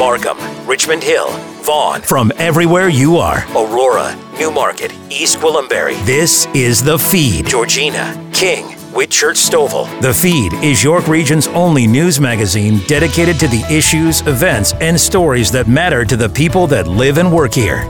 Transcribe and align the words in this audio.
Markham, 0.00 0.38
Richmond 0.66 1.02
Hill, 1.04 1.28
Vaughan. 1.60 2.00
From 2.00 2.32
everywhere 2.38 2.88
you 2.88 3.18
are 3.18 3.44
Aurora, 3.50 4.16
Newmarket, 4.38 4.94
East 5.10 5.36
Gwillimbury. 5.40 5.94
This 6.06 6.46
is 6.54 6.82
The 6.82 6.98
Feed. 6.98 7.46
Georgina, 7.46 8.14
King, 8.32 8.64
Whitchurch 8.94 9.36
Stouffville. 9.36 10.00
The 10.00 10.14
Feed 10.14 10.54
is 10.64 10.82
York 10.82 11.06
Region's 11.06 11.48
only 11.48 11.86
news 11.86 12.18
magazine 12.18 12.80
dedicated 12.86 13.38
to 13.40 13.48
the 13.48 13.62
issues, 13.70 14.22
events, 14.22 14.72
and 14.80 14.98
stories 14.98 15.52
that 15.52 15.68
matter 15.68 16.06
to 16.06 16.16
the 16.16 16.30
people 16.30 16.66
that 16.68 16.88
live 16.88 17.18
and 17.18 17.30
work 17.30 17.52
here. 17.52 17.82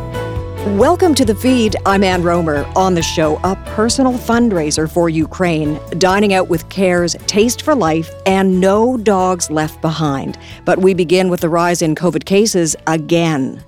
Welcome 0.66 1.14
to 1.14 1.24
the 1.24 1.34
feed. 1.34 1.74
I'm 1.86 2.04
Ann 2.04 2.20
Rohmer. 2.20 2.70
On 2.76 2.92
the 2.92 3.02
show, 3.02 3.40
a 3.44 3.56
personal 3.74 4.12
fundraiser 4.12 4.90
for 4.90 5.08
Ukraine, 5.08 5.80
dining 5.92 6.34
out 6.34 6.50
with 6.50 6.68
CAYR's 6.68 7.16
Taste 7.26 7.62
for 7.62 7.74
Life, 7.74 8.10
and 8.26 8.60
no 8.60 8.98
dogs 8.98 9.50
left 9.50 9.80
behind. 9.80 10.38
But 10.66 10.80
we 10.80 10.92
begin 10.92 11.30
with 11.30 11.40
the 11.40 11.48
rise 11.48 11.80
in 11.80 11.94
COVID 11.94 12.26
cases 12.26 12.76
again. 12.86 13.64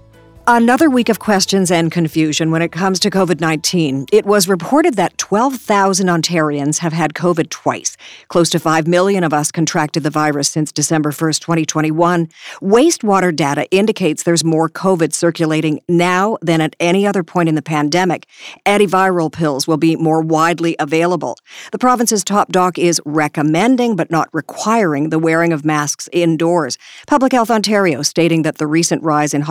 Another 0.48 0.90
week 0.90 1.08
of 1.08 1.20
questions 1.20 1.70
and 1.70 1.92
confusion 1.92 2.50
when 2.50 2.62
it 2.62 2.72
comes 2.72 2.98
to 2.98 3.10
COVID 3.10 3.40
19. 3.40 4.06
It 4.10 4.26
was 4.26 4.48
reported 4.48 4.94
that 4.94 5.16
12,000 5.16 6.08
Ontarians 6.08 6.78
have 6.78 6.92
had 6.92 7.14
COVID 7.14 7.48
twice. 7.48 7.96
Close 8.26 8.50
to 8.50 8.58
5 8.58 8.88
million 8.88 9.22
of 9.22 9.32
us 9.32 9.52
contracted 9.52 10.02
the 10.02 10.10
virus 10.10 10.48
since 10.48 10.72
December 10.72 11.12
1st, 11.12 11.38
2021. 11.42 12.28
Wastewater 12.60 13.34
data 13.34 13.70
indicates 13.70 14.24
there's 14.24 14.42
more 14.42 14.68
COVID 14.68 15.12
circulating 15.12 15.80
now 15.88 16.38
than 16.42 16.60
at 16.60 16.74
any 16.80 17.06
other 17.06 17.22
point 17.22 17.48
in 17.48 17.54
the 17.54 17.62
pandemic. 17.62 18.26
Antiviral 18.66 19.32
pills 19.32 19.68
will 19.68 19.76
be 19.76 19.94
more 19.94 20.22
widely 20.22 20.74
available. 20.80 21.36
The 21.70 21.78
province's 21.78 22.24
top 22.24 22.50
doc 22.50 22.78
is 22.78 23.00
recommending 23.04 23.94
but 23.94 24.10
not 24.10 24.28
requiring 24.32 25.10
the 25.10 25.20
wearing 25.20 25.52
of 25.52 25.64
masks 25.64 26.08
indoors. 26.12 26.78
Public 27.06 27.30
Health 27.30 27.50
Ontario 27.50 28.02
stating 28.02 28.42
that 28.42 28.58
the 28.58 28.66
recent 28.66 29.04
rise 29.04 29.32
in 29.34 29.42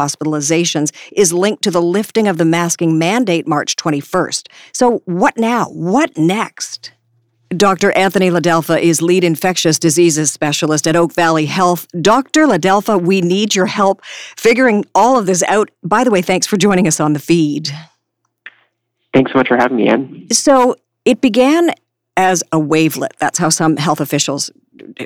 is 1.11 1.33
linked 1.33 1.63
to 1.63 1.71
the 1.71 1.81
lifting 1.81 2.27
of 2.27 2.37
the 2.37 2.45
masking 2.45 2.97
mandate 2.97 3.47
March 3.47 3.75
21st. 3.75 4.47
So, 4.73 5.01
what 5.05 5.37
now? 5.37 5.65
What 5.65 6.17
next? 6.17 6.91
Dr. 7.49 7.91
Anthony 7.91 8.29
La 8.29 8.39
Delfa 8.39 8.81
is 8.81 9.01
lead 9.01 9.23
infectious 9.23 9.77
diseases 9.77 10.31
specialist 10.31 10.87
at 10.87 10.95
Oak 10.95 11.13
Valley 11.13 11.45
Health. 11.45 11.85
Dr. 12.01 12.47
La 12.47 12.57
Delfa, 12.57 13.01
we 13.01 13.19
need 13.19 13.55
your 13.55 13.65
help 13.65 14.03
figuring 14.05 14.85
all 14.95 15.19
of 15.19 15.25
this 15.25 15.43
out. 15.43 15.69
By 15.83 16.03
the 16.03 16.11
way, 16.11 16.21
thanks 16.21 16.47
for 16.47 16.55
joining 16.55 16.87
us 16.87 16.99
on 16.99 17.13
the 17.13 17.19
feed. 17.19 17.69
Thanks 19.13 19.33
so 19.33 19.39
much 19.39 19.49
for 19.49 19.57
having 19.57 19.77
me, 19.77 19.89
Ann. 19.89 20.27
So, 20.31 20.75
it 21.03 21.19
began 21.19 21.71
as 22.15 22.43
a 22.51 22.59
wavelet. 22.59 23.17
That's 23.19 23.37
how 23.37 23.49
some 23.49 23.75
health 23.77 23.99
officials 23.99 24.49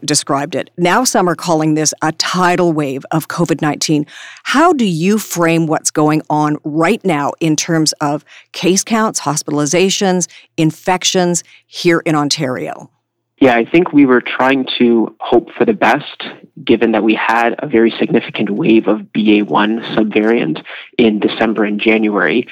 described 0.03 0.55
it. 0.55 0.69
Now, 0.77 1.03
some 1.03 1.27
are 1.29 1.35
calling 1.35 1.73
this 1.73 1.93
a 2.01 2.11
tidal 2.13 2.73
wave 2.73 3.05
of 3.11 3.27
COVID 3.27 3.61
19. 3.61 4.05
How 4.43 4.73
do 4.73 4.85
you 4.85 5.17
frame 5.17 5.67
what's 5.67 5.91
going 5.91 6.21
on 6.29 6.57
right 6.63 7.03
now 7.03 7.31
in 7.39 7.55
terms 7.55 7.93
of 8.01 8.25
case 8.51 8.83
counts, 8.83 9.19
hospitalizations, 9.19 10.27
infections 10.57 11.43
here 11.67 12.01
in 12.05 12.15
Ontario? 12.15 12.89
Yeah, 13.39 13.55
I 13.55 13.65
think 13.65 13.91
we 13.91 14.05
were 14.05 14.21
trying 14.21 14.65
to 14.77 15.13
hope 15.19 15.51
for 15.57 15.65
the 15.65 15.73
best, 15.73 16.23
given 16.63 16.93
that 16.93 17.03
we 17.03 17.15
had 17.15 17.55
a 17.59 17.67
very 17.67 17.91
significant 17.91 18.49
wave 18.49 18.87
of 18.87 18.99
BA1 19.01 19.83
subvariant 19.93 20.63
in 20.97 21.19
December 21.19 21.65
and 21.65 21.79
January. 21.79 22.47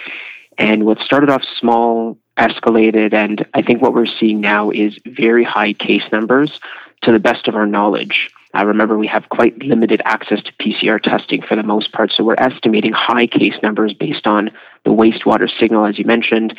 And 0.58 0.86
what 0.86 1.00
started 1.00 1.30
off 1.30 1.42
small 1.58 2.18
escalated, 2.38 3.14
and 3.14 3.46
I 3.54 3.62
think 3.62 3.82
what 3.82 3.94
we're 3.94 4.06
seeing 4.06 4.42
now 4.42 4.72
is 4.72 4.98
very 5.06 5.44
high 5.44 5.74
case 5.74 6.04
numbers 6.12 6.60
to 7.04 7.12
the 7.12 7.20
best 7.20 7.48
of 7.48 7.56
our 7.56 7.66
knowledge. 7.66 8.30
I 8.56 8.62
remember 8.62 8.98
we 8.98 9.08
have 9.08 9.30
quite 9.30 9.58
limited 9.64 10.02
access 10.06 10.42
to 10.44 10.52
PCR 10.54 11.02
testing 11.02 11.42
for 11.42 11.56
the 11.56 11.64
most 11.64 11.92
part, 11.92 12.12
so 12.12 12.24
we're 12.24 12.36
estimating 12.36 12.94
high 12.94 13.26
case 13.26 13.56
numbers 13.64 13.94
based 13.94 14.28
on 14.28 14.52
the 14.86 14.92
wastewater 14.92 15.50
signal, 15.60 15.86
as 15.86 15.98
you 15.98 16.06
mentioned, 16.06 16.56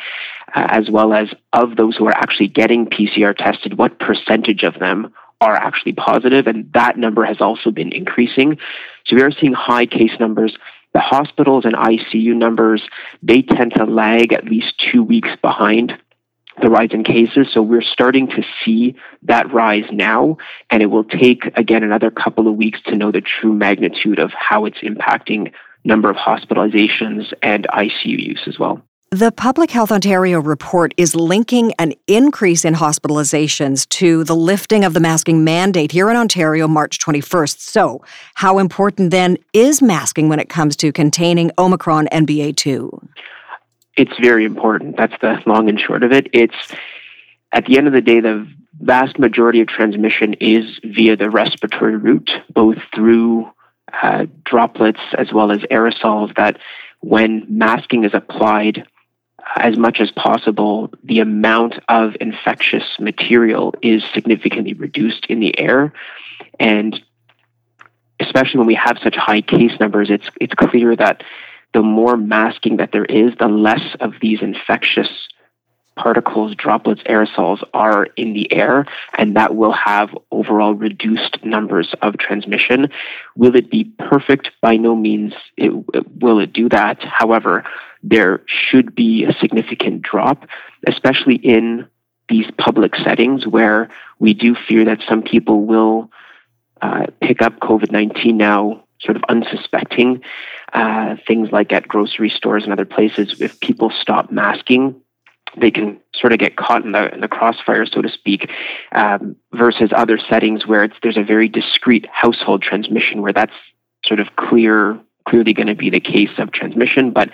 uh, 0.53 0.67
as 0.69 0.89
well 0.89 1.13
as 1.13 1.29
of 1.53 1.77
those 1.77 1.95
who 1.95 2.05
are 2.05 2.15
actually 2.15 2.49
getting 2.49 2.85
PCR 2.87 3.35
tested, 3.35 3.77
what 3.77 3.97
percentage 3.99 4.63
of 4.63 4.77
them 4.79 5.13
are 5.39 5.55
actually 5.55 5.93
positive, 5.93 6.47
and 6.47 6.71
that 6.73 6.97
number 6.97 7.23
has 7.23 7.39
also 7.39 7.71
been 7.71 7.93
increasing. 7.93 8.57
So 9.05 9.15
we 9.15 9.21
are 9.21 9.31
seeing 9.31 9.53
high 9.53 9.85
case 9.85 10.19
numbers. 10.19 10.57
The 10.93 10.99
hospitals 10.99 11.65
and 11.65 11.75
ICU 11.75 12.35
numbers, 12.35 12.81
they 13.21 13.41
tend 13.41 13.73
to 13.75 13.85
lag 13.85 14.33
at 14.33 14.45
least 14.45 14.81
two 14.91 15.03
weeks 15.03 15.29
behind 15.41 15.97
the 16.61 16.69
rise 16.69 16.89
in 16.91 17.03
cases. 17.03 17.47
So 17.53 17.61
we're 17.61 17.81
starting 17.81 18.27
to 18.27 18.43
see 18.63 18.95
that 19.23 19.51
rise 19.53 19.85
now, 19.91 20.37
and 20.69 20.81
it 20.81 20.87
will 20.87 21.03
take, 21.03 21.45
again, 21.55 21.83
another 21.83 22.11
couple 22.11 22.47
of 22.47 22.55
weeks 22.55 22.79
to 22.87 22.95
know 22.95 23.11
the 23.11 23.21
true 23.21 23.53
magnitude 23.53 24.19
of 24.19 24.31
how 24.31 24.65
it's 24.65 24.79
impacting 24.79 25.51
number 25.83 26.09
of 26.09 26.15
hospitalizations 26.15 27.31
and 27.41 27.67
ICU 27.71 28.19
use 28.19 28.41
as 28.47 28.57
well. 28.57 28.81
The 29.11 29.31
Public 29.31 29.71
Health 29.71 29.91
Ontario 29.91 30.41
report 30.41 30.93
is 30.97 31.15
linking 31.15 31.71
an 31.79 31.93
increase 32.07 32.65
in 32.65 32.73
hospitalizations 32.73 33.87
to 33.89 34.25
the 34.25 34.35
lifting 34.35 34.83
of 34.83 34.93
the 34.93 34.99
masking 34.99 35.43
mandate 35.43 35.91
here 35.91 36.09
in 36.09 36.17
Ontario 36.17 36.67
March 36.67 36.99
21st. 36.99 37.59
So, 37.59 38.03
how 38.33 38.57
important 38.57 39.11
then 39.11 39.37
is 39.53 39.81
masking 39.81 40.27
when 40.27 40.39
it 40.39 40.49
comes 40.49 40.75
to 40.77 40.91
containing 40.91 41.51
Omicron 41.57 42.07
and 42.07 42.27
BA2? 42.27 43.07
It's 43.95 44.17
very 44.19 44.45
important. 44.45 44.97
That's 44.97 45.15
the 45.21 45.41
long 45.45 45.69
and 45.69 45.79
short 45.79 46.03
of 46.03 46.11
it. 46.11 46.27
It's 46.33 46.55
at 47.51 47.65
the 47.65 47.77
end 47.77 47.87
of 47.87 47.93
the 47.93 48.01
day, 48.01 48.19
the 48.19 48.47
vast 48.79 49.17
majority 49.17 49.61
of 49.61 49.67
transmission 49.67 50.33
is 50.35 50.79
via 50.83 51.15
the 51.15 51.29
respiratory 51.29 51.95
route, 51.95 52.29
both 52.53 52.77
through 52.93 53.49
uh, 54.01 54.25
droplets 54.43 54.99
as 55.17 55.31
well 55.31 55.51
as 55.51 55.59
aerosols. 55.71 56.35
That 56.35 56.57
when 56.99 57.45
masking 57.47 58.03
is 58.03 58.13
applied, 58.13 58.85
as 59.55 59.77
much 59.77 60.01
as 60.01 60.11
possible, 60.11 60.91
the 61.03 61.19
amount 61.19 61.75
of 61.87 62.15
infectious 62.19 62.83
material 62.99 63.73
is 63.81 64.03
significantly 64.13 64.73
reduced 64.73 65.25
in 65.27 65.39
the 65.39 65.57
air. 65.57 65.93
And 66.59 66.99
especially 68.19 68.57
when 68.57 68.67
we 68.67 68.75
have 68.75 68.97
such 69.01 69.15
high 69.15 69.41
case 69.41 69.79
numbers, 69.79 70.09
it's 70.09 70.29
it's 70.41 70.53
clear 70.53 70.95
that 70.95 71.23
the 71.75 71.83
more 71.83 72.15
masking 72.15 72.77
that 72.77 72.93
there 72.93 73.03
is, 73.03 73.33
the 73.37 73.49
less 73.49 73.97
of 73.99 74.13
these 74.21 74.41
infectious 74.41 75.09
particles, 75.97 76.55
droplets, 76.55 77.01
aerosols 77.03 77.61
are 77.73 78.05
in 78.15 78.33
the 78.33 78.51
air, 78.53 78.85
and 79.17 79.35
that 79.35 79.55
will 79.57 79.73
have 79.73 80.09
overall 80.31 80.73
reduced 80.73 81.37
numbers 81.43 81.93
of 82.01 82.17
transmission. 82.17 82.87
Will 83.35 83.57
it 83.57 83.69
be 83.69 83.83
perfect? 83.99 84.51
By 84.61 84.77
no 84.77 84.95
means 84.95 85.33
it, 85.57 85.71
will 86.21 86.39
it 86.39 86.53
do 86.53 86.69
that. 86.69 87.03
However, 87.03 87.65
there 88.01 88.41
should 88.47 88.95
be 88.95 89.25
a 89.25 89.33
significant 89.33 90.01
drop, 90.01 90.47
especially 90.87 91.35
in 91.35 91.87
these 92.29 92.49
public 92.57 92.95
settings 92.95 93.45
where 93.45 93.89
we 94.17 94.33
do 94.33 94.55
fear 94.55 94.85
that 94.85 94.99
some 95.09 95.23
people 95.23 95.65
will 95.65 96.09
uh, 96.81 97.07
pick 97.21 97.41
up 97.41 97.59
COVID 97.59 97.91
19 97.91 98.37
now 98.37 98.85
sort 99.01 99.17
of 99.17 99.23
unsuspecting. 99.29 100.21
Uh, 100.75 101.15
things 101.25 101.53
like 101.53 101.71
at 101.71 101.87
grocery 101.87 102.29
stores 102.29 102.65
and 102.65 102.73
other 102.73 102.83
places, 102.83 103.39
if 103.39 103.57
people 103.61 103.89
stop 104.01 104.29
masking, 104.29 104.93
they 105.57 105.71
can 105.71 105.97
sort 106.13 106.33
of 106.33 106.39
get 106.39 106.57
caught 106.57 106.83
in 106.83 106.91
the, 106.91 107.13
in 107.13 107.21
the 107.21 107.29
crossfire, 107.29 107.85
so 107.85 108.01
to 108.01 108.09
speak, 108.09 108.49
um, 108.91 109.37
versus 109.53 109.89
other 109.95 110.17
settings 110.17 110.67
where 110.67 110.83
it's, 110.83 110.95
there's 111.01 111.15
a 111.15 111.23
very 111.23 111.47
discrete 111.47 112.05
household 112.11 112.61
transmission 112.61 113.21
where 113.21 113.31
that's 113.31 113.53
sort 114.05 114.19
of 114.19 114.35
clear, 114.35 114.99
clearly 115.29 115.53
going 115.53 115.67
to 115.67 115.75
be 115.75 115.89
the 115.89 116.01
case 116.01 116.37
of 116.37 116.51
transmission. 116.51 117.11
But 117.11 117.29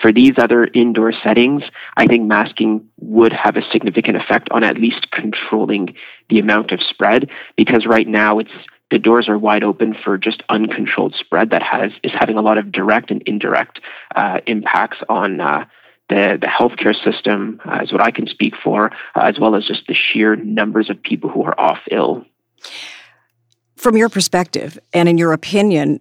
for 0.00 0.10
these 0.10 0.32
other 0.38 0.64
indoor 0.72 1.12
settings, 1.12 1.64
I 1.98 2.06
think 2.06 2.26
masking 2.26 2.88
would 2.98 3.34
have 3.34 3.56
a 3.56 3.70
significant 3.72 4.16
effect 4.16 4.48
on 4.52 4.64
at 4.64 4.78
least 4.78 5.10
controlling 5.10 5.94
the 6.30 6.38
amount 6.38 6.72
of 6.72 6.80
spread 6.80 7.28
because 7.58 7.84
right 7.84 8.08
now 8.08 8.38
it's 8.38 8.50
the 8.90 8.98
doors 8.98 9.28
are 9.28 9.38
wide 9.38 9.64
open 9.64 9.94
for 9.94 10.16
just 10.16 10.42
uncontrolled 10.48 11.14
spread 11.18 11.50
that 11.50 11.62
has 11.62 11.92
is 12.02 12.12
having 12.14 12.36
a 12.36 12.42
lot 12.42 12.58
of 12.58 12.70
direct 12.70 13.10
and 13.10 13.22
indirect 13.22 13.80
uh, 14.14 14.40
impacts 14.46 14.98
on 15.08 15.40
uh, 15.40 15.64
the 16.08 16.38
the 16.40 16.46
healthcare 16.46 16.94
system, 17.04 17.60
uh, 17.64 17.80
is 17.82 17.92
what 17.92 18.00
I 18.00 18.10
can 18.10 18.26
speak 18.26 18.54
for, 18.62 18.92
uh, 19.14 19.20
as 19.22 19.38
well 19.40 19.54
as 19.54 19.66
just 19.66 19.86
the 19.88 19.94
sheer 19.94 20.36
numbers 20.36 20.88
of 20.88 21.02
people 21.02 21.30
who 21.30 21.42
are 21.44 21.58
off 21.58 21.80
ill. 21.90 22.24
From 23.76 23.96
your 23.96 24.08
perspective 24.08 24.78
and 24.92 25.08
in 25.08 25.18
your 25.18 25.32
opinion, 25.32 26.00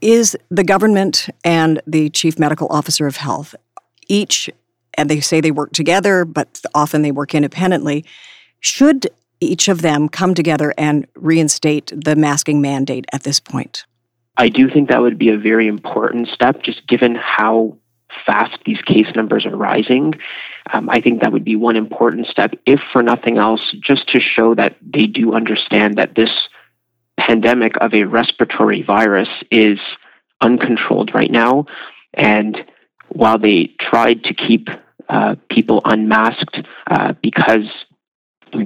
is 0.00 0.36
the 0.50 0.64
government 0.64 1.28
and 1.44 1.80
the 1.86 2.10
chief 2.10 2.38
medical 2.38 2.66
officer 2.70 3.06
of 3.06 3.16
health 3.16 3.54
each, 4.08 4.50
and 4.94 5.08
they 5.08 5.20
say 5.20 5.40
they 5.40 5.50
work 5.50 5.72
together, 5.72 6.24
but 6.24 6.60
often 6.74 7.02
they 7.02 7.12
work 7.12 7.34
independently. 7.34 8.04
Should 8.60 9.08
each 9.42 9.68
of 9.68 9.82
them 9.82 10.08
come 10.08 10.34
together 10.34 10.74
and 10.78 11.06
reinstate 11.14 11.92
the 11.94 12.16
masking 12.16 12.60
mandate 12.60 13.06
at 13.12 13.22
this 13.22 13.40
point? 13.40 13.84
I 14.36 14.48
do 14.48 14.70
think 14.70 14.88
that 14.88 15.02
would 15.02 15.18
be 15.18 15.28
a 15.28 15.36
very 15.36 15.68
important 15.68 16.28
step, 16.28 16.62
just 16.62 16.86
given 16.86 17.14
how 17.14 17.76
fast 18.26 18.58
these 18.64 18.80
case 18.82 19.06
numbers 19.14 19.46
are 19.46 19.56
rising. 19.56 20.14
Um, 20.72 20.88
I 20.88 21.00
think 21.00 21.20
that 21.20 21.32
would 21.32 21.44
be 21.44 21.56
one 21.56 21.76
important 21.76 22.26
step, 22.26 22.54
if 22.66 22.80
for 22.92 23.02
nothing 23.02 23.38
else, 23.38 23.74
just 23.80 24.08
to 24.08 24.20
show 24.20 24.54
that 24.54 24.76
they 24.80 25.06
do 25.06 25.34
understand 25.34 25.96
that 25.96 26.14
this 26.14 26.30
pandemic 27.18 27.74
of 27.80 27.94
a 27.94 28.04
respiratory 28.04 28.82
virus 28.82 29.28
is 29.50 29.78
uncontrolled 30.40 31.14
right 31.14 31.30
now. 31.30 31.66
And 32.14 32.56
while 33.08 33.38
they 33.38 33.74
tried 33.78 34.24
to 34.24 34.34
keep 34.34 34.68
uh, 35.08 35.36
people 35.50 35.82
unmasked 35.84 36.62
uh, 36.90 37.12
because 37.22 37.66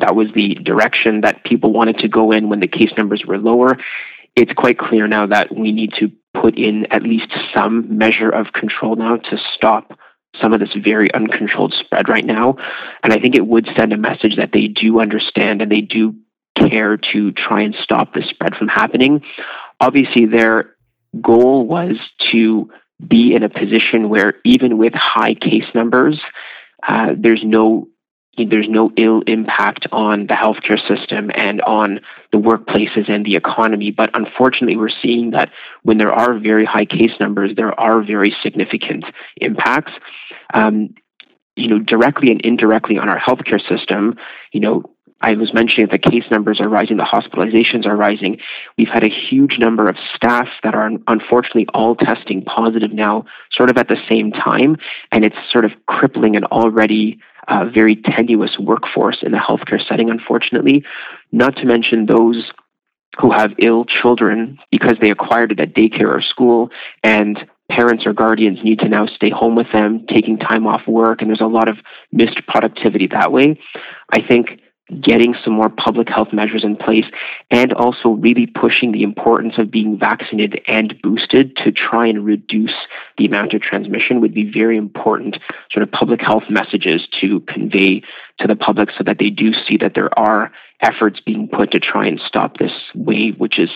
that 0.00 0.14
was 0.14 0.28
the 0.34 0.54
direction 0.54 1.22
that 1.22 1.44
people 1.44 1.72
wanted 1.72 1.98
to 1.98 2.08
go 2.08 2.32
in 2.32 2.48
when 2.48 2.60
the 2.60 2.68
case 2.68 2.90
numbers 2.96 3.24
were 3.26 3.38
lower, 3.38 3.78
it's 4.34 4.52
quite 4.52 4.78
clear 4.78 5.06
now 5.06 5.26
that 5.26 5.54
we 5.54 5.72
need 5.72 5.94
to 5.98 6.12
put 6.34 6.58
in 6.58 6.86
at 6.92 7.02
least 7.02 7.32
some 7.54 7.96
measure 7.96 8.28
of 8.28 8.52
control 8.52 8.96
now 8.96 9.16
to 9.16 9.38
stop 9.54 9.98
some 10.40 10.52
of 10.52 10.60
this 10.60 10.74
very 10.74 11.12
uncontrolled 11.14 11.72
spread 11.72 12.08
right 12.08 12.24
now. 12.24 12.56
And 13.02 13.12
I 13.12 13.18
think 13.18 13.34
it 13.34 13.46
would 13.46 13.68
send 13.76 13.92
a 13.92 13.96
message 13.96 14.36
that 14.36 14.52
they 14.52 14.68
do 14.68 15.00
understand 15.00 15.62
and 15.62 15.72
they 15.72 15.80
do 15.80 16.14
care 16.54 16.96
to 16.96 17.32
try 17.32 17.62
and 17.62 17.74
stop 17.82 18.12
the 18.12 18.22
spread 18.22 18.54
from 18.54 18.68
happening. 18.68 19.22
Obviously, 19.80 20.26
their 20.26 20.76
goal 21.20 21.66
was 21.66 21.96
to 22.32 22.70
be 23.06 23.34
in 23.34 23.42
a 23.42 23.48
position 23.48 24.08
where 24.08 24.34
even 24.44 24.78
with 24.78 24.94
high 24.94 25.34
case 25.34 25.66
numbers, 25.74 26.20
uh, 26.86 27.14
there's 27.16 27.42
no 27.44 27.88
there's 28.36 28.68
no 28.68 28.90
ill 28.96 29.22
impact 29.26 29.86
on 29.92 30.26
the 30.26 30.34
healthcare 30.34 30.78
system 30.86 31.30
and 31.34 31.62
on 31.62 32.00
the 32.32 32.38
workplaces 32.38 33.08
and 33.08 33.24
the 33.24 33.36
economy. 33.36 33.90
But 33.90 34.10
unfortunately, 34.14 34.76
we're 34.76 34.88
seeing 34.88 35.30
that 35.30 35.50
when 35.82 35.98
there 35.98 36.12
are 36.12 36.38
very 36.38 36.64
high 36.64 36.84
case 36.84 37.12
numbers, 37.18 37.54
there 37.56 37.78
are 37.78 38.02
very 38.02 38.36
significant 38.42 39.04
impacts. 39.36 39.92
Um, 40.52 40.94
you 41.58 41.68
know, 41.68 41.78
directly 41.78 42.30
and 42.30 42.42
indirectly 42.42 42.98
on 42.98 43.08
our 43.08 43.18
healthcare 43.18 43.66
system, 43.66 44.18
you 44.52 44.60
know, 44.60 44.82
I 45.20 45.34
was 45.34 45.52
mentioning 45.54 45.88
that 45.90 46.02
the 46.02 46.10
case 46.10 46.24
numbers 46.30 46.60
are 46.60 46.68
rising, 46.68 46.98
the 46.98 47.02
hospitalizations 47.04 47.86
are 47.86 47.96
rising. 47.96 48.38
We've 48.76 48.88
had 48.88 49.02
a 49.02 49.08
huge 49.08 49.58
number 49.58 49.88
of 49.88 49.96
staff 50.14 50.48
that 50.62 50.74
are 50.74 50.90
unfortunately 51.08 51.66
all 51.72 51.96
testing 51.96 52.42
positive 52.44 52.92
now, 52.92 53.24
sort 53.50 53.70
of 53.70 53.78
at 53.78 53.88
the 53.88 53.96
same 54.08 54.30
time, 54.30 54.76
and 55.12 55.24
it's 55.24 55.36
sort 55.50 55.64
of 55.64 55.72
crippling 55.86 56.36
an 56.36 56.44
already 56.44 57.18
uh, 57.48 57.64
very 57.64 57.96
tenuous 57.96 58.58
workforce 58.58 59.18
in 59.22 59.32
the 59.32 59.38
healthcare 59.38 59.80
setting, 59.86 60.10
unfortunately. 60.10 60.84
Not 61.32 61.56
to 61.56 61.64
mention 61.64 62.06
those 62.06 62.50
who 63.18 63.30
have 63.30 63.52
ill 63.58 63.86
children 63.86 64.58
because 64.70 64.96
they 65.00 65.10
acquired 65.10 65.52
it 65.52 65.60
at 65.60 65.74
daycare 65.74 66.14
or 66.14 66.20
school, 66.20 66.70
and 67.02 67.48
parents 67.70 68.04
or 68.06 68.12
guardians 68.12 68.62
need 68.62 68.80
to 68.80 68.88
now 68.88 69.06
stay 69.06 69.30
home 69.30 69.56
with 69.56 69.72
them, 69.72 70.06
taking 70.08 70.38
time 70.38 70.66
off 70.66 70.86
work, 70.86 71.22
and 71.22 71.30
there's 71.30 71.40
a 71.40 71.46
lot 71.46 71.68
of 71.68 71.78
missed 72.12 72.46
productivity 72.46 73.06
that 73.06 73.32
way. 73.32 73.58
I 74.10 74.20
think 74.20 74.60
getting 75.00 75.34
some 75.44 75.52
more 75.52 75.68
public 75.68 76.08
health 76.08 76.32
measures 76.32 76.62
in 76.62 76.76
place 76.76 77.06
and 77.50 77.72
also 77.72 78.10
really 78.10 78.46
pushing 78.46 78.92
the 78.92 79.02
importance 79.02 79.54
of 79.58 79.70
being 79.70 79.98
vaccinated 79.98 80.60
and 80.68 81.00
boosted 81.02 81.56
to 81.56 81.72
try 81.72 82.06
and 82.06 82.24
reduce 82.24 82.74
the 83.18 83.26
amount 83.26 83.52
of 83.52 83.60
transmission 83.60 84.20
would 84.20 84.32
be 84.32 84.48
very 84.48 84.76
important 84.76 85.38
sort 85.72 85.82
of 85.82 85.90
public 85.90 86.20
health 86.20 86.44
messages 86.48 87.06
to 87.20 87.40
convey 87.40 88.00
to 88.38 88.46
the 88.46 88.54
public 88.54 88.90
so 88.96 89.02
that 89.02 89.18
they 89.18 89.30
do 89.30 89.52
see 89.66 89.76
that 89.76 89.94
there 89.94 90.16
are 90.16 90.52
efforts 90.80 91.20
being 91.20 91.48
put 91.48 91.72
to 91.72 91.80
try 91.80 92.06
and 92.06 92.20
stop 92.24 92.58
this 92.58 92.72
wave 92.94 93.38
which 93.40 93.58
is 93.58 93.70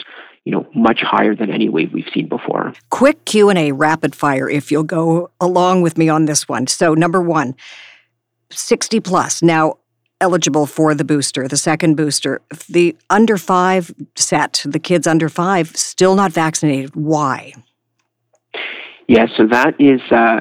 you 0.44 0.52
know 0.52 0.66
much 0.74 1.00
higher 1.02 1.34
than 1.34 1.50
any 1.50 1.68
wave 1.68 1.92
we've 1.92 2.08
seen 2.14 2.28
before. 2.28 2.72
Quick 2.90 3.24
q&a 3.24 3.72
rapid 3.72 4.14
fire 4.14 4.48
if 4.48 4.70
you'll 4.70 4.84
go 4.84 5.30
along 5.40 5.82
with 5.82 5.98
me 5.98 6.08
on 6.08 6.26
this 6.26 6.48
one. 6.48 6.68
So 6.68 6.94
number 6.94 7.20
one 7.20 7.56
60 8.52 9.00
plus. 9.00 9.42
Now 9.42 9.79
eligible 10.20 10.66
for 10.66 10.94
the 10.94 11.04
booster, 11.04 11.48
the 11.48 11.56
second 11.56 11.96
booster. 11.96 12.40
The 12.68 12.96
under 13.08 13.36
five 13.36 13.92
set, 14.16 14.62
the 14.64 14.78
kids 14.78 15.06
under 15.06 15.28
five, 15.28 15.76
still 15.76 16.14
not 16.14 16.32
vaccinated. 16.32 16.94
Why? 16.94 17.54
Yeah, 19.08 19.26
so 19.36 19.46
that 19.48 19.80
is. 19.80 20.00
Uh, 20.10 20.40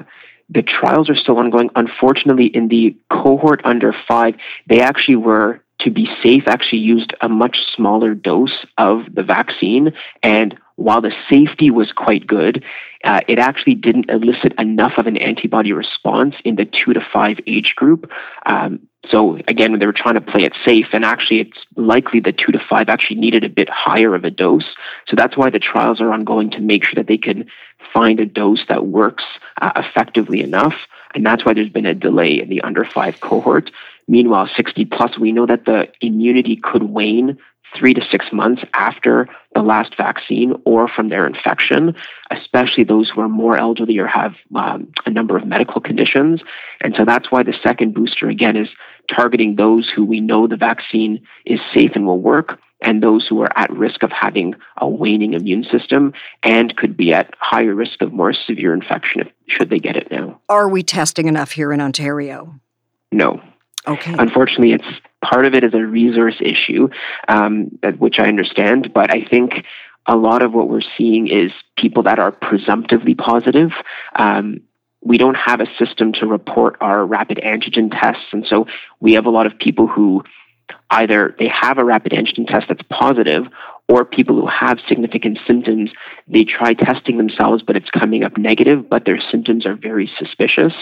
the 0.50 0.64
trials 0.64 1.10
are 1.10 1.16
still 1.16 1.38
ongoing. 1.38 1.70
Unfortunately, 1.76 2.48
in 2.48 2.70
the 2.70 2.98
cohort 3.12 3.62
under 3.64 3.94
five, 4.08 4.36
they 4.68 4.82
actually 4.82 5.16
were, 5.16 5.64
to 5.80 5.92
be 5.92 6.10
safe, 6.22 6.44
actually 6.48 6.80
used 6.80 7.14
a 7.22 7.30
much 7.30 7.58
smaller 7.76 8.14
dose 8.14 8.66
of 8.78 9.04
the 9.14 9.24
vaccine. 9.24 9.94
And 10.22 10.58
while 10.76 11.02
the 11.02 11.14
safety 11.30 11.72
was 11.72 11.92
quite 11.92 12.26
good, 12.26 12.64
uh, 13.04 13.22
it 13.28 13.40
actually 13.40 13.76
didn't 13.76 14.10
elicit 14.10 14.54
enough 14.60 14.94
of 14.98 15.08
an 15.08 15.18
antibody 15.18 15.74
response 15.74 16.36
in 16.44 16.56
the 16.56 16.66
two 16.66 16.94
to 16.94 17.02
five 17.14 17.40
age 17.48 17.76
group. 17.76 18.10
Um, 18.46 18.88
so 19.10 19.38
again, 19.48 19.78
they 19.80 19.86
were 19.86 19.94
trying 19.94 20.16
to 20.16 20.22
play 20.22 20.44
it 20.44 20.54
safe, 20.66 20.88
and 20.92 21.06
actually, 21.06 21.40
it's 21.42 21.58
likely 21.76 22.20
the 22.20 22.34
two 22.34 22.52
to 22.52 22.60
five 22.60 22.90
actually 22.90 23.20
needed 23.20 23.44
a 23.44 23.50
bit 23.50 23.70
higher 23.70 24.14
of 24.14 24.26
a 24.26 24.32
dose. 24.32 24.66
So 25.08 25.16
that's 25.16 25.38
why 25.38 25.50
the 25.50 25.60
trials 25.60 26.02
are 26.02 26.12
ongoing 26.12 26.52
to 26.52 26.60
make 26.60 26.84
sure 26.84 26.96
that 26.96 27.08
they 27.08 27.18
can 27.18 27.46
find 27.94 28.20
a 28.20 28.26
dose 28.26 28.64
that 28.68 28.86
works 28.88 29.24
uh, 29.62 29.72
effectively 29.78 30.42
enough, 30.42 30.76
and 31.16 31.26
that's 31.26 31.46
why 31.46 31.54
there's 31.54 31.70
been 31.70 31.86
a 31.86 31.94
delay 31.94 32.40
in 32.40 32.50
the 32.50 32.62
under 32.62 32.84
five 32.84 33.22
cohort. 33.22 33.72
Meanwhile, 34.10 34.50
60 34.58 34.86
plus, 34.86 35.20
we 35.20 35.32
know 35.32 35.46
that 35.46 35.66
the 35.66 35.88
immunity 36.02 36.56
could 36.56 36.82
wane 36.82 37.38
three 37.78 37.94
to 37.94 38.02
six 38.12 38.26
months 38.34 38.64
after 38.74 39.28
the 39.54 39.62
last 39.62 39.96
vaccine 39.96 40.56
or 40.66 40.88
from 40.88 41.10
their 41.10 41.28
infection, 41.28 41.96
especially 42.32 42.84
those 42.84 43.12
who 43.12 43.22
are 43.22 43.30
more 43.30 43.56
elderly 43.56 44.00
or 44.00 44.08
have 44.08 44.34
um, 44.56 44.92
a 45.06 45.12
number 45.12 45.38
of 45.38 45.46
medical 45.46 45.80
conditions. 45.80 46.42
And 46.82 46.96
so 46.98 47.06
that's 47.06 47.32
why 47.32 47.44
the 47.44 47.54
second 47.62 47.94
booster, 47.94 48.28
again, 48.28 48.58
is 48.58 48.70
targeting 49.14 49.56
those 49.56 49.88
who 49.96 50.04
we 50.04 50.20
know 50.20 50.48
the 50.48 50.58
vaccine 50.58 51.22
is 51.46 51.60
safe 51.72 51.92
and 51.94 52.08
will 52.08 52.20
work. 52.20 52.60
And 52.82 53.04
those 53.04 53.28
who 53.28 53.42
are 53.42 53.56
at 53.56 53.70
risk 53.72 54.02
of 54.02 54.12
having 54.12 54.56
a 54.78 54.90
waning 54.90 55.34
immune 55.34 55.66
system 55.66 56.14
and 56.42 56.76
could 56.78 56.98
be 56.98 57.14
at 57.14 57.36
higher 57.38 57.76
risk 57.76 58.02
of 58.02 58.12
more 58.12 58.34
severe 58.34 58.74
infection 58.74 59.22
if, 59.22 59.28
should 59.48 59.70
they 59.70 59.80
get 59.80 59.98
it 59.98 60.10
now. 60.10 60.40
Are 60.50 60.68
we 60.68 60.82
testing 60.82 61.28
enough 61.28 61.52
here 61.52 61.72
in 61.74 61.80
Ontario? 61.80 62.60
No. 63.12 63.42
Okay. 63.88 64.14
Unfortunately, 64.18 64.74
it's 64.74 64.86
part 65.24 65.46
of 65.46 65.54
it 65.54 65.64
is 65.64 65.74
a 65.74 65.82
resource 65.82 66.36
issue, 66.40 66.90
um, 67.28 67.80
which 67.98 68.20
I 68.20 68.28
understand, 68.28 68.94
but 68.94 69.12
I 69.14 69.24
think 69.24 69.66
a 70.06 70.16
lot 70.16 70.42
of 70.42 70.54
what 70.54 70.70
we're 70.70 70.82
seeing 70.98 71.28
is 71.28 71.52
people 71.78 72.04
that 72.04 72.20
are 72.20 72.32
presumptively 72.32 73.16
positive. 73.16 73.72
Um, 74.16 74.62
we 75.02 75.18
don't 75.18 75.36
have 75.36 75.62
a 75.62 75.68
system 75.78 76.12
to 76.14 76.26
report 76.26 76.78
our 76.82 77.06
rapid 77.06 77.38
antigen 77.38 77.90
tests, 77.92 78.26
and 78.32 78.46
so 78.46 78.68
we 79.00 79.14
have 79.14 79.26
a 79.26 79.30
lot 79.30 79.46
of 79.46 79.58
people 79.58 79.88
who 79.88 80.24
either 80.92 81.36
they 81.40 81.48
have 81.48 81.78
a 81.78 81.86
rapid 81.86 82.12
antigen 82.12 82.48
test 82.48 82.68
that's 82.68 82.82
positive 82.90 83.46
or 83.88 84.06
people 84.06 84.40
who 84.40 84.48
have 84.48 84.80
significant 84.88 85.40
symptoms, 85.48 85.90
they 86.28 86.44
try 86.44 86.74
testing 86.74 87.18
themselves, 87.18 87.64
but 87.64 87.76
it's 87.76 87.90
coming 87.90 88.24
up 88.24 88.38
negative, 88.38 88.88
but 88.88 89.06
their 89.06 89.20
symptoms 89.32 89.66
are 89.66 89.76
very 89.76 90.10
suspicious. 90.20 90.74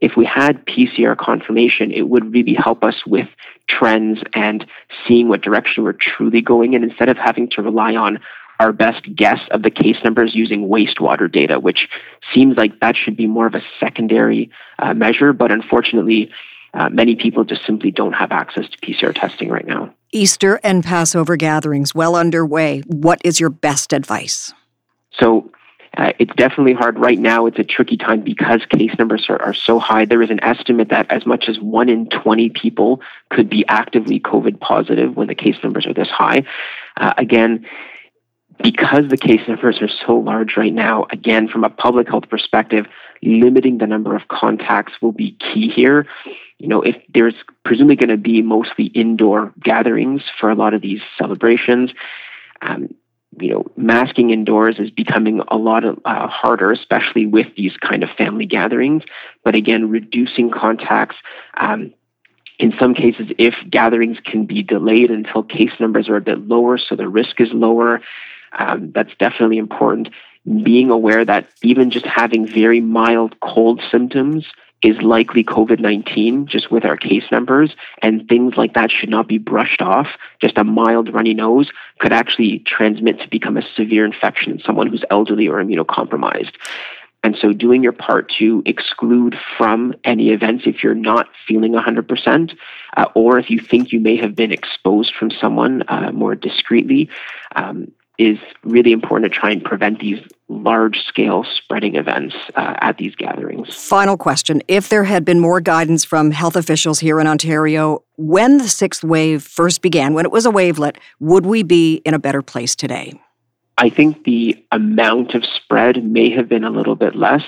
If 0.00 0.12
we 0.16 0.24
had 0.24 0.64
PCR 0.66 1.16
confirmation, 1.16 1.90
it 1.90 2.08
would 2.08 2.32
really 2.32 2.54
help 2.54 2.84
us 2.84 2.96
with 3.06 3.28
trends 3.68 4.20
and 4.34 4.66
seeing 5.06 5.28
what 5.28 5.42
direction 5.42 5.84
we're 5.84 5.92
truly 5.92 6.40
going 6.40 6.74
in 6.74 6.84
instead 6.84 7.08
of 7.08 7.16
having 7.16 7.48
to 7.50 7.62
rely 7.62 7.94
on 7.94 8.20
our 8.58 8.72
best 8.72 9.04
guess 9.14 9.40
of 9.50 9.62
the 9.62 9.70
case 9.70 9.96
numbers 10.02 10.34
using 10.34 10.68
wastewater 10.68 11.30
data, 11.30 11.60
which 11.60 11.88
seems 12.34 12.56
like 12.56 12.80
that 12.80 12.96
should 12.96 13.16
be 13.16 13.26
more 13.26 13.46
of 13.46 13.54
a 13.54 13.62
secondary 13.78 14.50
uh, 14.78 14.94
measure. 14.94 15.32
But 15.32 15.52
unfortunately, 15.52 16.30
uh, 16.72 16.88
many 16.88 17.16
people 17.16 17.44
just 17.44 17.64
simply 17.66 17.90
don't 17.90 18.12
have 18.12 18.32
access 18.32 18.68
to 18.68 18.78
PCR 18.78 19.14
testing 19.14 19.48
right 19.48 19.66
now. 19.66 19.94
Easter 20.12 20.60
and 20.62 20.84
Passover 20.84 21.36
gatherings 21.36 21.94
well 21.94 22.16
underway. 22.16 22.82
What 22.86 23.20
is 23.24 23.40
your 23.40 23.50
best 23.50 23.92
advice? 23.92 24.52
So, 25.12 25.50
uh, 25.96 26.12
it's 26.18 26.34
definitely 26.36 26.74
hard 26.74 26.98
right 26.98 27.18
now. 27.18 27.46
It's 27.46 27.58
a 27.58 27.64
tricky 27.64 27.96
time 27.96 28.20
because 28.20 28.60
case 28.66 28.92
numbers 28.98 29.26
are, 29.28 29.40
are 29.40 29.54
so 29.54 29.78
high. 29.78 30.04
There 30.04 30.22
is 30.22 30.30
an 30.30 30.42
estimate 30.42 30.90
that 30.90 31.10
as 31.10 31.24
much 31.24 31.48
as 31.48 31.58
one 31.58 31.88
in 31.88 32.08
20 32.08 32.50
people 32.50 33.00
could 33.30 33.48
be 33.48 33.64
actively 33.66 34.20
COVID 34.20 34.60
positive 34.60 35.16
when 35.16 35.28
the 35.28 35.34
case 35.34 35.56
numbers 35.62 35.86
are 35.86 35.94
this 35.94 36.08
high. 36.08 36.44
Uh, 36.96 37.14
again, 37.16 37.66
because 38.62 39.08
the 39.08 39.16
case 39.16 39.40
numbers 39.48 39.80
are 39.80 39.88
so 40.06 40.16
large 40.16 40.56
right 40.56 40.72
now, 40.72 41.06
again, 41.10 41.48
from 41.48 41.64
a 41.64 41.70
public 41.70 42.08
health 42.08 42.28
perspective, 42.28 42.86
limiting 43.22 43.78
the 43.78 43.86
number 43.86 44.14
of 44.14 44.28
contacts 44.28 44.94
will 45.00 45.12
be 45.12 45.32
key 45.32 45.68
here. 45.68 46.06
You 46.58 46.68
know, 46.68 46.82
if 46.82 46.96
there's 47.12 47.34
presumably 47.64 47.96
going 47.96 48.08
to 48.08 48.16
be 48.16 48.42
mostly 48.42 48.86
indoor 48.86 49.52
gatherings 49.62 50.22
for 50.40 50.50
a 50.50 50.54
lot 50.54 50.74
of 50.74 50.80
these 50.80 51.00
celebrations, 51.18 51.90
um, 52.62 52.94
you 53.38 53.50
know, 53.50 53.66
masking 53.76 54.30
indoors 54.30 54.78
is 54.78 54.90
becoming 54.90 55.42
a 55.48 55.56
lot 55.56 55.84
of, 55.84 55.98
uh, 56.04 56.26
harder, 56.26 56.72
especially 56.72 57.26
with 57.26 57.48
these 57.56 57.76
kind 57.76 58.02
of 58.02 58.10
family 58.10 58.46
gatherings. 58.46 59.02
But 59.44 59.54
again, 59.54 59.90
reducing 59.90 60.50
contacts. 60.50 61.16
Um, 61.56 61.92
in 62.58 62.72
some 62.78 62.94
cases, 62.94 63.30
if 63.38 63.54
gatherings 63.68 64.18
can 64.24 64.46
be 64.46 64.62
delayed 64.62 65.10
until 65.10 65.42
case 65.42 65.72
numbers 65.78 66.08
are 66.08 66.16
a 66.16 66.22
bit 66.22 66.48
lower, 66.48 66.78
so 66.78 66.96
the 66.96 67.08
risk 67.08 67.40
is 67.40 67.52
lower, 67.52 68.00
um, 68.58 68.92
that's 68.92 69.14
definitely 69.18 69.58
important. 69.58 70.08
Being 70.62 70.90
aware 70.90 71.24
that 71.24 71.46
even 71.62 71.90
just 71.90 72.06
having 72.06 72.46
very 72.46 72.80
mild 72.80 73.38
cold 73.40 73.82
symptoms 73.90 74.46
is 74.86 75.02
likely 75.02 75.42
COVID 75.42 75.80
19, 75.80 76.46
just 76.46 76.70
with 76.70 76.84
our 76.84 76.96
case 76.96 77.24
numbers, 77.32 77.74
and 78.02 78.28
things 78.28 78.54
like 78.56 78.74
that 78.74 78.92
should 78.92 79.08
not 79.08 79.26
be 79.26 79.36
brushed 79.36 79.82
off. 79.82 80.06
Just 80.40 80.56
a 80.56 80.62
mild 80.62 81.12
runny 81.12 81.34
nose 81.34 81.70
could 81.98 82.12
actually 82.12 82.60
transmit 82.60 83.18
to 83.20 83.28
become 83.28 83.56
a 83.56 83.62
severe 83.74 84.04
infection 84.04 84.52
in 84.52 84.60
someone 84.60 84.86
who's 84.86 85.04
elderly 85.10 85.48
or 85.48 85.62
immunocompromised. 85.62 86.52
And 87.24 87.36
so, 87.36 87.52
doing 87.52 87.82
your 87.82 87.92
part 87.92 88.30
to 88.38 88.62
exclude 88.64 89.36
from 89.58 89.92
any 90.04 90.30
events 90.30 90.64
if 90.68 90.84
you're 90.84 90.94
not 90.94 91.28
feeling 91.48 91.72
100%, 91.72 92.56
uh, 92.96 93.06
or 93.14 93.40
if 93.40 93.50
you 93.50 93.58
think 93.58 93.90
you 93.90 93.98
may 93.98 94.16
have 94.16 94.36
been 94.36 94.52
exposed 94.52 95.12
from 95.18 95.32
someone 95.32 95.82
uh, 95.88 96.12
more 96.12 96.36
discreetly, 96.36 97.10
um, 97.56 97.90
is 98.18 98.38
really 98.62 98.92
important 98.92 99.32
to 99.32 99.36
try 99.36 99.50
and 99.50 99.64
prevent 99.64 99.98
these 99.98 100.20
large 100.48 100.98
scale 101.08 101.44
spreading 101.56 101.96
events 101.96 102.34
uh, 102.54 102.74
at 102.80 102.98
these 102.98 103.14
gatherings. 103.16 103.74
Final 103.74 104.16
question. 104.16 104.62
If 104.68 104.88
there 104.88 105.04
had 105.04 105.24
been 105.24 105.40
more 105.40 105.60
guidance 105.60 106.04
from 106.04 106.30
health 106.30 106.56
officials 106.56 107.00
here 107.00 107.20
in 107.20 107.26
Ontario 107.26 108.04
when 108.16 108.58
the 108.58 108.68
sixth 108.68 109.02
wave 109.02 109.42
first 109.42 109.82
began, 109.82 110.14
when 110.14 110.24
it 110.24 110.30
was 110.30 110.46
a 110.46 110.50
wavelet, 110.50 110.98
would 111.20 111.46
we 111.46 111.62
be 111.62 111.96
in 112.04 112.14
a 112.14 112.18
better 112.18 112.42
place 112.42 112.76
today? 112.76 113.20
I 113.78 113.90
think 113.90 114.24
the 114.24 114.64
amount 114.72 115.34
of 115.34 115.44
spread 115.44 116.02
may 116.02 116.30
have 116.30 116.48
been 116.48 116.64
a 116.64 116.70
little 116.70 116.96
bit 116.96 117.14
less. 117.14 117.42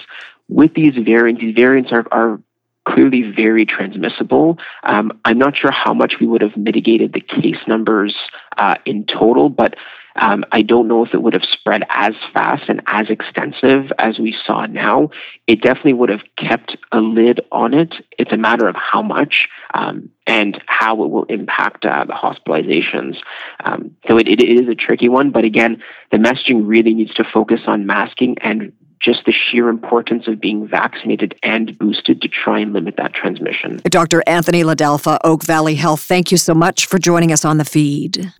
With 0.48 0.74
these 0.74 0.94
variants, 0.96 1.40
these 1.40 1.54
variants 1.54 1.90
are, 1.92 2.06
are 2.10 2.40
clearly 2.86 3.22
very 3.22 3.64
transmissible. 3.64 4.58
Um, 4.82 5.18
I'm 5.24 5.38
not 5.38 5.56
sure 5.56 5.70
how 5.70 5.94
much 5.94 6.14
we 6.20 6.26
would 6.26 6.42
have 6.42 6.56
mitigated 6.56 7.12
the 7.12 7.20
case 7.20 7.58
numbers 7.66 8.14
uh, 8.56 8.76
in 8.84 9.04
total, 9.04 9.48
but 9.48 9.74
um, 10.20 10.44
I 10.52 10.62
don't 10.62 10.88
know 10.88 11.04
if 11.04 11.14
it 11.14 11.22
would 11.22 11.34
have 11.34 11.44
spread 11.44 11.84
as 11.88 12.14
fast 12.32 12.68
and 12.68 12.82
as 12.86 13.08
extensive 13.08 13.92
as 13.98 14.18
we 14.18 14.36
saw 14.44 14.66
now. 14.66 15.10
It 15.46 15.62
definitely 15.62 15.94
would 15.94 16.08
have 16.10 16.22
kept 16.36 16.76
a 16.92 17.00
lid 17.00 17.40
on 17.52 17.74
it. 17.74 17.94
It's 18.18 18.32
a 18.32 18.36
matter 18.36 18.68
of 18.68 18.76
how 18.76 19.02
much 19.02 19.48
um, 19.74 20.10
and 20.26 20.60
how 20.66 21.02
it 21.02 21.10
will 21.10 21.24
impact 21.24 21.84
uh, 21.84 22.04
the 22.04 22.12
hospitalizations. 22.12 23.18
Um, 23.64 23.96
so 24.06 24.18
it, 24.18 24.28
it 24.28 24.42
is 24.42 24.68
a 24.68 24.74
tricky 24.74 25.08
one, 25.08 25.30
but 25.30 25.44
again, 25.44 25.82
the 26.10 26.18
messaging 26.18 26.62
really 26.64 26.94
needs 26.94 27.14
to 27.14 27.24
focus 27.24 27.60
on 27.66 27.86
masking 27.86 28.36
and 28.40 28.72
just 29.00 29.24
the 29.26 29.32
sheer 29.32 29.68
importance 29.68 30.26
of 30.26 30.40
being 30.40 30.66
vaccinated 30.66 31.34
and 31.44 31.78
boosted 31.78 32.20
to 32.20 32.28
try 32.28 32.58
and 32.58 32.72
limit 32.72 32.96
that 32.96 33.14
transmission. 33.14 33.80
Dr. 33.84 34.24
Anthony 34.26 34.64
La 34.64 34.74
Delfa, 34.74 35.18
Oak 35.22 35.44
Valley 35.44 35.76
Health, 35.76 36.00
thank 36.00 36.32
you 36.32 36.36
so 36.36 36.52
much 36.52 36.86
for 36.86 36.98
joining 36.98 37.32
us 37.32 37.44
on 37.44 37.58
the 37.58 37.64
feed. 37.64 38.32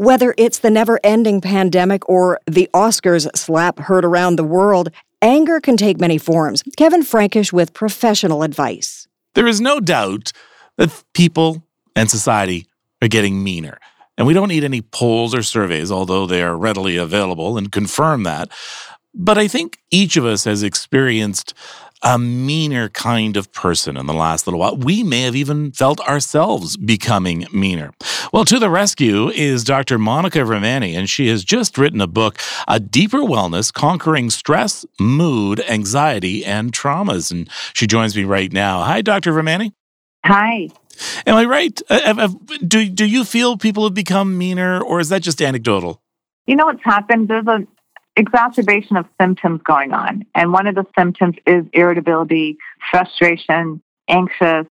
Whether 0.00 0.34
it's 0.38 0.60
the 0.60 0.70
never 0.70 0.98
ending 1.04 1.42
pandemic 1.42 2.08
or 2.08 2.40
the 2.46 2.70
Oscars 2.72 3.28
slap 3.36 3.78
heard 3.80 4.02
around 4.02 4.36
the 4.36 4.44
world, 4.44 4.88
anger 5.20 5.60
can 5.60 5.76
take 5.76 6.00
many 6.00 6.16
forms. 6.16 6.62
Kevin 6.78 7.02
Frankish 7.02 7.52
with 7.52 7.74
professional 7.74 8.42
advice. 8.42 9.06
There 9.34 9.46
is 9.46 9.60
no 9.60 9.78
doubt 9.78 10.32
that 10.78 11.04
people 11.12 11.62
and 11.94 12.10
society 12.10 12.66
are 13.02 13.08
getting 13.08 13.44
meaner. 13.44 13.76
And 14.16 14.26
we 14.26 14.32
don't 14.32 14.48
need 14.48 14.64
any 14.64 14.80
polls 14.80 15.34
or 15.34 15.42
surveys, 15.42 15.92
although 15.92 16.24
they 16.24 16.42
are 16.42 16.56
readily 16.56 16.96
available 16.96 17.58
and 17.58 17.70
confirm 17.70 18.22
that. 18.22 18.48
But 19.12 19.36
I 19.36 19.48
think 19.48 19.80
each 19.90 20.16
of 20.16 20.24
us 20.24 20.44
has 20.44 20.62
experienced 20.62 21.52
a 22.02 22.18
meaner 22.18 22.88
kind 22.88 23.36
of 23.36 23.52
person 23.52 23.96
in 23.96 24.06
the 24.06 24.14
last 24.14 24.46
little 24.46 24.60
while. 24.60 24.76
We 24.76 25.02
may 25.02 25.22
have 25.22 25.36
even 25.36 25.72
felt 25.72 26.00
ourselves 26.00 26.76
becoming 26.76 27.46
meaner. 27.52 27.92
Well, 28.32 28.44
to 28.46 28.58
the 28.58 28.70
rescue 28.70 29.28
is 29.28 29.64
Dr. 29.64 29.98
Monica 29.98 30.44
Ramani, 30.44 30.94
and 30.94 31.10
she 31.10 31.28
has 31.28 31.44
just 31.44 31.76
written 31.76 32.00
a 32.00 32.06
book, 32.06 32.38
A 32.66 32.80
Deeper 32.80 33.18
Wellness 33.18 33.72
Conquering 33.72 34.30
Stress, 34.30 34.86
Mood, 34.98 35.60
Anxiety, 35.68 36.44
and 36.44 36.72
Traumas. 36.72 37.30
And 37.30 37.48
she 37.74 37.86
joins 37.86 38.16
me 38.16 38.24
right 38.24 38.52
now. 38.52 38.82
Hi, 38.82 39.02
Dr. 39.02 39.32
Ramani. 39.32 39.74
Hi. 40.24 40.68
Am 41.26 41.36
I 41.36 41.44
right? 41.44 41.80
Uh, 41.88 42.28
do, 42.66 42.88
do 42.88 43.04
you 43.04 43.24
feel 43.24 43.56
people 43.56 43.84
have 43.84 43.94
become 43.94 44.36
meaner, 44.36 44.80
or 44.80 45.00
is 45.00 45.08
that 45.08 45.22
just 45.22 45.40
anecdotal? 45.40 46.02
You 46.46 46.56
know 46.56 46.66
what's 46.66 46.84
happened? 46.84 47.28
There's 47.28 47.46
a 47.46 47.66
exacerbation 48.20 48.96
of 48.96 49.06
symptoms 49.20 49.60
going 49.64 49.92
on. 49.92 50.24
And 50.34 50.52
one 50.52 50.66
of 50.66 50.74
the 50.74 50.86
symptoms 50.96 51.36
is 51.46 51.64
irritability, 51.72 52.58
frustration, 52.90 53.82
anxious, 54.08 54.66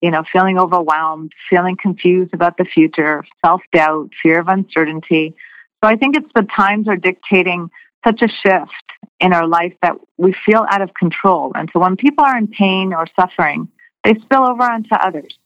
you 0.00 0.10
know, 0.10 0.22
feeling 0.32 0.58
overwhelmed, 0.58 1.32
feeling 1.50 1.76
confused 1.76 2.32
about 2.32 2.56
the 2.56 2.64
future, 2.64 3.24
self 3.44 3.60
doubt, 3.72 4.10
fear 4.22 4.40
of 4.40 4.48
uncertainty. 4.48 5.34
So 5.82 5.90
I 5.90 5.96
think 5.96 6.16
it's 6.16 6.30
the 6.34 6.46
times 6.56 6.88
are 6.88 6.96
dictating 6.96 7.70
such 8.04 8.22
a 8.22 8.28
shift 8.28 8.72
in 9.20 9.32
our 9.32 9.46
life 9.46 9.74
that 9.82 9.96
we 10.16 10.34
feel 10.44 10.64
out 10.70 10.82
of 10.82 10.94
control. 10.94 11.52
And 11.54 11.68
so 11.72 11.80
when 11.80 11.96
people 11.96 12.24
are 12.24 12.38
in 12.38 12.46
pain 12.48 12.94
or 12.94 13.06
suffering, 13.18 13.68
they 14.04 14.14
spill 14.14 14.44
over 14.46 14.62
onto 14.62 14.94
others. 14.94 15.36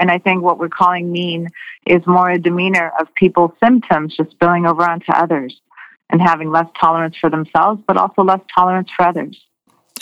And 0.00 0.10
I 0.10 0.18
think 0.18 0.42
what 0.42 0.58
we're 0.58 0.68
calling 0.68 1.10
mean 1.12 1.48
is 1.86 2.06
more 2.06 2.30
a 2.30 2.38
demeanor 2.38 2.92
of 3.00 3.14
people's 3.14 3.52
symptoms 3.62 4.16
just 4.16 4.30
spilling 4.30 4.66
over 4.66 4.82
onto 4.82 5.12
others 5.12 5.60
and 6.10 6.20
having 6.20 6.50
less 6.50 6.66
tolerance 6.80 7.16
for 7.20 7.30
themselves, 7.30 7.82
but 7.86 7.96
also 7.96 8.22
less 8.22 8.40
tolerance 8.54 8.88
for 8.96 9.06
others. 9.06 9.38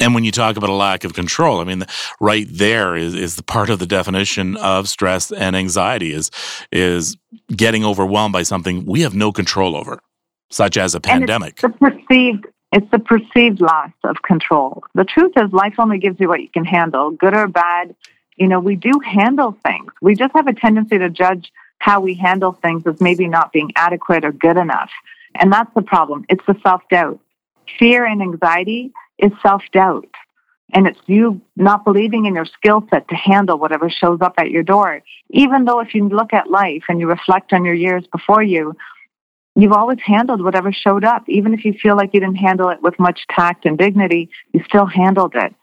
And 0.00 0.14
when 0.14 0.24
you 0.24 0.32
talk 0.32 0.56
about 0.56 0.70
a 0.70 0.74
lack 0.74 1.04
of 1.04 1.14
control, 1.14 1.60
I 1.60 1.64
mean, 1.64 1.84
right 2.20 2.46
there 2.50 2.96
is, 2.96 3.14
is 3.14 3.36
the 3.36 3.42
part 3.42 3.70
of 3.70 3.78
the 3.78 3.86
definition 3.86 4.56
of 4.56 4.88
stress 4.88 5.32
and 5.32 5.56
anxiety 5.56 6.12
is, 6.12 6.30
is 6.70 7.16
getting 7.48 7.84
overwhelmed 7.84 8.32
by 8.32 8.42
something 8.42 8.84
we 8.84 9.02
have 9.02 9.14
no 9.14 9.32
control 9.32 9.76
over, 9.76 10.00
such 10.50 10.76
as 10.76 10.94
a 10.94 11.00
pandemic. 11.00 11.52
It's 11.52 11.62
the 11.62 11.68
perceived, 11.70 12.46
it's 12.72 12.90
the 12.90 12.98
perceived 12.98 13.60
loss 13.60 13.92
of 14.04 14.22
control. 14.22 14.84
The 14.94 15.04
truth 15.04 15.32
is 15.36 15.52
life 15.52 15.74
only 15.78 15.98
gives 15.98 16.20
you 16.20 16.28
what 16.28 16.42
you 16.42 16.48
can 16.48 16.64
handle, 16.64 17.10
good 17.10 17.34
or 17.34 17.48
bad. 17.48 17.94
You 18.36 18.48
know, 18.48 18.60
we 18.60 18.76
do 18.76 19.00
handle 19.02 19.56
things. 19.64 19.92
We 20.02 20.14
just 20.14 20.34
have 20.34 20.46
a 20.46 20.52
tendency 20.52 20.98
to 20.98 21.08
judge 21.08 21.50
how 21.78 22.00
we 22.00 22.14
handle 22.14 22.52
things 22.52 22.86
as 22.86 23.00
maybe 23.00 23.28
not 23.28 23.52
being 23.52 23.72
adequate 23.76 24.24
or 24.24 24.32
good 24.32 24.56
enough. 24.56 24.90
And 25.40 25.52
that's 25.52 25.72
the 25.74 25.82
problem. 25.82 26.24
It's 26.28 26.44
the 26.46 26.56
self 26.62 26.82
doubt. 26.90 27.20
Fear 27.78 28.04
and 28.06 28.22
anxiety 28.22 28.92
is 29.18 29.32
self 29.42 29.62
doubt. 29.72 30.08
And 30.72 30.86
it's 30.86 30.98
you 31.06 31.40
not 31.54 31.84
believing 31.84 32.26
in 32.26 32.34
your 32.34 32.44
skill 32.44 32.84
set 32.90 33.08
to 33.08 33.14
handle 33.14 33.58
whatever 33.58 33.88
shows 33.88 34.20
up 34.20 34.34
at 34.36 34.50
your 34.50 34.64
door. 34.64 35.02
Even 35.30 35.64
though 35.64 35.80
if 35.80 35.94
you 35.94 36.08
look 36.08 36.32
at 36.32 36.50
life 36.50 36.84
and 36.88 36.98
you 36.98 37.08
reflect 37.08 37.52
on 37.52 37.64
your 37.64 37.74
years 37.74 38.04
before 38.10 38.42
you, 38.42 38.74
you've 39.54 39.72
always 39.72 39.98
handled 40.04 40.42
whatever 40.42 40.72
showed 40.72 41.04
up. 41.04 41.28
Even 41.28 41.54
if 41.54 41.64
you 41.64 41.72
feel 41.72 41.96
like 41.96 42.12
you 42.12 42.20
didn't 42.20 42.36
handle 42.36 42.68
it 42.68 42.82
with 42.82 42.98
much 42.98 43.20
tact 43.30 43.64
and 43.64 43.78
dignity, 43.78 44.28
you 44.52 44.62
still 44.66 44.86
handled 44.86 45.34
it. 45.36 45.54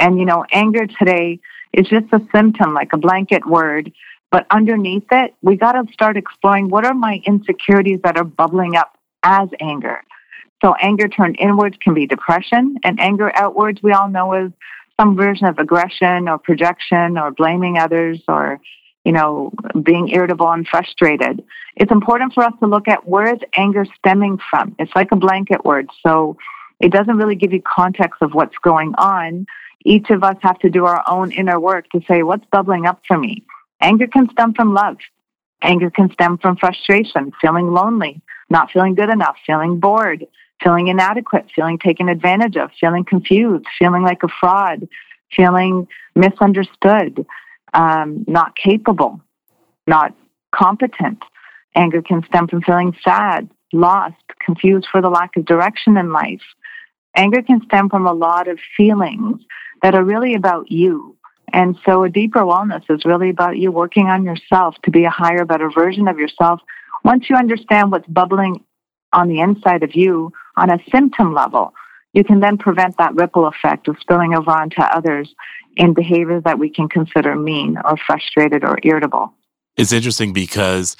And, 0.00 0.18
you 0.18 0.24
know, 0.24 0.44
anger 0.50 0.86
today 0.86 1.40
is 1.72 1.86
just 1.88 2.06
a 2.12 2.20
symptom, 2.34 2.74
like 2.74 2.92
a 2.92 2.98
blanket 2.98 3.46
word. 3.46 3.92
But 4.30 4.46
underneath 4.50 5.06
it, 5.10 5.34
we 5.40 5.56
got 5.56 5.72
to 5.72 5.90
start 5.92 6.16
exploring 6.16 6.68
what 6.68 6.84
are 6.84 6.94
my 6.94 7.22
insecurities 7.24 8.00
that 8.02 8.18
are 8.18 8.24
bubbling 8.24 8.76
up 8.76 8.97
as 9.22 9.48
anger. 9.60 10.02
So 10.62 10.74
anger 10.74 11.08
turned 11.08 11.36
inwards 11.38 11.76
can 11.80 11.94
be 11.94 12.06
depression, 12.06 12.76
and 12.82 13.00
anger 13.00 13.30
outwards 13.34 13.82
we 13.82 13.92
all 13.92 14.08
know 14.08 14.34
is 14.34 14.52
some 15.00 15.16
version 15.16 15.46
of 15.46 15.58
aggression 15.58 16.28
or 16.28 16.38
projection 16.38 17.16
or 17.16 17.30
blaming 17.30 17.78
others 17.78 18.20
or 18.26 18.60
you 19.04 19.12
know 19.12 19.52
being 19.82 20.08
irritable 20.08 20.50
and 20.50 20.66
frustrated. 20.66 21.44
It's 21.76 21.92
important 21.92 22.34
for 22.34 22.42
us 22.42 22.52
to 22.60 22.66
look 22.66 22.88
at 22.88 23.06
where 23.08 23.32
is 23.32 23.40
anger 23.54 23.86
stemming 23.98 24.38
from. 24.50 24.74
It's 24.78 24.94
like 24.96 25.12
a 25.12 25.16
blanket 25.16 25.64
word, 25.64 25.88
so 26.04 26.36
it 26.80 26.92
doesn't 26.92 27.16
really 27.16 27.36
give 27.36 27.52
you 27.52 27.62
context 27.62 28.20
of 28.20 28.34
what's 28.34 28.56
going 28.62 28.94
on. 28.98 29.46
Each 29.84 30.10
of 30.10 30.24
us 30.24 30.36
have 30.42 30.58
to 30.60 30.70
do 30.70 30.86
our 30.86 31.04
own 31.08 31.30
inner 31.30 31.60
work 31.60 31.88
to 31.90 32.00
say 32.08 32.24
what's 32.24 32.44
bubbling 32.50 32.86
up 32.86 33.00
for 33.06 33.16
me. 33.16 33.44
Anger 33.80 34.08
can 34.08 34.28
stem 34.30 34.54
from 34.54 34.74
love. 34.74 34.96
Anger 35.62 35.90
can 35.90 36.10
stem 36.12 36.38
from 36.38 36.56
frustration, 36.56 37.32
feeling 37.40 37.72
lonely, 37.72 38.20
not 38.50 38.70
feeling 38.70 38.94
good 38.94 39.10
enough, 39.10 39.36
feeling 39.46 39.78
bored, 39.78 40.26
feeling 40.62 40.88
inadequate, 40.88 41.46
feeling 41.54 41.78
taken 41.78 42.08
advantage 42.08 42.56
of, 42.56 42.70
feeling 42.80 43.04
confused, 43.04 43.66
feeling 43.78 44.02
like 44.02 44.22
a 44.22 44.28
fraud, 44.40 44.88
feeling 45.34 45.86
misunderstood, 46.14 47.26
um, 47.74 48.24
not 48.26 48.56
capable, 48.56 49.20
not 49.86 50.14
competent. 50.54 51.22
Anger 51.74 52.02
can 52.02 52.24
stem 52.24 52.48
from 52.48 52.62
feeling 52.62 52.96
sad, 53.04 53.48
lost, 53.72 54.16
confused 54.44 54.88
for 54.90 55.00
the 55.00 55.10
lack 55.10 55.36
of 55.36 55.44
direction 55.44 55.96
in 55.96 56.12
life. 56.12 56.42
Anger 57.16 57.42
can 57.42 57.62
stem 57.64 57.88
from 57.88 58.06
a 58.06 58.12
lot 58.12 58.48
of 58.48 58.58
feelings 58.76 59.40
that 59.82 59.94
are 59.94 60.04
really 60.04 60.34
about 60.34 60.70
you. 60.70 61.16
And 61.52 61.78
so 61.84 62.04
a 62.04 62.10
deeper 62.10 62.40
wellness 62.40 62.84
is 62.90 63.04
really 63.04 63.30
about 63.30 63.56
you 63.56 63.72
working 63.72 64.08
on 64.08 64.24
yourself 64.24 64.74
to 64.84 64.90
be 64.90 65.04
a 65.04 65.10
higher, 65.10 65.44
better 65.44 65.70
version 65.70 66.08
of 66.08 66.18
yourself 66.18 66.60
once 67.04 67.28
you 67.28 67.36
understand 67.36 67.90
what's 67.90 68.06
bubbling 68.08 68.64
on 69.12 69.28
the 69.28 69.40
inside 69.40 69.82
of 69.82 69.94
you 69.94 70.32
on 70.56 70.70
a 70.70 70.78
symptom 70.90 71.32
level, 71.34 71.72
you 72.12 72.24
can 72.24 72.40
then 72.40 72.58
prevent 72.58 72.96
that 72.98 73.14
ripple 73.14 73.46
effect 73.46 73.88
of 73.88 73.96
spilling 74.00 74.34
over 74.34 74.50
onto 74.50 74.80
others 74.80 75.34
in 75.76 75.94
behaviors 75.94 76.42
that 76.44 76.58
we 76.58 76.70
can 76.70 76.88
consider 76.88 77.36
mean 77.36 77.78
or 77.84 77.96
frustrated 78.06 78.64
or 78.64 78.78
irritable. 78.82 79.32
It's 79.78 79.92
interesting 79.92 80.32
because 80.32 80.96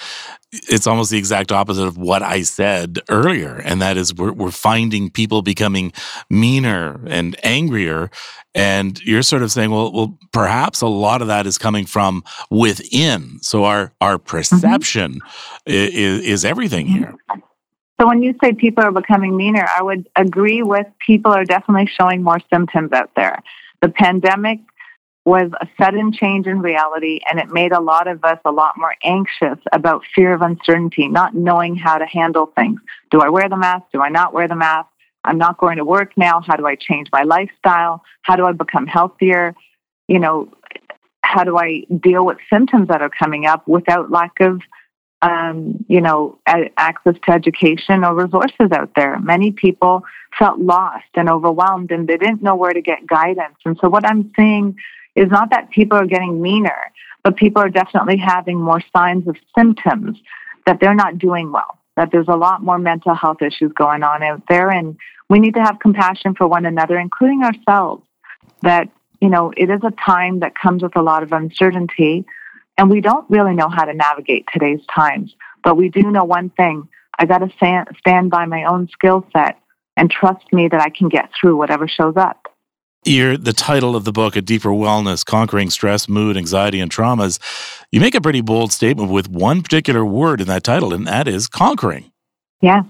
it's 0.51 0.87
almost 0.87 1.11
the 1.11 1.19
exact 1.19 1.53
opposite 1.53 1.85
of 1.85 1.99
what 1.99 2.23
I 2.23 2.43
said 2.43 3.01
earlier. 3.11 3.57
And 3.57 3.83
that 3.83 3.97
is 3.97 4.15
we're, 4.15 4.33
we're 4.33 4.51
finding 4.51 5.11
people 5.11 5.43
becoming 5.43 5.93
meaner 6.31 7.01
and 7.07 7.37
angrier. 7.45 8.11
And 8.55 8.99
you're 9.03 9.23
sort 9.23 9.43
of 9.43 9.53
saying, 9.53 9.71
well, 9.71 9.93
well, 9.93 10.19
perhaps 10.33 10.81
a 10.81 10.87
lot 10.87 11.21
of 11.21 11.29
that 11.29 11.47
is 11.47 11.59
coming 11.59 11.85
from 11.85 12.25
within. 12.51 13.41
So 13.43 13.65
our, 13.65 13.93
our 14.01 14.17
mm-hmm. 14.17 14.27
perception 14.27 15.15
mm-hmm. 15.15 15.73
is, 15.73 16.25
is 16.25 16.45
everything 16.45 16.87
mm-hmm. 16.87 16.99
here. 16.99 17.15
So 18.01 18.07
when 18.07 18.23
you 18.23 18.35
say 18.43 18.53
people 18.53 18.85
are 18.85 18.93
becoming 18.93 19.37
meaner, 19.37 19.67
I 19.77 19.83
would 19.83 20.09
agree 20.15 20.63
with 20.63 20.87
people 21.05 21.33
are 21.33 21.45
definitely 21.45 21.91
showing 22.01 22.23
more 22.23 22.39
symptoms 22.51 22.93
out 22.93 23.11
there. 23.17 23.43
The 23.83 23.89
pandemic 23.89 24.61
was 25.29 25.51
a 25.61 25.69
sudden 25.81 26.11
change 26.13 26.47
in 26.47 26.61
reality 26.61 27.21
and 27.31 27.39
it 27.39 27.51
made 27.51 27.73
a 27.73 27.81
lot 27.81 28.09
of 28.09 28.25
us 28.25 28.39
a 28.45 28.51
lot 28.51 28.75
more 28.79 28.95
anxious 29.05 29.59
about 29.73 30.03
fear 30.15 30.33
of 30.33 30.41
uncertainty, 30.41 31.07
not 31.07 31.35
knowing 31.35 31.77
how 31.77 31.99
to 31.99 32.07
handle 32.07 32.47
things. 32.57 32.81
Do 33.11 33.21
I 33.21 33.29
wear 33.29 33.49
the 33.49 33.57
mask? 33.57 33.85
Do 33.93 34.01
I 34.01 34.09
not 34.09 34.33
wear 34.33 34.49
the 34.49 34.57
mask? 34.57 34.89
I'm 35.25 35.37
not 35.37 35.59
going 35.59 35.77
to 35.77 35.85
work 35.85 36.13
now. 36.17 36.41
How 36.41 36.57
do 36.57 36.67
I 36.67 36.77
change 36.77 37.09
my 37.13 37.25
lifestyle? 37.25 38.03
How 38.23 38.37
do 38.37 38.47
I 38.47 38.53
become 38.53 38.87
healthier? 38.87 39.55
You 40.09 40.19
know, 40.19 40.51
how 41.23 41.45
do 41.45 41.59
I 41.59 41.85
deal 42.01 42.25
with 42.25 42.39
symptoms 42.51 42.89
that 42.89 43.03
are 43.03 43.11
coming 43.11 43.45
up 43.45 43.69
without 43.69 44.11
lack 44.11 44.41
of, 44.41 44.63
um, 45.21 45.85
you 45.89 46.01
know, 46.01 46.39
access 46.47 47.17
to 47.27 47.33
education 47.33 48.03
or 48.03 48.15
resources 48.15 48.73
out 48.73 48.93
there? 48.97 49.19
Many 49.21 49.51
people 49.51 50.05
felt 50.39 50.59
lost 50.59 51.11
and 51.15 51.29
overwhelmed 51.29 51.91
and 51.91 52.09
they 52.09 52.17
didn't 52.17 52.43
know 52.43 52.57
where 52.57 52.73
to 52.73 52.81
get 52.81 53.07
guidance. 53.07 53.57
And 53.67 53.77
so 53.79 53.91
what 53.91 54.07
I'm 54.07 54.33
seeing 54.35 54.77
is 55.15 55.31
not 55.31 55.51
that 55.51 55.71
people 55.71 55.99
are 55.99 56.07
getting 56.07 56.41
meaner, 56.41 56.93
but 57.25 57.37
people 57.37 57.63
are 57.63 57.69
definitely 57.69 58.17
having 58.17 58.61
more 58.61 58.83
signs 58.97 59.27
of 59.29 59.37
symptoms 59.57 60.19
that 60.67 60.79
they're 60.81 60.95
not 60.95 61.19
doing 61.19 61.51
well, 61.53 61.79
that 61.97 62.11
there's 62.13 62.29
a 62.29 62.37
lot 62.37 62.63
more 62.63 62.79
mental 62.79 63.15
health 63.15 63.43
issues 63.43 63.73
going 63.73 64.03
on 64.03 64.23
out 64.23 64.43
there. 64.49 64.71
And 64.71 64.97
we 65.29 65.39
need 65.39 65.55
to 65.55 65.63
have 65.63 65.79
compassion 65.81 66.35
for 66.35 66.47
one 66.47 66.67
another, 66.67 66.99
including 66.99 67.43
ourselves, 67.43 68.05
that, 68.63 68.89
you 69.21 69.29
know, 69.29 69.53
it 69.57 69.71
is 69.71 69.81
a 69.85 69.93
time 70.05 70.41
that 70.41 70.55
comes 70.55 70.83
with 70.83 70.97
a 70.97 71.03
lot 71.03 71.23
of 71.23 71.33
uncertainty. 71.33 72.25
And 72.77 72.91
we 72.91 73.01
don't 73.01 73.29
really 73.29 73.55
know 73.55 73.69
how 73.69 73.85
to 73.85 73.95
navigate 73.95 74.47
today's 74.53 74.81
times. 74.95 75.35
But 75.65 75.77
we 75.77 75.89
do 75.89 76.03
know 76.03 76.25
one 76.25 76.51
thing 76.51 76.89
I 77.19 77.27
got 77.27 77.39
to 77.39 77.51
stand, 77.57 77.89
stand 77.99 78.31
by 78.31 78.47
my 78.47 78.65
own 78.65 78.89
skill 78.89 79.27
set 79.33 79.59
and 79.97 80.11
trust 80.11 80.53
me 80.53 80.69
that 80.69 80.81
I 80.81 80.91
can 80.91 81.09
get 81.09 81.31
through 81.39 81.57
whatever 81.57 81.89
shows 81.89 82.15
up 82.17 82.48
your 83.09 83.37
the 83.37 83.53
title 83.53 83.97
of 83.97 84.05
the 84.05 84.13
book, 84.13 84.37
A 84.37 84.43
Deeper 84.43 84.71
Wellness, 84.71 85.25
Conquering 85.25 85.71
Stress, 85.71 86.09
Mood, 86.09 86.37
Anxiety, 86.37 86.81
and 86.81 86.91
Traumas, 86.91 87.39
you 87.91 88.01
make 88.01 88.15
a 88.15 88.21
pretty 88.21 88.41
bold 88.41 88.73
statement 88.73 89.11
with 89.11 89.29
one 89.29 89.63
particular 89.63 90.05
word 90.05 90.41
in 90.41 90.47
that 90.49 90.65
title, 90.65 90.93
and 90.93 91.07
that 91.07 91.27
is 91.27 91.49
conquering. 91.49 92.13
Yes. 92.61 92.85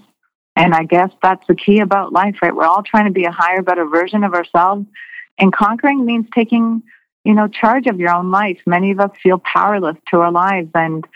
And 0.57 0.75
I 0.75 0.85
guess 0.85 1.11
that's 1.23 1.47
the 1.47 1.55
key 1.55 1.79
about 1.79 2.13
life, 2.13 2.37
right? 2.43 2.55
We're 2.55 2.65
all 2.65 2.83
trying 2.83 3.05
to 3.05 3.13
be 3.13 3.25
a 3.25 3.31
higher, 3.31 3.63
better 3.63 3.87
version 3.87 4.25
of 4.25 4.35
ourselves. 4.35 4.87
And 5.39 5.53
conquering 5.53 6.05
means 6.05 6.27
taking, 6.35 6.83
you 7.25 7.33
know, 7.33 7.47
charge 7.47 7.87
of 7.87 8.01
your 8.01 8.13
own 8.13 8.33
life. 8.33 8.59
Many 8.67 8.91
of 8.91 8.99
us 8.99 9.11
feel 9.23 9.39
powerless 9.39 9.97
to 10.11 10.19
our 10.19 10.33
lives 10.33 10.71
and, 10.75 11.07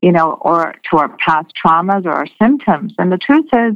you 0.00 0.12
know, 0.12 0.38
or 0.40 0.76
to 0.90 0.98
our 0.98 1.16
past 1.16 1.52
traumas 1.64 2.06
or 2.06 2.12
our 2.12 2.28
symptoms. 2.40 2.94
And 2.96 3.10
the 3.10 3.18
truth 3.18 3.46
is, 3.52 3.74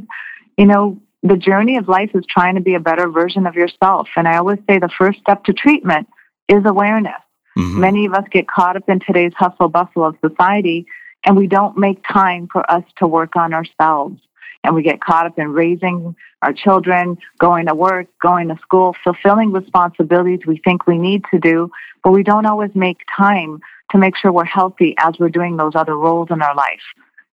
you 0.57 0.65
know, 0.65 1.01
the 1.27 1.37
journey 1.37 1.77
of 1.77 1.87
life 1.87 2.11
is 2.13 2.25
trying 2.27 2.55
to 2.55 2.61
be 2.61 2.75
a 2.75 2.79
better 2.79 3.09
version 3.09 3.45
of 3.47 3.55
yourself. 3.55 4.07
And 4.15 4.27
I 4.27 4.37
always 4.37 4.59
say 4.69 4.79
the 4.79 4.89
first 4.97 5.19
step 5.19 5.43
to 5.45 5.53
treatment 5.53 6.07
is 6.47 6.63
awareness. 6.65 7.13
Mm-hmm. 7.57 7.79
Many 7.79 8.05
of 8.05 8.13
us 8.13 8.25
get 8.31 8.47
caught 8.47 8.75
up 8.75 8.87
in 8.87 8.99
today's 8.99 9.33
hustle 9.35 9.69
bustle 9.69 10.05
of 10.05 10.15
society, 10.25 10.85
and 11.25 11.35
we 11.35 11.47
don't 11.47 11.77
make 11.77 12.01
time 12.11 12.47
for 12.51 12.69
us 12.71 12.83
to 12.97 13.07
work 13.07 13.35
on 13.35 13.53
ourselves. 13.53 14.19
And 14.63 14.75
we 14.75 14.83
get 14.83 15.01
caught 15.01 15.25
up 15.25 15.39
in 15.39 15.53
raising 15.53 16.15
our 16.41 16.53
children, 16.53 17.17
going 17.39 17.67
to 17.67 17.75
work, 17.75 18.07
going 18.21 18.49
to 18.49 18.57
school, 18.61 18.95
fulfilling 19.03 19.51
responsibilities 19.51 20.41
we 20.45 20.57
think 20.63 20.85
we 20.85 20.97
need 20.97 21.23
to 21.31 21.39
do, 21.39 21.71
but 22.03 22.11
we 22.11 22.23
don't 22.23 22.45
always 22.45 22.71
make 22.75 22.99
time 23.15 23.61
to 23.91 23.97
make 23.97 24.15
sure 24.17 24.31
we're 24.31 24.45
healthy 24.45 24.93
as 24.99 25.15
we're 25.19 25.29
doing 25.29 25.57
those 25.57 25.73
other 25.73 25.95
roles 25.95 26.29
in 26.31 26.41
our 26.41 26.55
life. 26.55 26.81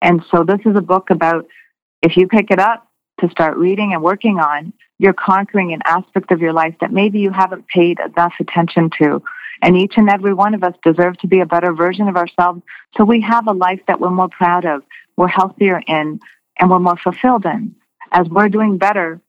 And 0.03 0.22
so 0.31 0.44
this 0.44 0.61
is 0.66 0.76
a 0.76 0.81
book 0.81 1.11
about 1.11 1.46
if 2.03 2.16
you 2.16 2.26
pick 2.26 2.50
it 2.50 2.59
up, 2.59 2.89
to 3.20 3.30
start 3.30 3.56
reading 3.56 3.92
and 3.92 4.02
working 4.02 4.38
on, 4.38 4.72
you're 4.98 5.12
conquering 5.12 5.72
an 5.72 5.80
aspect 5.85 6.30
of 6.30 6.40
your 6.40 6.52
life 6.52 6.74
that 6.80 6.92
maybe 6.92 7.20
you 7.20 7.30
haven't 7.30 7.66
paid 7.68 7.98
enough 8.00 8.35
attention 8.40 8.90
to. 8.98 9.22
And 9.62 9.76
each 9.76 9.94
and 9.96 10.09
every 10.09 10.35
one 10.35 10.54
of 10.54 10.64
us 10.64 10.74
deserve 10.85 11.18
to 11.18 11.26
be 11.26 11.40
a 11.40 11.46
better 11.46 11.72
version 11.72 12.09
of 12.09 12.16
ourselves 12.16 12.62
so 12.96 13.04
we 13.04 13.20
have 13.20 13.46
a 13.46 13.52
life 13.52 13.80
that 13.87 14.00
we're 14.00 14.11
more 14.11 14.28
proud 14.28 14.64
of, 14.64 14.83
we're 15.16 15.28
healthier 15.28 15.83
in, 15.87 16.20
and 16.59 16.70
we're 16.70 16.78
more 16.78 16.96
fulfilled 16.96 17.44
in. 17.44 17.74
As 18.12 18.28
we're 18.28 18.48
doing 18.48 18.78
better, 18.78 19.20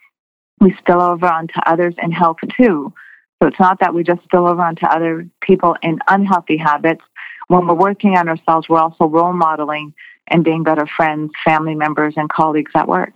we 0.60 0.76
spill 0.80 1.02
over 1.02 1.26
onto 1.26 1.60
others 1.66 1.96
and 1.98 2.14
health 2.14 2.38
too. 2.58 2.94
So 3.42 3.48
it's 3.48 3.60
not 3.60 3.80
that 3.80 3.94
we 3.94 4.04
just 4.04 4.24
spill 4.24 4.48
over 4.48 4.62
onto 4.62 4.86
other 4.86 5.28
people 5.42 5.76
in 5.82 6.00
unhealthy 6.08 6.58
habits. 6.58 7.02
When 7.48 7.68
we're 7.68 7.74
working 7.74 8.16
on 8.16 8.30
ourselves, 8.30 8.70
we're 8.70 8.80
also 8.80 9.06
role 9.06 9.34
modeling 9.34 9.94
and 10.28 10.44
being 10.44 10.64
better 10.64 10.86
friends, 10.86 11.32
family 11.44 11.76
members, 11.76 12.14
and 12.18 12.30
colleagues 12.30 12.72
at 12.76 12.88
work. 12.88 13.14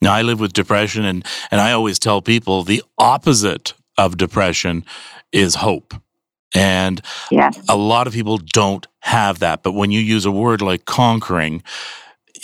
Now, 0.00 0.12
I 0.12 0.22
live 0.22 0.40
with 0.40 0.52
depression, 0.52 1.04
and, 1.04 1.24
and 1.50 1.60
I 1.60 1.72
always 1.72 1.98
tell 1.98 2.20
people 2.20 2.62
the 2.62 2.82
opposite 2.98 3.74
of 3.96 4.16
depression 4.16 4.84
is 5.32 5.56
hope. 5.56 5.94
And 6.54 7.00
yes. 7.30 7.58
a 7.68 7.76
lot 7.76 8.06
of 8.06 8.12
people 8.12 8.38
don't 8.38 8.86
have 9.00 9.40
that. 9.40 9.62
But 9.62 9.72
when 9.72 9.90
you 9.90 10.00
use 10.00 10.24
a 10.24 10.30
word 10.30 10.62
like 10.62 10.84
conquering, 10.84 11.62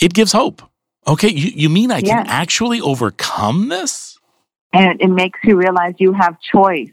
it 0.01 0.13
gives 0.13 0.31
hope. 0.31 0.61
Okay, 1.07 1.29
you, 1.29 1.51
you 1.55 1.69
mean 1.69 1.91
I 1.91 2.01
can 2.01 2.25
actually 2.27 2.79
overcome 2.79 3.69
this? 3.69 4.17
And 4.71 5.01
it 5.01 5.09
makes 5.09 5.39
you 5.43 5.55
realize 5.55 5.93
you 5.99 6.13
have 6.13 6.37
choice. 6.39 6.91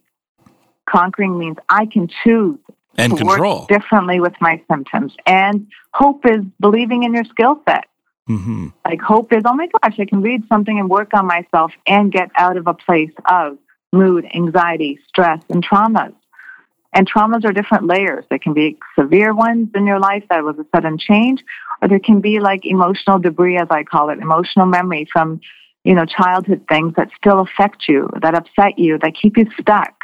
Conquering 0.88 1.38
means 1.38 1.56
I 1.68 1.86
can 1.86 2.08
choose 2.24 2.58
and 2.96 3.12
to 3.12 3.18
control 3.18 3.60
work 3.60 3.68
differently 3.68 4.20
with 4.20 4.34
my 4.40 4.60
symptoms. 4.70 5.14
And 5.26 5.68
hope 5.94 6.26
is 6.26 6.44
believing 6.58 7.04
in 7.04 7.14
your 7.14 7.24
skill 7.24 7.62
set. 7.68 7.84
Mm-hmm. 8.30 8.68
Like 8.84 9.00
hope 9.00 9.32
is, 9.32 9.42
oh 9.44 9.54
my 9.54 9.68
gosh, 9.82 9.98
I 9.98 10.04
can 10.04 10.22
read 10.22 10.44
something 10.48 10.78
and 10.78 10.88
work 10.88 11.10
on 11.14 11.26
myself 11.26 11.72
and 11.86 12.12
get 12.12 12.30
out 12.36 12.56
of 12.56 12.68
a 12.68 12.74
place 12.74 13.10
of 13.28 13.58
mood, 13.92 14.24
anxiety, 14.32 15.00
stress, 15.08 15.42
and 15.48 15.66
traumas. 15.66 16.14
And 16.92 17.10
traumas 17.10 17.44
are 17.44 17.52
different 17.52 17.86
layers. 17.86 18.24
There 18.30 18.38
can 18.38 18.52
be 18.52 18.78
severe 18.98 19.34
ones 19.34 19.68
in 19.74 19.86
your 19.86 19.98
life 19.98 20.24
that 20.30 20.44
was 20.44 20.56
a 20.58 20.66
sudden 20.74 20.96
change, 20.98 21.42
or 21.82 21.88
there 21.88 21.98
can 21.98 22.20
be 22.20 22.38
like 22.40 22.64
emotional 22.64 23.18
debris, 23.18 23.58
as 23.58 23.68
I 23.70 23.82
call 23.82 24.10
it, 24.10 24.18
emotional 24.18 24.66
memory 24.66 25.08
from, 25.12 25.40
you 25.82 25.94
know, 25.94 26.04
childhood 26.04 26.64
things 26.68 26.94
that 26.96 27.10
still 27.16 27.40
affect 27.40 27.88
you, 27.88 28.08
that 28.22 28.34
upset 28.34 28.78
you, 28.78 28.98
that 28.98 29.14
keep 29.20 29.36
you 29.36 29.46
stuck. 29.60 29.94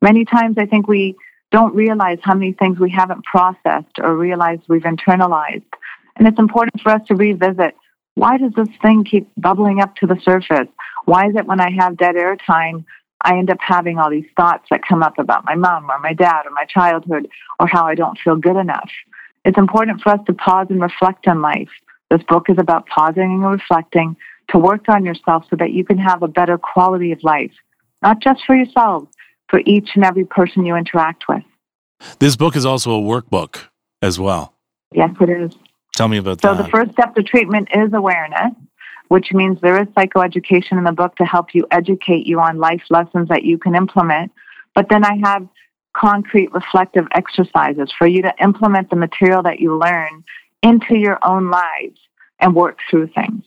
Many 0.00 0.24
times 0.24 0.56
I 0.58 0.66
think 0.66 0.86
we 0.86 1.16
don't 1.50 1.74
realize 1.74 2.18
how 2.22 2.34
many 2.34 2.52
things 2.52 2.78
we 2.78 2.90
haven't 2.90 3.24
processed 3.24 3.98
or 4.00 4.16
realized 4.16 4.62
we've 4.68 4.82
internalized 4.82 5.62
and 6.16 6.26
it's 6.26 6.38
important 6.38 6.80
for 6.82 6.90
us 6.92 7.02
to 7.08 7.14
revisit 7.14 7.74
why 8.16 8.38
does 8.38 8.52
this 8.56 8.74
thing 8.80 9.04
keep 9.04 9.28
bubbling 9.36 9.80
up 9.80 9.94
to 9.96 10.06
the 10.06 10.18
surface? 10.22 10.68
Why 11.04 11.28
is 11.28 11.36
it 11.36 11.46
when 11.46 11.60
I 11.60 11.70
have 11.78 11.98
dead 11.98 12.16
air 12.16 12.34
time, 12.36 12.86
I 13.20 13.36
end 13.36 13.50
up 13.50 13.58
having 13.60 13.98
all 13.98 14.10
these 14.10 14.28
thoughts 14.36 14.64
that 14.70 14.86
come 14.86 15.02
up 15.02 15.18
about 15.18 15.44
my 15.44 15.54
mom 15.54 15.90
or 15.90 15.98
my 15.98 16.14
dad 16.14 16.46
or 16.46 16.50
my 16.50 16.64
childhood 16.64 17.28
or 17.60 17.66
how 17.66 17.86
I 17.86 17.94
don't 17.94 18.18
feel 18.18 18.36
good 18.36 18.56
enough? 18.56 18.90
It's 19.44 19.58
important 19.58 20.00
for 20.00 20.12
us 20.12 20.20
to 20.26 20.32
pause 20.32 20.66
and 20.70 20.80
reflect 20.80 21.28
on 21.28 21.42
life. 21.42 21.68
This 22.10 22.22
book 22.26 22.48
is 22.48 22.56
about 22.58 22.86
pausing 22.86 23.22
and 23.22 23.50
reflecting 23.50 24.16
to 24.48 24.58
work 24.58 24.88
on 24.88 25.04
yourself 25.04 25.44
so 25.50 25.56
that 25.56 25.72
you 25.72 25.84
can 25.84 25.98
have 25.98 26.22
a 26.22 26.28
better 26.28 26.56
quality 26.56 27.12
of 27.12 27.22
life, 27.22 27.52
not 28.02 28.20
just 28.22 28.42
for 28.46 28.56
yourself, 28.56 29.08
for 29.50 29.60
each 29.66 29.90
and 29.94 30.04
every 30.04 30.24
person 30.24 30.64
you 30.64 30.74
interact 30.74 31.24
with. 31.28 31.42
This 32.18 32.34
book 32.34 32.56
is 32.56 32.64
also 32.64 32.92
a 32.92 33.00
workbook 33.00 33.64
as 34.00 34.18
well. 34.18 34.54
Yes, 34.94 35.10
it 35.20 35.28
is. 35.28 35.52
Tell 35.96 36.08
me 36.08 36.18
about 36.18 36.40
so 36.40 36.48
that. 36.48 36.58
So 36.58 36.62
the 36.62 36.68
first 36.68 36.92
step 36.92 37.14
to 37.14 37.22
treatment 37.22 37.68
is 37.74 37.92
awareness, 37.92 38.52
which 39.08 39.32
means 39.32 39.58
there 39.60 39.80
is 39.80 39.88
psychoeducation 39.88 40.72
in 40.72 40.84
the 40.84 40.92
book 40.92 41.16
to 41.16 41.24
help 41.24 41.54
you 41.54 41.66
educate 41.70 42.26
you 42.26 42.38
on 42.38 42.58
life 42.58 42.82
lessons 42.90 43.28
that 43.28 43.44
you 43.44 43.58
can 43.58 43.74
implement. 43.74 44.30
But 44.74 44.88
then 44.90 45.04
I 45.04 45.18
have 45.24 45.48
concrete 45.96 46.52
reflective 46.52 47.06
exercises 47.12 47.90
for 47.98 48.06
you 48.06 48.20
to 48.22 48.32
implement 48.42 48.90
the 48.90 48.96
material 48.96 49.42
that 49.42 49.58
you 49.58 49.78
learn 49.78 50.22
into 50.62 50.98
your 50.98 51.18
own 51.26 51.50
lives 51.50 51.98
and 52.40 52.54
work 52.54 52.78
through 52.90 53.08
things. 53.08 53.42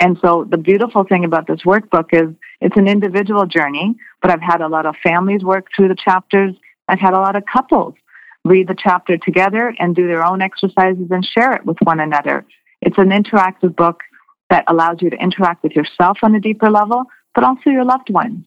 And 0.00 0.18
so 0.20 0.44
the 0.50 0.58
beautiful 0.58 1.04
thing 1.04 1.24
about 1.24 1.46
this 1.46 1.62
workbook 1.62 2.08
is 2.12 2.34
it's 2.60 2.76
an 2.76 2.88
individual 2.88 3.46
journey, 3.46 3.94
but 4.20 4.30
I've 4.30 4.42
had 4.42 4.60
a 4.60 4.68
lot 4.68 4.86
of 4.86 4.96
families 5.02 5.42
work 5.42 5.68
through 5.74 5.88
the 5.88 5.96
chapters. 5.96 6.54
I've 6.88 6.98
had 6.98 7.14
a 7.14 7.18
lot 7.18 7.36
of 7.36 7.44
couples 7.46 7.94
read 8.46 8.68
the 8.68 8.76
chapter 8.76 9.16
together 9.16 9.74
and 9.78 9.94
do 9.94 10.06
their 10.06 10.24
own 10.24 10.42
exercises 10.42 11.08
and 11.10 11.24
share 11.24 11.52
it 11.54 11.64
with 11.64 11.76
one 11.82 12.00
another. 12.00 12.46
It's 12.80 12.98
an 12.98 13.10
interactive 13.10 13.74
book 13.74 14.00
that 14.50 14.64
allows 14.68 14.98
you 15.00 15.10
to 15.10 15.16
interact 15.16 15.62
with 15.62 15.72
yourself 15.72 16.18
on 16.22 16.34
a 16.34 16.40
deeper 16.40 16.70
level, 16.70 17.04
but 17.34 17.44
also 17.44 17.70
your 17.70 17.84
loved 17.84 18.10
ones. 18.10 18.44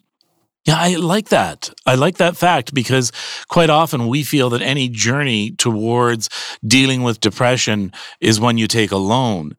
Yeah, 0.66 0.78
I 0.78 0.96
like 0.96 1.30
that. 1.30 1.72
I 1.86 1.96
like 1.96 2.18
that 2.18 2.38
fact 2.38 2.74
because 2.74 3.12
quite 3.48 3.70
often 3.70 4.08
we 4.08 4.24
feel 4.24 4.50
that 4.52 4.62
any 4.62 4.90
journey 4.90 5.52
towards 5.52 6.30
dealing 6.66 7.02
with 7.04 7.22
depression 7.22 7.92
is 8.20 8.40
one 8.40 8.58
you 8.58 8.68
take 8.68 8.92
alone. 8.92 9.56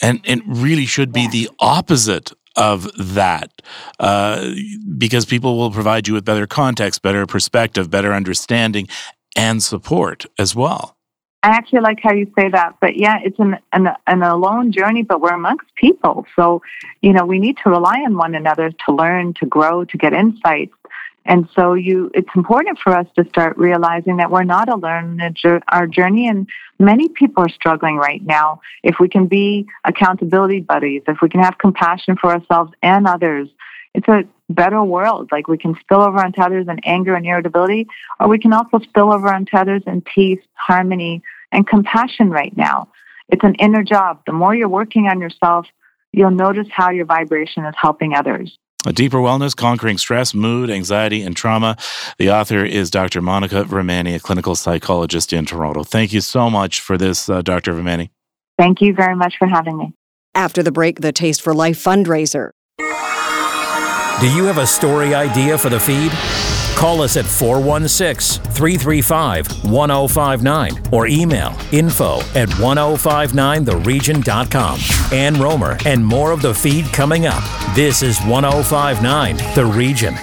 And 0.00 0.20
it 0.24 0.40
really 0.46 0.86
should 0.86 1.12
be 1.12 1.28
the 1.28 1.50
opposite 1.60 2.32
of 2.56 2.90
that 3.14 3.50
uh, 3.98 4.54
because 4.96 5.24
people 5.24 5.58
will 5.58 5.70
provide 5.70 6.06
you 6.06 6.14
with 6.14 6.24
better 6.24 6.46
context, 6.46 7.02
better 7.02 7.26
perspective, 7.26 7.90
better 7.90 8.12
understanding, 8.12 8.88
and 9.36 9.62
support 9.62 10.26
as 10.38 10.54
well. 10.54 10.96
I 11.42 11.48
actually 11.48 11.80
like 11.80 11.98
how 12.02 12.14
you 12.14 12.30
say 12.38 12.48
that, 12.48 12.76
but 12.80 12.96
yeah, 12.96 13.18
it's 13.22 13.38
an, 13.38 13.58
an 13.72 13.88
an 14.06 14.22
alone 14.22 14.72
journey, 14.72 15.02
but 15.02 15.20
we're 15.20 15.34
amongst 15.34 15.66
people, 15.74 16.24
so 16.34 16.62
you 17.02 17.12
know 17.12 17.26
we 17.26 17.38
need 17.38 17.58
to 17.64 17.70
rely 17.70 17.98
on 18.06 18.16
one 18.16 18.34
another 18.34 18.70
to 18.70 18.94
learn, 18.94 19.34
to 19.34 19.46
grow, 19.46 19.84
to 19.84 19.98
get 19.98 20.14
insights. 20.14 20.72
And 21.26 21.48
so 21.54 21.72
you, 21.72 22.10
it's 22.14 22.28
important 22.36 22.78
for 22.78 22.94
us 22.94 23.06
to 23.16 23.26
start 23.28 23.56
realizing 23.56 24.18
that 24.18 24.30
we're 24.30 24.44
not 24.44 24.68
alone 24.68 25.20
in 25.20 25.60
our 25.68 25.86
journey. 25.86 26.28
And 26.28 26.46
many 26.78 27.08
people 27.08 27.44
are 27.44 27.48
struggling 27.48 27.96
right 27.96 28.22
now. 28.22 28.60
If 28.82 28.96
we 29.00 29.08
can 29.08 29.26
be 29.26 29.66
accountability 29.84 30.60
buddies, 30.60 31.02
if 31.08 31.18
we 31.22 31.30
can 31.30 31.40
have 31.40 31.56
compassion 31.56 32.16
for 32.20 32.30
ourselves 32.30 32.72
and 32.82 33.06
others, 33.06 33.48
it's 33.94 34.08
a 34.08 34.24
better 34.50 34.82
world. 34.82 35.30
Like 35.32 35.48
we 35.48 35.56
can 35.56 35.74
spill 35.80 36.02
over 36.02 36.18
onto 36.18 36.40
others 36.40 36.66
in 36.68 36.78
anger 36.84 37.14
and 37.14 37.24
irritability, 37.24 37.86
or 38.20 38.28
we 38.28 38.38
can 38.38 38.52
also 38.52 38.78
spill 38.80 39.12
over 39.12 39.32
onto 39.32 39.56
others 39.56 39.82
in 39.86 40.02
peace, 40.02 40.40
harmony, 40.54 41.22
and 41.52 41.66
compassion 41.66 42.30
right 42.30 42.54
now. 42.56 42.88
It's 43.28 43.44
an 43.44 43.54
inner 43.54 43.82
job. 43.82 44.20
The 44.26 44.32
more 44.32 44.54
you're 44.54 44.68
working 44.68 45.06
on 45.06 45.20
yourself, 45.20 45.66
you'll 46.12 46.30
notice 46.30 46.68
how 46.70 46.90
your 46.90 47.06
vibration 47.06 47.64
is 47.64 47.74
helping 47.80 48.14
others. 48.14 48.58
A 48.86 48.92
Deeper 48.92 49.16
Wellness, 49.16 49.56
Conquering 49.56 49.96
Stress, 49.96 50.34
Mood, 50.34 50.68
Anxiety, 50.68 51.22
and 51.22 51.34
Trauma. 51.34 51.78
The 52.18 52.30
author 52.30 52.66
is 52.66 52.90
Dr. 52.90 53.22
Monica 53.22 53.64
Vermani, 53.64 54.14
a 54.14 54.20
clinical 54.20 54.54
psychologist 54.54 55.32
in 55.32 55.46
Toronto. 55.46 55.84
Thank 55.84 56.12
you 56.12 56.20
so 56.20 56.50
much 56.50 56.80
for 56.80 56.98
this, 56.98 57.30
uh, 57.30 57.40
Dr. 57.40 57.72
Vermani. 57.72 58.10
Thank 58.58 58.82
you 58.82 58.92
very 58.92 59.16
much 59.16 59.36
for 59.38 59.48
having 59.48 59.78
me. 59.78 59.94
After 60.34 60.62
the 60.62 60.70
break, 60.70 61.00
the 61.00 61.12
Taste 61.12 61.40
for 61.40 61.54
Life 61.54 61.82
fundraiser. 61.82 62.50
Do 64.20 64.32
you 64.32 64.44
have 64.44 64.58
a 64.58 64.66
story 64.66 65.12
idea 65.14 65.58
for 65.58 65.68
the 65.68 65.80
feed? 65.80 66.12
Call 66.76 67.02
us 67.02 67.16
at 67.16 67.26
416 67.26 68.42
335 68.52 69.64
1059 69.64 70.82
or 70.92 71.06
email 71.06 71.56
info 71.72 72.20
at 72.34 72.48
1059theregion.com. 72.48 74.78
Ann 75.12 75.34
Rohmer 75.34 75.84
and 75.86 76.04
more 76.04 76.30
of 76.30 76.42
the 76.42 76.54
feed 76.54 76.84
coming 76.86 77.26
up. 77.26 77.42
This 77.74 78.02
is 78.02 78.20
1059 78.22 79.36
The 79.54 79.66
Region. 79.66 80.14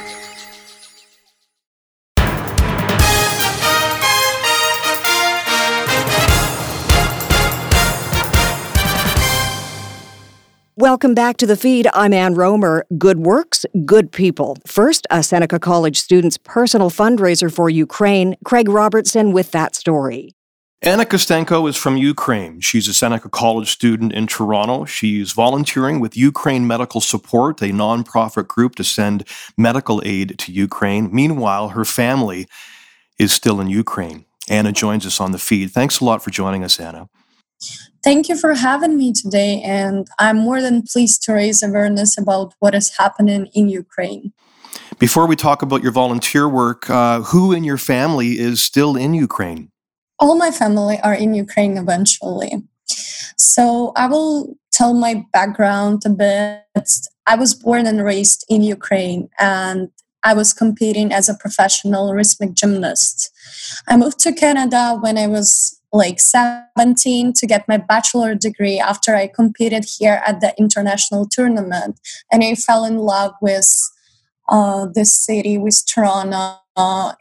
Welcome 10.81 11.13
back 11.13 11.37
to 11.37 11.45
the 11.45 11.55
feed. 11.55 11.87
I'm 11.93 12.11
Ann 12.11 12.33
Rohmer. 12.33 12.81
Good 12.97 13.19
works, 13.19 13.67
good 13.85 14.11
people. 14.11 14.57
First, 14.65 15.05
a 15.11 15.21
Seneca 15.21 15.59
College 15.59 16.01
student's 16.01 16.39
personal 16.39 16.89
fundraiser 16.89 17.53
for 17.53 17.69
Ukraine. 17.69 18.35
Craig 18.45 18.67
Robertson 18.67 19.31
with 19.31 19.51
that 19.51 19.75
story. 19.75 20.33
Anna 20.81 21.05
Kostenko 21.05 21.69
is 21.69 21.77
from 21.77 21.97
Ukraine. 21.97 22.61
She's 22.61 22.87
a 22.87 22.95
Seneca 22.95 23.29
College 23.29 23.69
student 23.69 24.11
in 24.11 24.25
Toronto. 24.25 24.85
She's 24.85 25.33
volunteering 25.33 25.99
with 25.99 26.17
Ukraine 26.17 26.65
Medical 26.65 26.99
Support, 26.99 27.61
a 27.61 27.65
nonprofit 27.65 28.47
group 28.47 28.73
to 28.77 28.83
send 28.83 29.23
medical 29.55 30.01
aid 30.03 30.39
to 30.39 30.51
Ukraine. 30.51 31.13
Meanwhile, 31.13 31.69
her 31.69 31.85
family 31.85 32.47
is 33.19 33.31
still 33.31 33.61
in 33.61 33.67
Ukraine. 33.67 34.25
Anna 34.49 34.71
joins 34.71 35.05
us 35.05 35.21
on 35.21 35.31
the 35.31 35.37
feed. 35.37 35.69
Thanks 35.69 35.99
a 35.99 36.05
lot 36.05 36.23
for 36.23 36.31
joining 36.31 36.63
us, 36.63 36.79
Anna. 36.79 37.07
Thank 38.03 38.29
you 38.29 38.35
for 38.35 38.55
having 38.55 38.97
me 38.97 39.13
today, 39.13 39.61
and 39.63 40.07
I'm 40.17 40.37
more 40.37 40.61
than 40.61 40.81
pleased 40.81 41.21
to 41.23 41.33
raise 41.33 41.61
awareness 41.61 42.17
about 42.17 42.55
what 42.59 42.73
is 42.73 42.97
happening 42.97 43.47
in 43.53 43.69
Ukraine. 43.69 44.33
Before 44.97 45.27
we 45.27 45.35
talk 45.35 45.61
about 45.61 45.83
your 45.83 45.91
volunteer 45.91 46.49
work, 46.49 46.89
uh, 46.89 47.21
who 47.21 47.53
in 47.53 47.63
your 47.63 47.77
family 47.77 48.39
is 48.39 48.61
still 48.61 48.95
in 48.95 49.13
Ukraine? 49.13 49.69
All 50.19 50.35
my 50.35 50.51
family 50.51 50.99
are 51.03 51.13
in 51.13 51.33
Ukraine 51.33 51.77
eventually. 51.77 52.63
So 53.37 53.91
I 53.95 54.07
will 54.07 54.55
tell 54.71 54.93
my 54.93 55.25
background 55.33 56.03
a 56.05 56.09
bit. 56.09 56.89
I 57.27 57.35
was 57.35 57.53
born 57.53 57.85
and 57.87 58.03
raised 58.03 58.45
in 58.49 58.63
Ukraine, 58.63 59.29
and 59.39 59.89
I 60.23 60.33
was 60.33 60.53
competing 60.53 61.11
as 61.11 61.29
a 61.29 61.35
professional 61.35 62.13
rhythmic 62.13 62.53
gymnast. 62.53 63.31
I 63.87 63.97
moved 63.97 64.19
to 64.19 64.33
Canada 64.33 64.97
when 64.99 65.17
I 65.17 65.27
was 65.27 65.80
like 65.93 66.19
17 66.19 67.33
to 67.33 67.47
get 67.47 67.67
my 67.67 67.77
bachelor 67.77 68.35
degree 68.35 68.79
after 68.79 69.15
I 69.15 69.27
competed 69.27 69.85
here 69.97 70.21
at 70.25 70.39
the 70.39 70.53
international 70.57 71.27
tournament. 71.29 71.99
And 72.31 72.43
I 72.43 72.55
fell 72.55 72.85
in 72.85 72.97
love 72.97 73.33
with 73.41 73.67
uh, 74.49 74.87
this 74.93 75.13
city, 75.13 75.57
with 75.57 75.83
Toronto. 75.85 76.57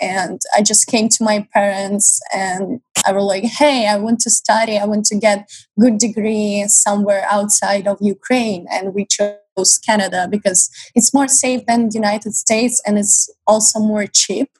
and 0.00 0.40
I 0.56 0.62
just 0.62 0.86
came 0.86 1.08
to 1.08 1.24
my 1.24 1.46
parents 1.52 2.20
and 2.32 2.80
I 3.06 3.12
was 3.12 3.24
like, 3.24 3.44
hey, 3.44 3.88
I 3.88 3.96
want 3.96 4.20
to 4.20 4.30
study. 4.30 4.78
I 4.78 4.84
want 4.84 5.06
to 5.06 5.16
get 5.16 5.50
good 5.78 5.98
degree 5.98 6.64
somewhere 6.68 7.26
outside 7.30 7.88
of 7.88 7.98
Ukraine. 8.00 8.66
And 8.70 8.94
we 8.94 9.06
chose 9.06 9.78
Canada 9.84 10.28
because 10.30 10.70
it's 10.94 11.12
more 11.12 11.28
safe 11.28 11.66
than 11.66 11.88
the 11.88 11.94
United 11.94 12.34
States 12.34 12.80
and 12.86 12.98
it's 12.98 13.28
also 13.46 13.80
more 13.80 14.06
cheap 14.06 14.50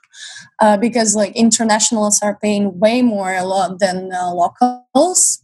uh, 0.61 0.77
because 0.77 1.15
like 1.17 1.35
internationals 1.35 2.21
are 2.23 2.39
paying 2.43 2.79
way 2.79 3.03
more 3.03 3.35
a 3.35 3.45
lot 3.45 3.79
than 3.79 4.13
uh, 4.13 4.31
locals. 4.33 5.41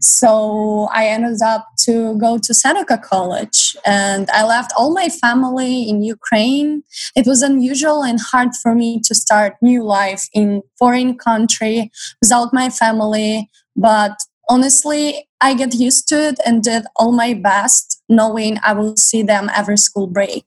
So 0.00 0.88
I 0.92 1.06
ended 1.06 1.40
up 1.42 1.66
to 1.84 2.16
go 2.18 2.38
to 2.38 2.54
Seneca 2.54 2.98
College 2.98 3.76
and 3.86 4.28
I 4.30 4.44
left 4.44 4.72
all 4.76 4.92
my 4.92 5.08
family 5.08 5.88
in 5.88 6.02
Ukraine. 6.02 6.82
It 7.16 7.26
was 7.26 7.42
unusual 7.42 8.02
and 8.02 8.20
hard 8.20 8.50
for 8.62 8.74
me 8.74 9.00
to 9.00 9.14
start 9.14 9.56
new 9.62 9.82
life 9.82 10.28
in 10.32 10.62
foreign 10.78 11.16
country 11.16 11.90
without 12.20 12.52
my 12.52 12.68
family, 12.68 13.50
but 13.76 14.16
honestly, 14.48 15.26
I 15.40 15.54
get 15.54 15.74
used 15.74 16.08
to 16.08 16.20
it 16.20 16.38
and 16.44 16.62
did 16.62 16.82
all 16.96 17.12
my 17.12 17.32
best 17.32 18.02
knowing 18.08 18.58
I 18.62 18.72
will 18.74 18.96
see 18.96 19.22
them 19.22 19.48
every 19.54 19.78
school 19.78 20.06
break 20.06 20.44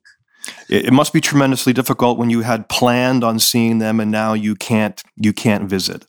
it, 0.69 0.85
it 0.85 0.93
must 0.93 1.13
be 1.13 1.21
tremendously 1.21 1.73
difficult 1.73 2.17
when 2.17 2.29
you 2.29 2.41
had 2.41 2.69
planned 2.69 3.23
on 3.23 3.39
seeing 3.39 3.79
them 3.79 3.99
and 3.99 4.11
now 4.11 4.33
you 4.33 4.55
can't 4.55 5.01
you 5.15 5.33
can't 5.33 5.69
visit. 5.69 6.07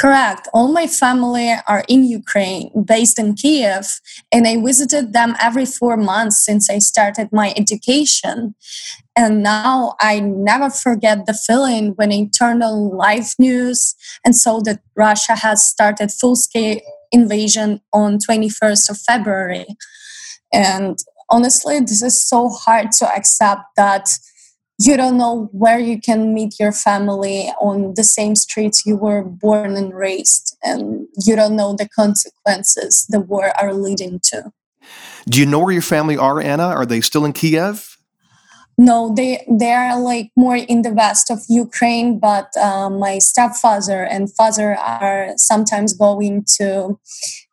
Correct. 0.00 0.48
All 0.54 0.72
my 0.72 0.86
family 0.86 1.52
are 1.68 1.84
in 1.86 2.04
Ukraine, 2.04 2.70
based 2.86 3.18
in 3.18 3.34
Kiev, 3.34 3.86
and 4.32 4.48
I 4.48 4.56
visited 4.56 5.12
them 5.12 5.36
every 5.38 5.66
four 5.66 5.98
months 5.98 6.42
since 6.42 6.70
I 6.70 6.78
started 6.78 7.28
my 7.32 7.52
education. 7.54 8.54
And 9.14 9.42
now 9.42 9.96
I 10.00 10.20
never 10.20 10.70
forget 10.70 11.26
the 11.26 11.34
feeling 11.34 11.88
when 11.96 12.12
I 12.12 12.30
turned 12.38 12.62
on 12.62 12.96
live 12.96 13.34
news 13.38 13.94
and 14.24 14.34
saw 14.34 14.60
that 14.60 14.80
Russia 14.96 15.36
has 15.36 15.68
started 15.68 16.10
full 16.10 16.34
scale 16.34 16.80
invasion 17.12 17.82
on 17.92 18.18
21st 18.18 18.88
of 18.88 18.96
February. 18.96 19.66
And 20.50 20.98
honestly, 21.30 21.80
this 21.80 22.02
is 22.02 22.22
so 22.22 22.48
hard 22.48 22.92
to 22.92 23.08
accept 23.08 23.62
that 23.76 24.10
you 24.78 24.96
don't 24.96 25.18
know 25.18 25.50
where 25.52 25.78
you 25.78 26.00
can 26.00 26.32
meet 26.32 26.58
your 26.58 26.72
family 26.72 27.52
on 27.60 27.92
the 27.96 28.04
same 28.04 28.34
streets 28.34 28.86
you 28.86 28.96
were 28.96 29.22
born 29.22 29.76
and 29.76 29.94
raised, 29.94 30.56
and 30.62 31.06
you 31.26 31.36
don't 31.36 31.56
know 31.56 31.74
the 31.74 31.88
consequences 31.88 33.06
the 33.08 33.20
war 33.20 33.52
are 33.60 33.74
leading 33.74 34.20
to. 34.20 34.52
Do 35.28 35.38
you 35.38 35.46
know 35.46 35.58
where 35.58 35.72
your 35.72 35.82
family 35.82 36.16
are, 36.16 36.40
Anna? 36.40 36.66
Are 36.66 36.86
they 36.86 37.02
still 37.02 37.24
in 37.26 37.34
Kiev? 37.34 37.98
No, 38.78 39.12
they 39.14 39.44
they 39.50 39.72
are 39.72 40.00
like 40.00 40.30
more 40.34 40.56
in 40.56 40.80
the 40.80 40.94
west 40.94 41.30
of 41.30 41.40
Ukraine, 41.50 42.18
but 42.18 42.48
uh, 42.56 42.88
my 42.88 43.18
stepfather 43.18 44.02
and 44.04 44.34
father 44.34 44.74
are 44.74 45.34
sometimes 45.36 45.92
going 45.92 46.46
to 46.56 46.98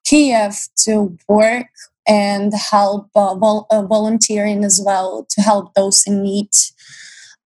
Kiev 0.06 0.56
to 0.86 1.18
work 1.28 1.68
and 2.08 2.54
help 2.54 3.10
uh, 3.16 3.36
vol- 3.36 3.68
uh, 3.70 3.84
volunteering 3.84 4.64
as 4.64 4.82
well 4.84 5.26
to 5.30 5.42
help 5.42 5.74
those 5.74 6.04
in 6.08 6.24
need. 6.24 6.50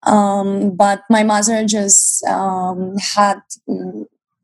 Um, 0.04 0.74
but 0.76 1.02
my 1.10 1.22
mother 1.22 1.64
just 1.64 2.24
um, 2.24 2.96
had 2.98 3.40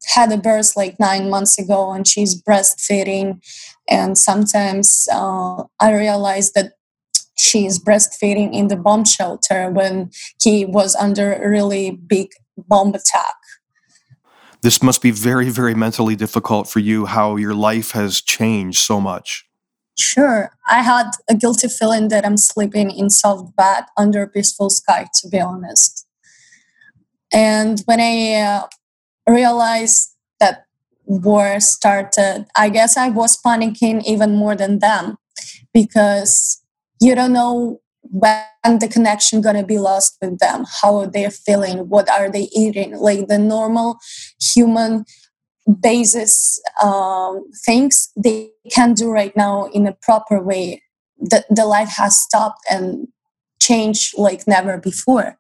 had 0.07 0.31
a 0.33 0.37
birth 0.37 0.77
like 0.77 1.01
nine 1.01 1.31
months 1.31 1.59
ago, 1.59 1.93
and 1.93 2.07
she's 2.07 2.41
breastfeeding. 2.41 3.43
And 3.89 4.17
sometimes 4.19 5.09
uh, 5.13 5.65
I 5.81 5.93
realized 5.93 6.55
that 6.55 6.73
she's 7.37 7.79
breastfeeding 7.79 8.55
in 8.55 8.69
the 8.69 8.77
bomb 8.77 9.05
shelter 9.05 9.71
when 9.71 10.11
he 10.43 10.65
was 10.65 10.95
under 10.95 11.35
a 11.35 11.49
really 11.49 11.91
big 11.91 12.31
bomb 12.57 12.95
attack. 12.95 13.35
This 14.63 14.83
must 14.83 15.03
be 15.03 15.11
very, 15.11 15.51
very 15.51 15.75
mentally 15.75 16.17
difficult 16.17 16.69
for 16.69 16.79
you. 16.79 17.07
How 17.07 17.37
your 17.37 17.55
life 17.55 17.91
has 17.91 18.21
changed 18.21 18.79
so 18.79 19.01
much. 19.01 19.45
Sure. 19.97 20.51
I 20.69 20.83
had 20.83 21.11
a 21.29 21.35
guilty 21.35 21.69
feeling 21.69 22.09
that 22.09 22.27
I'm 22.27 22.37
sleeping 22.37 22.91
in 22.91 23.11
soft 23.11 23.55
bed 23.57 23.85
under 23.97 24.23
a 24.23 24.29
peaceful 24.29 24.71
sky, 24.71 25.07
to 25.21 25.29
be 25.29 25.41
honest. 25.41 26.07
And 27.33 27.81
when 27.87 28.01
I 28.01 28.35
uh, 28.41 28.67
realized 29.29 30.15
that 30.41 30.67
war 31.05 31.61
started, 31.61 32.47
I 32.57 32.69
guess 32.71 32.97
I 32.97 33.09
was 33.09 33.41
panicking 33.41 34.03
even 34.05 34.37
more 34.37 34.57
than 34.57 34.81
them 34.81 35.17
because 35.73 36.63
you 37.01 37.15
don't 37.15 37.33
know 37.33 37.81
when 38.03 38.79
the 38.79 38.89
connection 38.89 39.41
going 39.41 39.57
to 39.57 39.65
be 39.65 39.79
lost 39.79 40.17
with 40.21 40.39
them 40.39 40.65
how 40.83 40.97
are 40.97 41.07
they're 41.07 41.31
feeling 41.31 41.89
what 41.89 42.09
are 42.11 42.31
they 42.31 42.49
eating 42.55 42.97
like 42.97 43.27
the 43.29 43.39
normal 43.39 43.99
human 44.41 45.05
basis 45.81 46.61
um, 46.83 47.45
things 47.65 48.11
they 48.17 48.51
can 48.71 48.95
do 48.95 49.11
right 49.11 49.37
now 49.37 49.67
in 49.67 49.87
a 49.87 49.93
proper 50.03 50.43
way 50.43 50.83
the, 51.19 51.45
the 51.49 51.65
life 51.65 51.89
has 51.97 52.19
stopped 52.19 52.61
and 52.71 53.09
changed 53.61 54.17
like 54.19 54.47
never 54.47 54.77
before 54.77 55.39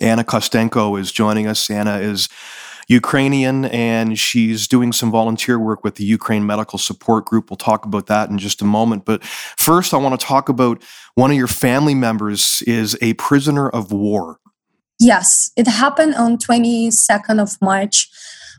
anna 0.00 0.22
kostenko 0.22 0.98
is 0.98 1.10
joining 1.10 1.46
us 1.46 1.68
anna 1.70 1.98
is 1.98 2.28
Ukrainian, 2.90 3.66
and 3.66 4.18
she's 4.18 4.66
doing 4.66 4.92
some 4.92 5.12
volunteer 5.12 5.60
work 5.60 5.84
with 5.84 5.94
the 5.94 6.04
Ukraine 6.04 6.44
Medical 6.44 6.76
Support 6.76 7.24
Group. 7.24 7.48
We'll 7.48 7.56
talk 7.56 7.84
about 7.84 8.06
that 8.08 8.30
in 8.30 8.38
just 8.38 8.60
a 8.62 8.64
moment. 8.64 9.04
But 9.04 9.22
first, 9.22 9.94
I 9.94 9.96
want 9.96 10.18
to 10.18 10.26
talk 10.26 10.48
about 10.48 10.82
one 11.14 11.30
of 11.30 11.36
your 11.36 11.46
family 11.46 11.94
members 11.94 12.64
is 12.66 12.98
a 13.00 13.14
prisoner 13.14 13.68
of 13.68 13.92
war. 13.92 14.40
Yes, 14.98 15.52
it 15.56 15.68
happened 15.68 16.16
on 16.16 16.36
22nd 16.36 17.40
of 17.40 17.56
March 17.62 18.08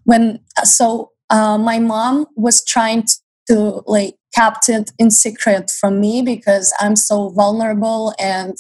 when 0.06 0.40
so 0.64 1.12
uh, 1.30 1.58
my 1.58 1.80
mom 1.80 2.26
was 2.36 2.64
trying 2.64 3.06
to 3.48 3.82
like 3.86 4.16
kept 4.36 4.70
it 4.70 4.92
in 4.98 5.12
secret 5.12 5.70
from 5.70 6.00
me 6.00 6.22
because 6.22 6.74
I'm 6.80 6.96
so 6.96 7.30
vulnerable 7.30 8.14
and 8.20 8.56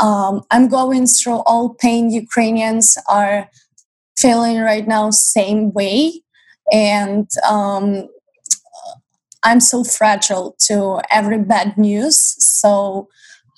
um, 0.00 0.42
I'm 0.50 0.68
going 0.68 1.06
through 1.06 1.42
all 1.46 1.74
pain. 1.74 2.10
Ukrainians 2.10 2.96
are 3.08 3.48
feeling 4.20 4.60
right 4.60 4.86
now 4.86 5.10
same 5.10 5.72
way 5.72 6.22
and 6.70 7.28
um, 7.48 8.06
i'm 9.42 9.60
so 9.60 9.82
fragile 9.82 10.54
to 10.58 11.00
every 11.10 11.38
bad 11.38 11.76
news. 11.78 12.18
So 12.38 13.08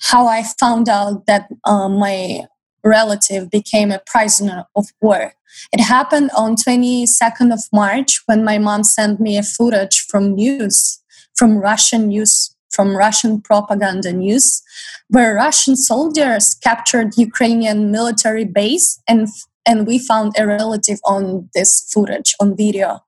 how 0.01 0.27
i 0.27 0.43
found 0.59 0.87
out 0.89 1.25
that 1.27 1.49
uh, 1.65 1.89
my 1.89 2.41
relative 2.83 3.49
became 3.49 3.91
a 3.91 4.01
prisoner 4.05 4.65
of 4.75 4.87
war 5.01 5.33
it 5.71 5.81
happened 5.81 6.29
on 6.35 6.55
22nd 6.55 7.53
of 7.53 7.61
march 7.71 8.21
when 8.25 8.43
my 8.43 8.57
mom 8.57 8.83
sent 8.83 9.19
me 9.19 9.37
a 9.37 9.43
footage 9.43 9.99
from 10.01 10.33
news 10.33 11.01
from 11.35 11.57
russian 11.57 12.07
news 12.07 12.55
from 12.71 12.95
russian 12.95 13.41
propaganda 13.41 14.11
news 14.11 14.61
where 15.09 15.35
russian 15.35 15.75
soldiers 15.75 16.55
captured 16.55 17.17
ukrainian 17.17 17.91
military 17.91 18.45
base 18.45 19.01
and 19.07 19.27
and 19.65 19.87
we 19.87 19.97
found 19.97 20.33
a 20.37 20.45
relative 20.45 20.99
on 21.05 21.49
this 21.53 21.89
footage 21.93 22.35
on 22.39 22.55
video. 22.55 22.99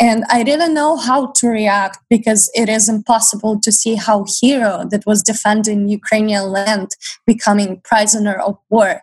And 0.00 0.24
i 0.30 0.42
didn't 0.42 0.74
know 0.74 0.96
how 0.96 1.32
to 1.32 1.48
react 1.48 1.98
because 2.08 2.50
it 2.54 2.68
is 2.68 2.88
impossible 2.88 3.60
to 3.60 3.70
see 3.70 3.94
how 3.94 4.24
hero 4.40 4.84
that 4.90 5.06
was 5.06 5.22
defending 5.22 5.88
ukrainian 5.88 6.44
land 6.50 6.96
becoming 7.26 7.80
prisoner 7.84 8.34
of 8.34 8.58
war 8.70 9.02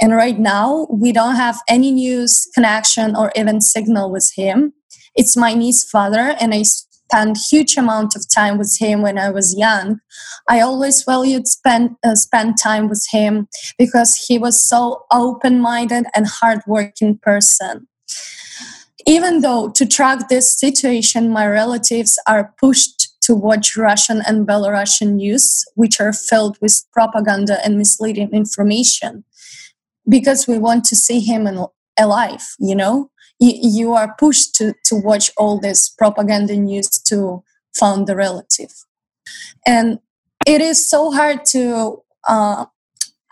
and 0.00 0.12
right 0.12 0.38
now 0.38 0.86
we 0.90 1.12
don't 1.12 1.36
have 1.36 1.58
any 1.68 1.90
news 1.90 2.48
connection 2.54 3.16
or 3.16 3.32
even 3.36 3.60
signal 3.60 4.10
with 4.10 4.32
him 4.36 4.72
it's 5.14 5.36
my 5.36 5.54
niece's 5.54 5.88
father 5.90 6.36
and 6.40 6.54
i 6.54 6.62
spent 7.10 7.38
huge 7.50 7.76
amount 7.76 8.14
of 8.14 8.24
time 8.32 8.58
with 8.58 8.76
him 8.78 9.02
when 9.02 9.18
I 9.18 9.30
was 9.30 9.56
young. 9.56 10.00
I 10.48 10.60
always 10.60 11.02
valued 11.02 11.46
spend 11.46 11.96
uh, 12.04 12.14
spend 12.14 12.56
time 12.62 12.88
with 12.88 13.06
him 13.10 13.48
because 13.78 14.14
he 14.28 14.38
was 14.38 14.68
so 14.68 15.04
open-minded 15.12 16.06
and 16.14 16.26
hardworking 16.26 17.18
person. 17.18 17.88
Even 19.06 19.40
though 19.40 19.70
to 19.70 19.86
track 19.86 20.28
this 20.28 20.58
situation, 20.58 21.30
my 21.30 21.46
relatives 21.46 22.18
are 22.26 22.54
pushed 22.60 23.08
to 23.22 23.34
watch 23.34 23.76
Russian 23.76 24.22
and 24.26 24.46
Belarusian 24.46 25.14
news, 25.14 25.64
which 25.74 26.00
are 26.00 26.12
filled 26.12 26.58
with 26.60 26.84
propaganda 26.92 27.58
and 27.64 27.78
misleading 27.78 28.30
information, 28.32 29.24
because 30.08 30.46
we 30.46 30.58
want 30.58 30.84
to 30.86 30.96
see 30.96 31.20
him 31.20 31.48
alive, 31.98 32.42
you 32.58 32.74
know? 32.74 33.10
you 33.40 33.94
are 33.94 34.14
pushed 34.18 34.54
to, 34.56 34.74
to 34.84 34.96
watch 34.96 35.30
all 35.36 35.60
this 35.60 35.88
propaganda 35.88 36.56
news 36.56 36.88
to 36.88 37.42
find 37.78 38.06
the 38.06 38.16
relative 38.16 38.72
and 39.66 39.98
it 40.46 40.60
is 40.60 40.88
so 40.88 41.10
hard 41.12 41.44
to 41.44 42.02
uh, 42.26 42.64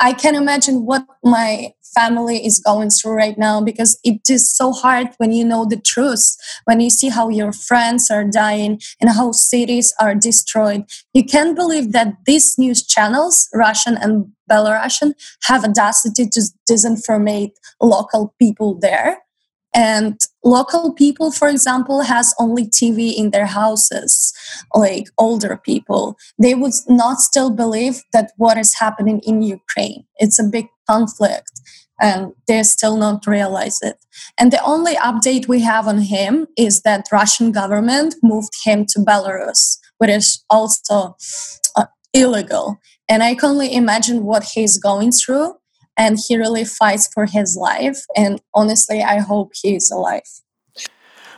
i 0.00 0.12
can 0.12 0.34
imagine 0.34 0.86
what 0.86 1.04
my 1.24 1.72
family 1.96 2.44
is 2.44 2.60
going 2.60 2.90
through 2.90 3.14
right 3.14 3.38
now 3.38 3.60
because 3.60 3.98
it 4.04 4.20
is 4.28 4.54
so 4.54 4.72
hard 4.72 5.08
when 5.16 5.32
you 5.32 5.44
know 5.44 5.64
the 5.64 5.80
truth 5.80 6.36
when 6.64 6.80
you 6.80 6.90
see 6.90 7.08
how 7.08 7.28
your 7.28 7.52
friends 7.52 8.10
are 8.10 8.24
dying 8.24 8.78
and 9.00 9.10
how 9.10 9.32
cities 9.32 9.94
are 10.00 10.14
destroyed. 10.14 10.84
You 11.14 11.24
can't 11.24 11.56
believe 11.56 11.92
that 11.92 12.14
these 12.26 12.58
news 12.58 12.86
channels 12.86 13.48
russian 13.54 13.96
and 13.96 14.26
belarusian 14.50 15.12
have 15.44 15.64
audacity 15.64 16.28
to 16.28 16.40
disinformate 16.70 17.52
local 17.80 18.34
people 18.38 18.78
there. 18.78 19.18
And 19.74 20.18
local 20.42 20.94
people 20.94 21.30
for 21.30 21.48
example 21.48 22.02
has 22.02 22.34
only 22.38 22.64
tv 22.66 23.14
in 23.14 23.30
their 23.30 23.46
houses 23.46 24.32
like 24.74 25.08
older 25.18 25.56
people. 25.56 26.16
They 26.40 26.54
would 26.54 26.72
not 26.88 27.20
still 27.20 27.50
believe 27.50 28.02
that 28.12 28.32
what 28.36 28.56
is 28.56 28.78
happening 28.78 29.20
in 29.20 29.42
ukraine. 29.42 30.04
It's 30.18 30.38
a 30.38 30.44
big 30.44 30.68
conflict 30.88 31.60
and 32.00 32.32
they 32.46 32.62
still 32.62 32.96
not 32.96 33.26
realize 33.26 33.80
it 33.82 33.96
and 34.38 34.52
the 34.52 34.62
only 34.64 34.94
update 34.96 35.48
we 35.48 35.60
have 35.60 35.86
on 35.86 35.98
him 35.98 36.46
is 36.56 36.82
that 36.82 37.06
russian 37.12 37.52
government 37.52 38.14
moved 38.22 38.52
him 38.64 38.84
to 38.86 38.98
belarus 39.00 39.78
which 39.98 40.10
is 40.10 40.44
also 40.50 41.16
uh, 41.76 41.86
illegal 42.12 42.78
and 43.08 43.22
i 43.22 43.34
can 43.34 43.50
only 43.50 43.74
imagine 43.74 44.24
what 44.24 44.44
he's 44.54 44.78
going 44.78 45.10
through 45.10 45.54
and 45.96 46.18
he 46.18 46.36
really 46.36 46.64
fights 46.64 47.08
for 47.12 47.26
his 47.26 47.56
life. 47.56 48.04
And 48.16 48.40
honestly, 48.54 49.02
I 49.02 49.18
hope 49.18 49.52
he's 49.60 49.90
alive. 49.90 50.22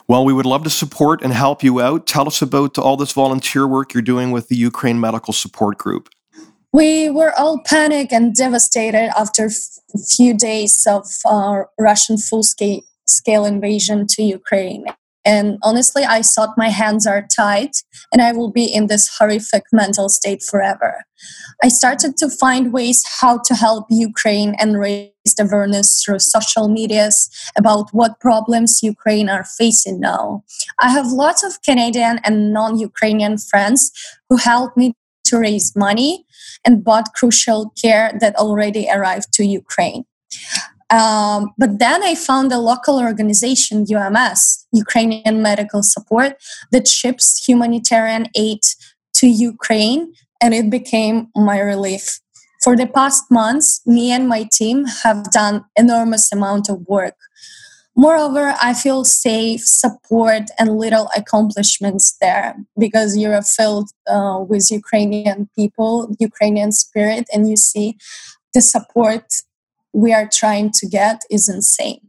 Well, 0.09 0.25
we 0.25 0.33
would 0.33 0.47
love 0.47 0.65
to 0.65 0.71
support 0.71 1.23
and 1.23 1.33
help 1.33 1.63
you 1.63 1.81
out. 1.81 2.07
Tell 2.07 2.27
us 2.27 2.41
about 2.41 2.79
all 2.79 2.97
this 2.97 3.13
volunteer 3.13 3.67
work 3.67 3.93
you're 3.93 4.03
doing 4.03 4.31
with 4.31 4.49
the 4.49 4.57
Ukraine 4.57 4.99
Medical 4.99 5.35
Support 5.35 5.77
Group. 5.79 6.09
We 6.73 7.09
were 7.11 7.33
all 7.39 7.61
panicked 7.65 8.13
and 8.13 8.35
devastated 8.35 9.11
after 9.17 9.47
a 9.47 9.99
few 9.99 10.37
days 10.37 10.87
of 10.87 11.07
uh, 11.25 11.63
Russian 11.79 12.19
full 12.19 12.43
scale 12.43 13.45
invasion 13.45 14.07
to 14.09 14.23
Ukraine. 14.23 14.85
And 15.25 15.59
honestly, 15.63 16.05
I 16.05 16.23
thought 16.23 16.57
my 16.57 16.69
hands 16.69 17.07
are 17.07 17.27
tied 17.35 17.73
and 18.13 18.23
I 18.23 18.33
will 18.33 18.51
be 18.51 18.65
in 18.65 18.87
this 18.87 19.15
horrific 19.19 19.65
mental 19.73 20.09
state 20.09 20.43
forever. 20.43 21.05
I 21.63 21.69
started 21.69 22.17
to 22.19 22.31
find 22.31 22.73
ways 22.73 23.05
how 23.21 23.39
to 23.45 23.55
help 23.55 23.87
Ukraine 23.91 24.55
and 24.59 24.79
raise 24.79 25.11
awareness 25.39 26.03
through 26.03 26.21
social 26.21 26.69
medias 26.69 27.29
about 27.59 27.91
what 27.93 28.21
problems 28.21 28.83
Ukraine 28.83 29.29
are 29.29 29.45
facing 29.45 30.01
now. 30.01 30.45
I 30.81 30.91
have 30.91 31.09
lots 31.09 31.43
of 31.43 31.61
Canadian 31.63 32.21
and 32.25 32.53
non 32.55 32.79
Ukrainian 32.79 33.37
friends 33.37 33.93
who 34.31 34.37
helped 34.37 34.77
me 34.79 34.95
to 35.25 35.39
raise 35.39 35.77
money 35.77 36.25
and 36.65 36.85
bought 36.85 37.15
crucial 37.15 37.73
care 37.81 38.13
that 38.21 38.37
already 38.37 38.89
arrived 38.91 39.33
to 39.35 39.45
Ukraine. 39.45 40.05
Um, 40.91 41.53
but 41.59 41.79
then 41.79 42.03
I 42.03 42.15
found 42.15 42.51
a 42.51 42.59
local 42.59 42.99
organization, 42.99 43.85
UMS, 43.91 44.67
Ukrainian 44.73 45.43
Medical 45.43 45.83
Support, 45.83 46.37
that 46.73 46.89
ships 46.89 47.45
humanitarian 47.47 48.27
aid 48.35 48.61
to 49.15 49.27
Ukraine, 49.27 50.13
and 50.41 50.55
it 50.55 50.71
became 50.71 51.29
my 51.35 51.59
relief. 51.59 52.21
For 52.63 52.77
the 52.77 52.87
past 52.87 53.25
months, 53.31 53.83
me 53.87 54.11
and 54.11 54.29
my 54.29 54.49
team 54.51 54.87
have 55.05 55.31
done 55.31 55.65
enormous 55.77 56.33
amount 56.33 56.69
of 56.69 56.87
work. 56.87 57.15
Moreover, 57.99 58.55
I 58.63 58.75
feel 58.75 59.05
safe, 59.05 59.63
support, 59.63 60.45
and 60.57 60.79
little 60.79 61.11
accomplishments 61.17 62.17
there 62.21 62.55
because 62.79 63.17
you're 63.17 63.43
filled 63.43 63.91
uh, 64.07 64.39
with 64.49 64.71
Ukrainian 64.71 65.51
people, 65.57 66.15
Ukrainian 66.21 66.71
spirit, 66.71 67.25
and 67.35 67.51
you 67.51 67.57
see 67.57 67.97
the 68.55 68.61
support 68.61 69.25
we 69.93 70.13
are 70.15 70.29
trying 70.33 70.71
to 70.75 70.87
get 70.87 71.23
is 71.29 71.49
insane. 71.49 72.03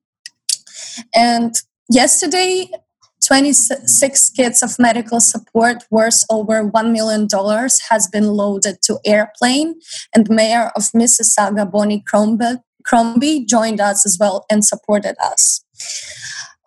And 1.15 1.55
yesterday, 1.89 2.69
26 3.25 4.29
kits 4.29 4.61
of 4.61 4.77
medical 4.77 5.19
support 5.19 5.85
worth 5.89 6.23
over 6.29 6.69
$1 6.69 6.91
million 6.91 7.27
has 7.89 8.07
been 8.07 8.27
loaded 8.27 8.83
to 8.83 8.99
airplane 9.03 9.73
and 10.15 10.29
mayor 10.29 10.71
of 10.75 10.83
mississauga 10.91 11.69
bonnie 11.69 12.03
crombie, 12.05 12.59
crombie 12.85 13.43
joined 13.43 13.81
us 13.81 14.05
as 14.05 14.17
well 14.19 14.45
and 14.51 14.63
supported 14.63 15.15
us 15.19 15.65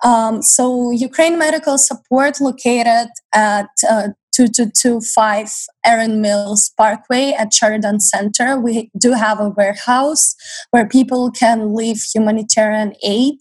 um, 0.04 0.42
so 0.42 0.90
ukraine 0.90 1.38
medical 1.38 1.78
support 1.78 2.40
located 2.40 3.08
at 3.32 3.68
uh, 3.88 4.08
2225 4.32 5.66
Erin 5.84 6.20
Mills 6.22 6.72
Parkway 6.76 7.32
at 7.32 7.52
Sheridan 7.52 8.00
Center. 8.00 8.58
We 8.58 8.90
do 8.98 9.12
have 9.12 9.38
a 9.40 9.50
warehouse 9.50 10.34
where 10.70 10.86
people 10.86 11.30
can 11.30 11.74
leave 11.74 12.02
humanitarian 12.14 12.94
aid. 13.04 13.38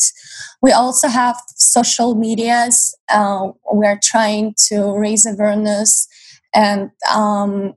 We 0.62 0.72
also 0.72 1.08
have 1.08 1.38
social 1.56 2.16
medias. 2.16 2.96
Uh, 3.10 3.52
we're 3.72 4.00
trying 4.04 4.54
to 4.68 4.92
raise 4.98 5.26
awareness 5.26 6.08
and 6.54 6.92
um, 7.14 7.74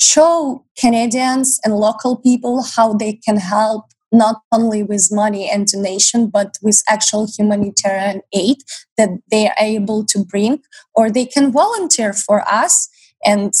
show 0.00 0.64
Canadians 0.78 1.60
and 1.64 1.76
local 1.76 2.16
people 2.16 2.62
how 2.62 2.94
they 2.94 3.14
can 3.14 3.36
help 3.36 3.84
not 4.12 4.42
only 4.52 4.82
with 4.82 5.08
money 5.10 5.50
and 5.50 5.66
donation, 5.66 6.28
but 6.28 6.56
with 6.62 6.82
actual 6.88 7.26
humanitarian 7.26 8.22
aid 8.32 8.58
that 8.96 9.10
they 9.30 9.48
are 9.48 9.54
able 9.58 10.04
to 10.06 10.24
bring, 10.24 10.60
or 10.94 11.10
they 11.10 11.26
can 11.26 11.52
volunteer 11.52 12.12
for 12.12 12.42
us 12.48 12.88
and 13.24 13.52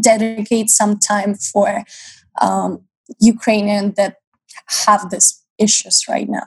dedicate 0.00 0.70
some 0.70 0.98
time 0.98 1.34
for 1.34 1.84
um, 2.40 2.82
Ukrainian 3.20 3.92
that 3.96 4.16
have 4.86 5.10
these 5.10 5.42
issues 5.58 6.04
right 6.08 6.28
now. 6.28 6.46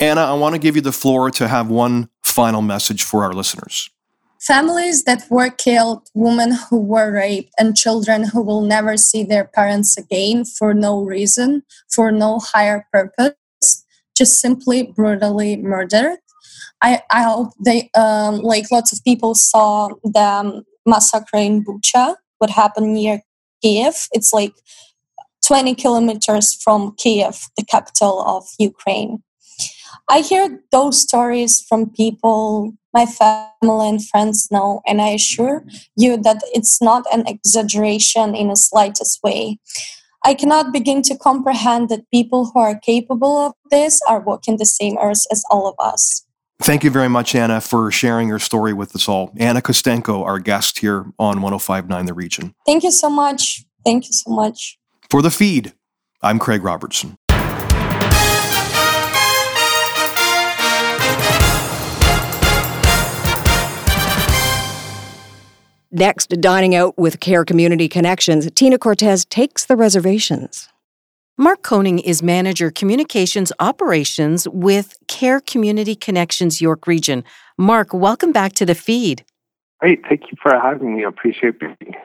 Anna, 0.00 0.22
I 0.22 0.34
want 0.34 0.54
to 0.54 0.58
give 0.58 0.76
you 0.76 0.82
the 0.82 0.92
floor 0.92 1.30
to 1.32 1.48
have 1.48 1.68
one 1.68 2.08
final 2.22 2.62
message 2.62 3.02
for 3.02 3.24
our 3.24 3.32
listeners. 3.32 3.90
Families 4.46 5.04
that 5.04 5.22
were 5.30 5.50
killed, 5.50 6.08
women 6.14 6.50
who 6.68 6.80
were 6.80 7.12
raped, 7.12 7.52
and 7.60 7.76
children 7.76 8.24
who 8.24 8.42
will 8.42 8.62
never 8.62 8.96
see 8.96 9.22
their 9.22 9.44
parents 9.44 9.96
again 9.96 10.44
for 10.44 10.74
no 10.74 11.00
reason, 11.00 11.62
for 11.94 12.10
no 12.10 12.40
higher 12.40 12.84
purpose, 12.92 13.36
just 14.16 14.40
simply 14.40 14.82
brutally 14.82 15.56
murdered. 15.56 16.18
I, 16.82 17.02
I 17.08 17.22
hope 17.22 17.52
they, 17.64 17.88
um, 17.96 18.38
like 18.40 18.72
lots 18.72 18.92
of 18.92 19.04
people 19.04 19.36
saw 19.36 19.90
the 20.02 20.64
massacre 20.84 21.36
in 21.36 21.64
Bucha, 21.64 22.16
what 22.38 22.50
happened 22.50 22.94
near 22.94 23.22
Kiev. 23.62 24.08
It's 24.12 24.32
like 24.32 24.54
20 25.46 25.76
kilometers 25.76 26.52
from 26.52 26.96
Kiev, 26.96 27.46
the 27.56 27.64
capital 27.64 28.20
of 28.22 28.48
Ukraine. 28.58 29.22
I 30.10 30.22
hear 30.22 30.60
those 30.72 31.00
stories 31.00 31.60
from 31.60 31.90
people 31.90 32.74
my 32.92 33.06
family 33.06 33.88
and 33.88 34.06
friends 34.06 34.48
know, 34.50 34.82
and 34.86 35.00
I 35.00 35.08
assure 35.10 35.64
you 35.96 36.16
that 36.18 36.42
it's 36.52 36.80
not 36.82 37.04
an 37.12 37.26
exaggeration 37.26 38.34
in 38.34 38.48
the 38.48 38.56
slightest 38.56 39.22
way. 39.22 39.58
I 40.24 40.34
cannot 40.34 40.72
begin 40.72 41.02
to 41.02 41.16
comprehend 41.16 41.88
that 41.88 42.08
people 42.12 42.50
who 42.52 42.60
are 42.60 42.78
capable 42.78 43.38
of 43.38 43.54
this 43.70 44.00
are 44.08 44.20
walking 44.20 44.56
the 44.56 44.66
same 44.66 44.96
earth 44.98 45.26
as 45.32 45.44
all 45.50 45.66
of 45.66 45.74
us. 45.78 46.24
Thank 46.60 46.84
you 46.84 46.90
very 46.90 47.08
much, 47.08 47.34
Anna, 47.34 47.60
for 47.60 47.90
sharing 47.90 48.28
your 48.28 48.38
story 48.38 48.72
with 48.72 48.94
us 48.94 49.08
all. 49.08 49.32
Anna 49.36 49.60
Kostenko, 49.60 50.24
our 50.24 50.38
guest 50.38 50.78
here 50.78 51.06
on 51.18 51.42
1059 51.42 52.06
The 52.06 52.14
Region. 52.14 52.54
Thank 52.64 52.84
you 52.84 52.92
so 52.92 53.10
much. 53.10 53.64
Thank 53.84 54.06
you 54.06 54.12
so 54.12 54.30
much. 54.30 54.78
For 55.10 55.22
the 55.22 55.30
feed, 55.30 55.72
I'm 56.22 56.38
Craig 56.38 56.62
Robertson. 56.62 57.16
Next, 65.94 66.30
dining 66.40 66.74
out 66.74 66.96
with 66.96 67.20
CAYR 67.20 67.44
Community 67.44 67.86
Connections, 67.86 68.50
Tina 68.52 68.78
Cortese 68.78 69.26
takes 69.28 69.66
the 69.66 69.76
reservations. 69.76 70.70
Mark 71.36 71.62
Koning 71.62 71.98
is 71.98 72.22
Manager 72.22 72.70
Communications 72.70 73.52
Operations 73.60 74.48
with 74.48 74.96
CAYR 75.08 75.44
Community 75.44 75.94
Connections 75.94 76.62
York 76.62 76.86
Region. 76.86 77.24
Mark, 77.58 77.92
welcome 77.92 78.32
back 78.32 78.54
to 78.54 78.64
the 78.64 78.74
feed. 78.74 79.22
Great. 79.80 80.00
Thank 80.08 80.22
you 80.30 80.38
for 80.42 80.58
having 80.58 80.96
me. 80.96 81.04
I 81.04 81.08
appreciate 81.08 81.60
being 81.60 81.76
here. 81.80 82.00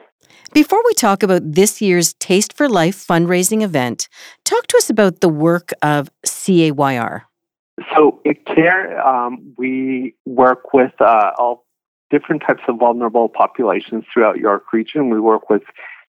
Before 0.52 0.82
we 0.84 0.92
talk 0.92 1.22
about 1.22 1.40
this 1.50 1.80
year's 1.80 2.12
Taste 2.12 2.52
for 2.52 2.68
Life 2.68 3.06
fundraising 3.06 3.62
event, 3.62 4.10
talk 4.44 4.66
to 4.66 4.76
us 4.76 4.90
about 4.90 5.22
the 5.22 5.30
work 5.30 5.72
of 5.80 6.10
CAYR. 6.26 7.22
So 7.96 8.20
at 8.26 8.44
CAYR, 8.44 9.00
um, 9.02 9.54
we 9.56 10.14
work 10.26 10.74
with 10.74 10.92
uh, 11.00 11.30
all 11.38 11.64
different 12.10 12.42
types 12.46 12.62
of 12.68 12.78
vulnerable 12.78 13.28
populations 13.28 14.04
throughout 14.12 14.38
York 14.38 14.72
Region. 14.72 15.10
We 15.10 15.20
work 15.20 15.50
with 15.50 15.62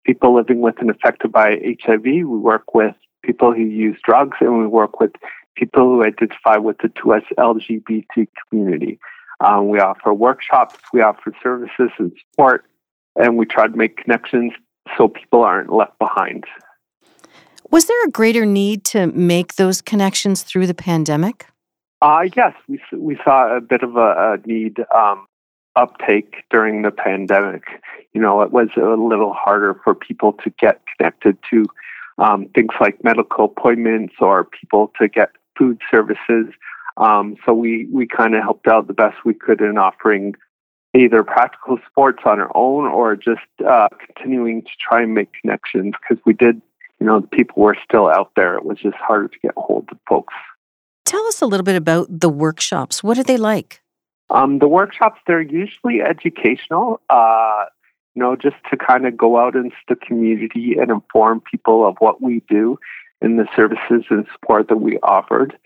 people 0.05 0.35
living 0.35 0.61
with 0.61 0.75
and 0.79 0.89
affected 0.89 1.31
by 1.31 1.59
HIV. 1.83 2.03
We 2.03 2.23
work 2.23 2.73
with 2.73 2.95
people 3.23 3.53
who 3.53 3.63
use 3.63 3.97
drugs, 4.03 4.37
and 4.39 4.57
we 4.59 4.67
work 4.67 4.99
with 4.99 5.11
people 5.55 5.83
who 5.83 6.03
identify 6.03 6.57
with 6.57 6.77
the 6.77 6.89
2S 6.89 7.23
LGBT 7.37 8.27
community. 8.49 8.99
Um, 9.41 9.69
we 9.69 9.79
offer 9.79 10.13
workshops, 10.13 10.77
we 10.93 11.01
offer 11.01 11.33
services 11.41 11.91
and 11.97 12.11
support, 12.31 12.65
and 13.15 13.37
we 13.37 13.45
try 13.45 13.67
to 13.67 13.75
make 13.75 13.97
connections 13.97 14.53
so 14.97 15.07
people 15.07 15.43
aren't 15.43 15.71
left 15.71 15.97
behind. 15.99 16.45
Was 17.71 17.85
there 17.85 18.03
a 18.05 18.09
greater 18.09 18.45
need 18.45 18.83
to 18.85 19.07
make 19.07 19.55
those 19.55 19.81
connections 19.81 20.43
through 20.43 20.67
the 20.67 20.73
pandemic? 20.73 21.45
Uh, 22.01 22.25
yes, 22.35 22.53
we, 22.67 22.79
we 22.93 23.19
saw 23.23 23.55
a 23.55 23.61
bit 23.61 23.83
of 23.83 23.95
a, 23.95 23.99
a 23.99 24.37
need 24.47 24.79
um, 24.95 25.27
uptake 25.79 26.43
during 26.49 26.81
the 26.81 26.91
pandemic. 26.91 27.63
You 28.13 28.21
know, 28.21 28.41
it 28.41 28.51
was 28.51 28.69
a 28.75 29.01
little 29.01 29.33
harder 29.33 29.79
for 29.83 29.95
people 29.95 30.33
to 30.43 30.49
get 30.59 30.81
connected 30.97 31.37
to 31.51 31.65
um, 32.17 32.49
things 32.53 32.73
like 32.81 33.03
medical 33.03 33.45
appointments 33.45 34.15
or 34.19 34.43
people 34.43 34.91
to 34.99 35.07
get 35.07 35.31
food 35.57 35.79
services. 35.89 36.47
Um, 36.97 37.37
so 37.45 37.53
we, 37.53 37.87
we 37.91 38.07
kind 38.07 38.35
of 38.35 38.43
helped 38.43 38.67
out 38.67 38.87
the 38.87 38.93
best 38.93 39.17
we 39.23 39.33
could 39.33 39.61
in 39.61 39.77
offering 39.77 40.35
either 40.95 41.23
practical 41.23 41.77
sports 41.89 42.23
on 42.25 42.39
our 42.39 42.51
own 42.55 42.85
or 42.85 43.15
just 43.15 43.41
uh, 43.65 43.87
continuing 44.05 44.63
to 44.63 44.71
try 44.79 45.01
and 45.01 45.13
make 45.13 45.29
connections 45.39 45.93
because 46.01 46.21
we 46.25 46.33
did, 46.33 46.61
you 46.99 47.05
know, 47.05 47.19
the 47.21 47.27
people 47.27 47.63
were 47.63 47.77
still 47.87 48.07
out 48.07 48.31
there. 48.35 48.55
It 48.55 48.65
was 48.65 48.79
just 48.79 48.97
harder 48.97 49.27
to 49.29 49.39
get 49.41 49.53
hold 49.55 49.87
of 49.91 49.97
folks. 50.09 50.33
Tell 51.05 51.25
us 51.27 51.41
a 51.41 51.45
little 51.45 51.63
bit 51.63 51.75
about 51.75 52.07
the 52.19 52.29
workshops. 52.29 53.03
What 53.03 53.17
are 53.17 53.23
they 53.23 53.37
like? 53.37 53.81
Um, 54.29 54.59
the 54.59 54.67
workshops, 54.67 55.19
they're 55.25 55.41
usually 55.41 56.01
educational, 56.01 57.01
uh, 57.09 57.65
you 58.15 58.21
know, 58.21 58.35
just 58.35 58.57
to 58.69 58.77
kind 58.77 59.05
of 59.07 59.17
go 59.17 59.39
out 59.39 59.55
into 59.55 59.75
the 59.87 59.95
community 59.95 60.75
and 60.79 60.91
inform 60.91 61.41
people 61.41 61.87
of 61.87 61.95
what 61.99 62.21
we 62.21 62.43
do 62.49 62.77
and 63.21 63.39
the 63.39 63.47
services 63.55 64.05
and 64.09 64.25
support 64.33 64.67
that 64.69 64.77
we 64.77 64.97
offered. 64.99 65.57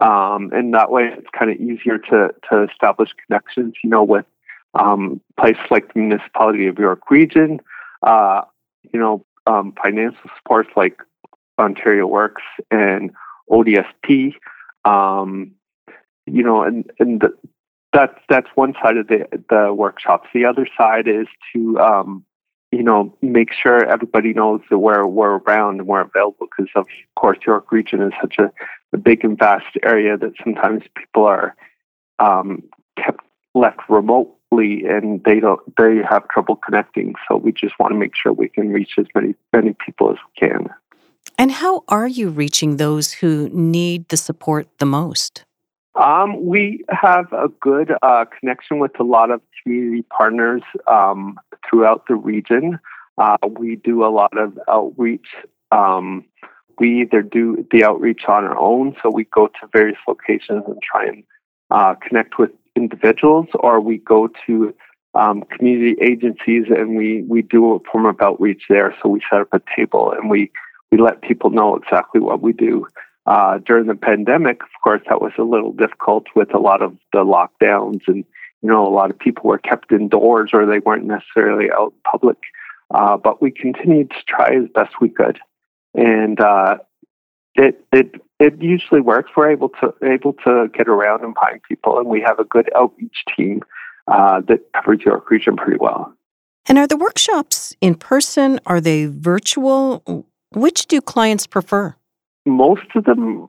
Um, 0.00 0.50
and 0.52 0.74
that 0.74 0.90
way 0.90 1.10
it's 1.16 1.26
kind 1.36 1.50
of 1.50 1.58
easier 1.58 1.98
to, 1.98 2.34
to 2.50 2.68
establish 2.70 3.10
connections, 3.26 3.74
you 3.82 3.90
know, 3.90 4.02
with 4.02 4.26
um, 4.74 5.20
places 5.38 5.62
like 5.70 5.92
the 5.92 6.00
municipality 6.00 6.66
of 6.66 6.78
York 6.78 7.10
Region, 7.10 7.60
uh, 8.02 8.42
you 8.92 8.98
know, 8.98 9.24
um, 9.46 9.72
financial 9.82 10.30
supports 10.38 10.70
like 10.76 11.00
Ontario 11.58 12.06
Works 12.06 12.42
and 12.70 13.12
ODSP. 13.50 14.34
Um, 14.84 15.52
you 16.26 16.42
know, 16.42 16.62
and, 16.62 16.90
and 16.98 17.20
the, 17.20 17.34
that's 17.94 18.18
that's 18.28 18.48
one 18.56 18.74
side 18.82 18.96
of 18.96 19.06
the 19.06 19.26
the 19.48 19.72
workshops. 19.72 20.28
The 20.34 20.44
other 20.44 20.66
side 20.76 21.06
is 21.08 21.26
to 21.52 21.78
um, 21.78 22.24
you 22.72 22.82
know 22.82 23.16
make 23.22 23.52
sure 23.52 23.86
everybody 23.86 24.34
knows 24.34 24.60
that 24.68 24.78
we're 24.78 25.06
we're 25.06 25.38
around 25.38 25.80
and 25.80 25.86
we're 25.86 26.00
available 26.00 26.48
because 26.50 26.70
of 26.74 26.86
course 27.16 27.38
York 27.46 27.70
Region 27.72 28.02
is 28.02 28.12
such 28.20 28.36
a, 28.38 28.50
a 28.92 28.98
big 28.98 29.24
and 29.24 29.38
vast 29.38 29.76
area 29.82 30.16
that 30.18 30.32
sometimes 30.42 30.82
people 30.96 31.24
are 31.24 31.54
um, 32.18 32.64
kept 32.96 33.24
left 33.54 33.80
remotely 33.88 34.84
and 34.84 35.22
they 35.24 35.38
don't 35.40 35.60
they 35.76 35.98
have 36.08 36.28
trouble 36.28 36.56
connecting. 36.56 37.14
So 37.28 37.36
we 37.36 37.52
just 37.52 37.78
want 37.78 37.92
to 37.92 37.98
make 37.98 38.16
sure 38.16 38.32
we 38.32 38.48
can 38.48 38.70
reach 38.70 38.94
as 38.98 39.06
many 39.14 39.34
many 39.52 39.74
people 39.84 40.10
as 40.10 40.16
we 40.16 40.48
can. 40.48 40.68
And 41.38 41.50
how 41.50 41.84
are 41.88 42.06
you 42.06 42.28
reaching 42.28 42.76
those 42.76 43.12
who 43.12 43.48
need 43.52 44.08
the 44.08 44.16
support 44.16 44.68
the 44.78 44.86
most? 44.86 45.44
Um, 45.96 46.44
we 46.44 46.84
have 46.88 47.32
a 47.32 47.48
good 47.60 47.92
uh, 48.02 48.24
connection 48.38 48.78
with 48.78 48.98
a 48.98 49.04
lot 49.04 49.30
of 49.30 49.40
community 49.62 50.02
partners 50.02 50.62
um, 50.86 51.38
throughout 51.68 52.06
the 52.08 52.16
region. 52.16 52.78
Uh, 53.16 53.36
we 53.48 53.76
do 53.76 54.04
a 54.04 54.10
lot 54.10 54.36
of 54.36 54.58
outreach. 54.68 55.28
Um, 55.70 56.24
we 56.78 57.02
either 57.02 57.22
do 57.22 57.64
the 57.70 57.84
outreach 57.84 58.22
on 58.26 58.44
our 58.44 58.58
own, 58.58 58.96
so 59.02 59.10
we 59.10 59.24
go 59.24 59.46
to 59.46 59.68
various 59.72 59.98
locations 60.08 60.64
and 60.66 60.82
try 60.82 61.06
and 61.06 61.22
uh, 61.70 61.94
connect 61.94 62.38
with 62.38 62.50
individuals, 62.74 63.46
or 63.54 63.80
we 63.80 63.98
go 63.98 64.28
to 64.46 64.74
um, 65.14 65.42
community 65.42 65.94
agencies 66.02 66.64
and 66.68 66.96
we, 66.96 67.22
we 67.22 67.42
do 67.42 67.74
a 67.74 67.78
form 67.90 68.06
of 68.06 68.20
outreach 68.20 68.64
there. 68.68 68.94
So 69.00 69.08
we 69.08 69.20
set 69.30 69.42
up 69.42 69.48
a 69.52 69.60
table 69.76 70.12
and 70.12 70.28
we, 70.28 70.50
we 70.90 70.98
let 70.98 71.22
people 71.22 71.50
know 71.50 71.76
exactly 71.76 72.20
what 72.20 72.42
we 72.42 72.52
do. 72.52 72.86
Uh, 73.26 73.58
during 73.64 73.86
the 73.86 73.94
pandemic, 73.94 74.62
of 74.62 74.68
course, 74.82 75.00
that 75.08 75.22
was 75.22 75.32
a 75.38 75.42
little 75.42 75.72
difficult 75.72 76.26
with 76.36 76.54
a 76.54 76.58
lot 76.58 76.82
of 76.82 76.96
the 77.12 77.20
lockdowns, 77.20 78.02
and 78.06 78.24
you 78.62 78.68
know, 78.68 78.86
a 78.86 78.88
lot 78.88 79.10
of 79.10 79.18
people 79.18 79.44
were 79.44 79.58
kept 79.58 79.92
indoors 79.92 80.50
or 80.52 80.66
they 80.66 80.78
weren't 80.78 81.04
necessarily 81.04 81.70
out 81.70 81.92
in 81.92 82.10
public. 82.10 82.38
Uh, 82.92 83.16
but 83.16 83.40
we 83.40 83.50
continued 83.50 84.10
to 84.10 84.16
try 84.28 84.54
as 84.54 84.68
best 84.74 85.00
we 85.00 85.08
could, 85.08 85.38
and 85.94 86.38
uh, 86.40 86.76
it 87.54 87.84
it 87.92 88.14
it 88.38 88.60
usually 88.60 89.00
works. 89.00 89.30
We're 89.36 89.50
able 89.50 89.70
to 89.80 89.94
able 90.02 90.34
to 90.44 90.68
get 90.74 90.86
around 90.86 91.24
and 91.24 91.34
find 91.34 91.62
people, 91.62 91.98
and 91.98 92.08
we 92.08 92.20
have 92.20 92.38
a 92.38 92.44
good 92.44 92.70
outreach 92.76 93.24
team 93.34 93.62
uh, 94.06 94.42
that 94.48 94.60
covers 94.74 95.00
York 95.04 95.30
Region 95.30 95.56
pretty 95.56 95.78
well. 95.80 96.14
And 96.66 96.78
are 96.78 96.86
the 96.86 96.96
workshops 96.96 97.74
in 97.80 97.94
person? 97.94 98.60
Are 98.66 98.80
they 98.80 99.06
virtual? 99.06 100.26
Which 100.52 100.86
do 100.86 101.00
clients 101.00 101.46
prefer? 101.46 101.96
Most 102.46 102.86
of 102.94 103.04
them, 103.04 103.48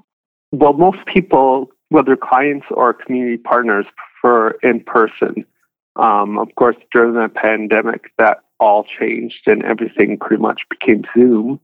well, 0.51 0.73
most 0.73 1.05
people, 1.05 1.69
whether 1.89 2.15
clients 2.15 2.65
or 2.71 2.93
community 2.93 3.37
partners, 3.37 3.85
prefer 4.21 4.51
in 4.63 4.81
person. 4.81 5.45
Um, 5.95 6.37
of 6.37 6.53
course, 6.55 6.75
during 6.91 7.13
the 7.13 7.29
pandemic, 7.29 8.11
that 8.17 8.43
all 8.59 8.85
changed 8.85 9.47
and 9.47 9.63
everything 9.63 10.17
pretty 10.17 10.41
much 10.41 10.61
became 10.69 11.03
Zoom. 11.13 11.59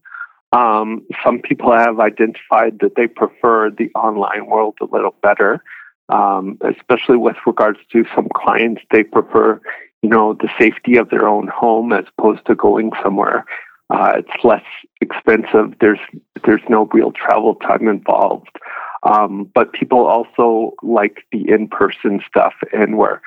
Um, 0.51 1.05
some 1.23 1.39
people 1.39 1.71
have 1.71 1.99
identified 1.99 2.79
that 2.79 2.95
they 2.95 3.07
prefer 3.07 3.69
the 3.69 3.89
online 3.95 4.47
world 4.47 4.75
a 4.82 4.86
little 4.86 5.15
better, 5.23 5.63
um, 6.09 6.57
especially 6.61 7.17
with 7.17 7.38
regards 7.45 7.79
to 7.93 8.05
some 8.13 8.27
clients. 8.36 8.82
They 8.91 9.03
prefer, 9.03 9.61
you 10.01 10.09
know, 10.09 10.34
the 10.34 10.49
safety 10.59 10.97
of 10.97 11.09
their 11.09 11.27
own 11.27 11.47
home 11.47 11.93
as 11.93 12.05
opposed 12.17 12.45
to 12.47 12.55
going 12.55 12.91
somewhere. 13.01 13.45
Uh, 13.91 14.13
it's 14.19 14.43
less 14.43 14.63
expensive. 15.01 15.75
There's 15.81 15.99
there's 16.45 16.61
no 16.69 16.87
real 16.93 17.11
travel 17.11 17.55
time 17.55 17.87
involved. 17.87 18.57
Um, 19.03 19.49
but 19.53 19.73
people 19.73 20.05
also 20.05 20.73
like 20.83 21.25
the 21.31 21.49
in-person 21.49 22.21
stuff, 22.27 22.53
and 22.71 22.97
we're 22.97 23.19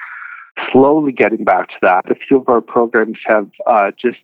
slowly 0.73 1.13
getting 1.13 1.45
back 1.45 1.69
to 1.69 1.75
that. 1.83 2.11
A 2.11 2.15
few 2.15 2.39
of 2.39 2.49
our 2.49 2.61
programs 2.61 3.19
have 3.27 3.51
uh, 3.67 3.91
just 4.01 4.21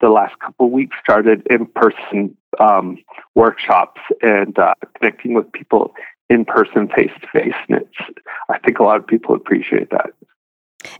the 0.00 0.08
last 0.08 0.38
couple 0.38 0.66
of 0.66 0.72
weeks 0.72 0.96
started 1.02 1.46
in-person 1.50 2.36
um, 2.58 2.98
workshops 3.34 4.00
and 4.22 4.58
uh, 4.58 4.74
connecting 4.96 5.34
with 5.34 5.50
people 5.52 5.92
in 6.30 6.44
person, 6.44 6.88
face 6.88 7.12
to 7.20 7.26
face, 7.32 7.54
and 7.68 7.82
it's. 7.82 8.18
I 8.48 8.58
think 8.58 8.78
a 8.78 8.82
lot 8.82 8.96
of 8.96 9.06
people 9.06 9.34
appreciate 9.34 9.90
that. 9.90 10.10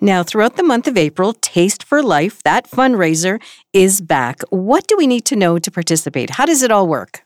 Now, 0.01 0.23
throughout 0.23 0.57
the 0.57 0.63
month 0.63 0.87
of 0.87 0.97
April, 0.97 1.33
Taste 1.35 1.83
for 1.85 2.03
Life, 2.03 2.43
that 2.43 2.71
fundraiser, 2.71 3.43
is 3.73 4.01
back. 4.01 4.43
What 4.51 4.87
do 4.87 4.97
we 4.97 5.07
need 5.07 5.25
to 5.27 5.37
know 5.37 5.59
to 5.59 5.71
participate? 5.71 6.31
How 6.31 6.47
does 6.47 6.63
it 6.63 6.71
all 6.71 6.89
work? 6.89 7.25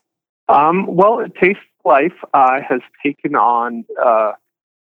Um, 0.49 0.87
well, 0.87 1.25
Taste 1.41 1.61
for 1.83 1.93
Life 1.93 2.19
uh, 2.35 2.61
has 2.69 2.81
taken 3.03 3.35
on 3.35 3.85
uh, 4.05 4.33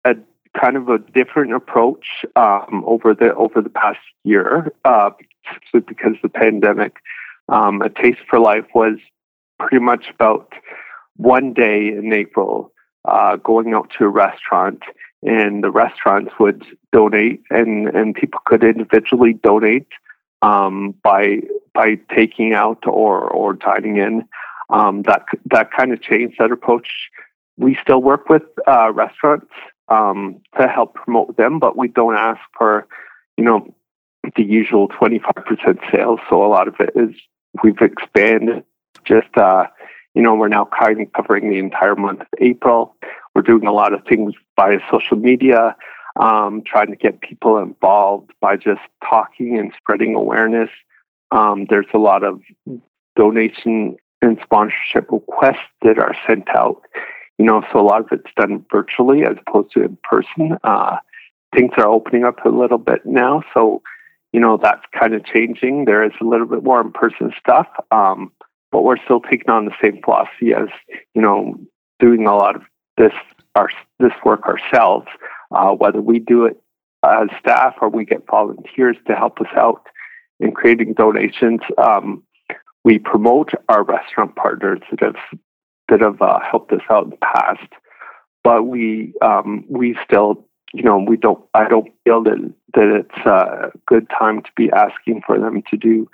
a 0.05 0.15
kind 0.59 0.75
of 0.75 0.89
a 0.89 0.97
different 0.97 1.53
approach 1.53 2.25
um, 2.35 2.83
over 2.85 3.13
the 3.13 3.33
over 3.35 3.61
the 3.61 3.69
past 3.69 3.99
year, 4.23 4.71
uh, 4.85 5.11
because 5.73 6.15
the 6.21 6.29
pandemic. 6.29 6.95
Um, 7.47 7.81
a 7.81 7.89
Taste 7.89 8.19
for 8.29 8.39
Life 8.39 8.67
was 8.75 8.99
pretty 9.59 9.83
much 9.83 10.05
about 10.13 10.53
one 11.15 11.53
day 11.53 11.87
in 11.87 12.13
April, 12.13 12.71
uh, 13.05 13.35
going 13.37 13.73
out 13.73 13.91
to 13.97 14.05
a 14.05 14.07
restaurant, 14.07 14.83
and 15.23 15.63
the 15.63 15.71
restaurants 15.71 16.31
would 16.39 16.63
donate, 16.91 17.41
and 17.49 17.87
and 17.89 18.15
people 18.15 18.39
could 18.45 18.63
individually 18.63 19.33
donate 19.33 19.87
um, 20.41 20.95
by 21.03 21.41
by 21.73 21.95
taking 22.15 22.53
out 22.53 22.85
or 22.85 23.21
or 23.29 23.53
dining 23.53 23.97
in. 23.97 24.27
Um, 24.69 25.01
that 25.03 25.25
that 25.45 25.71
kind 25.71 25.91
of 25.93 26.01
changed 26.01 26.37
that 26.39 26.51
approach. 26.51 27.09
We 27.57 27.77
still 27.81 28.01
work 28.01 28.29
with 28.29 28.43
uh, 28.67 28.91
restaurants 28.93 29.51
um, 29.89 30.41
to 30.59 30.67
help 30.67 30.93
promote 30.93 31.35
them, 31.37 31.59
but 31.59 31.77
we 31.77 31.87
don't 31.87 32.15
ask 32.15 32.39
for, 32.57 32.87
you 33.37 33.43
know, 33.43 33.73
the 34.35 34.43
usual 34.43 34.87
25% 34.87 35.79
sales. 35.91 36.19
So 36.29 36.45
a 36.45 36.47
lot 36.47 36.67
of 36.67 36.75
it 36.79 36.91
is 36.95 37.15
we've 37.63 37.81
expanded 37.81 38.63
just, 39.05 39.35
uh, 39.35 39.67
you 40.13 40.21
know, 40.21 40.35
we're 40.35 40.47
now 40.47 40.65
covering 40.65 41.49
the 41.49 41.59
entire 41.59 41.95
month 41.95 42.21
of 42.21 42.27
April. 42.39 42.95
We're 43.35 43.41
doing 43.41 43.67
a 43.67 43.71
lot 43.71 43.93
of 43.93 44.03
things 44.05 44.33
via 44.55 44.79
social 44.91 45.17
media, 45.17 45.75
um, 46.19 46.63
trying 46.65 46.87
to 46.87 46.95
get 46.95 47.21
people 47.21 47.57
involved 47.57 48.31
by 48.41 48.57
just 48.57 48.81
talking 49.07 49.57
and 49.57 49.71
spreading 49.77 50.15
awareness. 50.15 50.69
Um, 51.31 51.67
there's 51.69 51.85
a 51.93 51.99
lot 51.99 52.23
of 52.23 52.41
donation 53.15 53.97
and 54.21 54.37
sponsorship 54.43 55.11
requests 55.11 55.57
that 55.83 55.99
are 55.99 56.15
sent 56.27 56.49
out 56.55 56.81
you 57.39 57.45
know, 57.45 57.63
so 57.71 57.79
a 57.79 57.81
lot 57.81 58.01
of 58.01 58.07
it's 58.11 58.31
done 58.35 58.65
virtually 58.69 59.23
as 59.23 59.37
opposed 59.47 59.71
to 59.71 59.81
in 59.81 59.97
person. 60.03 60.57
Uh, 60.63 60.97
things 61.55 61.71
are 61.77 61.87
opening 61.87 62.25
up 62.25 62.45
a 62.45 62.49
little 62.49 62.77
bit 62.77 63.05
now, 63.05 63.41
so 63.53 63.81
you 64.33 64.41
know 64.41 64.59
that's 64.61 64.83
kind 64.97 65.13
of 65.13 65.25
changing. 65.25 65.85
There 65.85 66.03
is 66.03 66.11
a 66.21 66.25
little 66.25 66.45
bit 66.45 66.63
more 66.63 66.81
in 66.81 66.91
person 66.91 67.31
stuff, 67.39 67.67
um, 67.91 68.33
but 68.71 68.83
we're 68.83 69.03
still 69.03 69.21
taking 69.21 69.49
on 69.49 69.65
the 69.65 69.75
same 69.81 70.01
philosophy 70.03 70.53
as 70.53 70.69
you 71.13 71.21
know 71.21 71.59
doing 71.99 72.25
a 72.27 72.35
lot 72.35 72.55
of 72.55 72.63
this 72.97 73.13
our 73.55 73.69
this 73.99 74.13
work 74.23 74.43
ourselves. 74.43 75.07
Uh, 75.51 75.71
whether 75.71 75.99
we 76.01 76.19
do 76.19 76.45
it 76.45 76.61
as 77.03 77.27
staff 77.39 77.75
or 77.81 77.89
we 77.89 78.05
get 78.05 78.25
volunteers 78.29 78.97
to 79.07 79.15
help 79.15 79.39
us 79.41 79.47
out 79.55 79.87
in 80.39 80.51
creating 80.51 80.93
donations. 80.93 81.61
Um, 81.77 82.23
we 82.83 82.99
promote 82.99 83.51
our 83.67 83.83
restaurant 83.83 84.35
partners 84.35 84.79
that 84.91 85.01
have 85.01 85.39
that 85.89 86.01
have 86.01 86.21
uh, 86.21 86.39
helped 86.39 86.71
us 86.71 86.81
out 86.89 87.05
in 87.05 87.09
the 87.11 87.17
past. 87.17 87.71
But 88.43 88.63
we 88.63 89.13
um, 89.21 89.65
we 89.67 89.97
still, 90.03 90.45
you 90.73 90.83
know, 90.83 90.97
we 90.97 91.17
don't. 91.17 91.43
I 91.53 91.67
don't 91.67 91.89
feel 92.03 92.23
that 92.23 92.53
that 92.73 93.05
it's 93.05 93.25
a 93.25 93.71
good 93.85 94.07
time 94.17 94.41
to 94.41 94.49
be 94.55 94.71
asking 94.71 95.21
for 95.25 95.39
them 95.39 95.61
to 95.69 95.77
do 95.77 96.09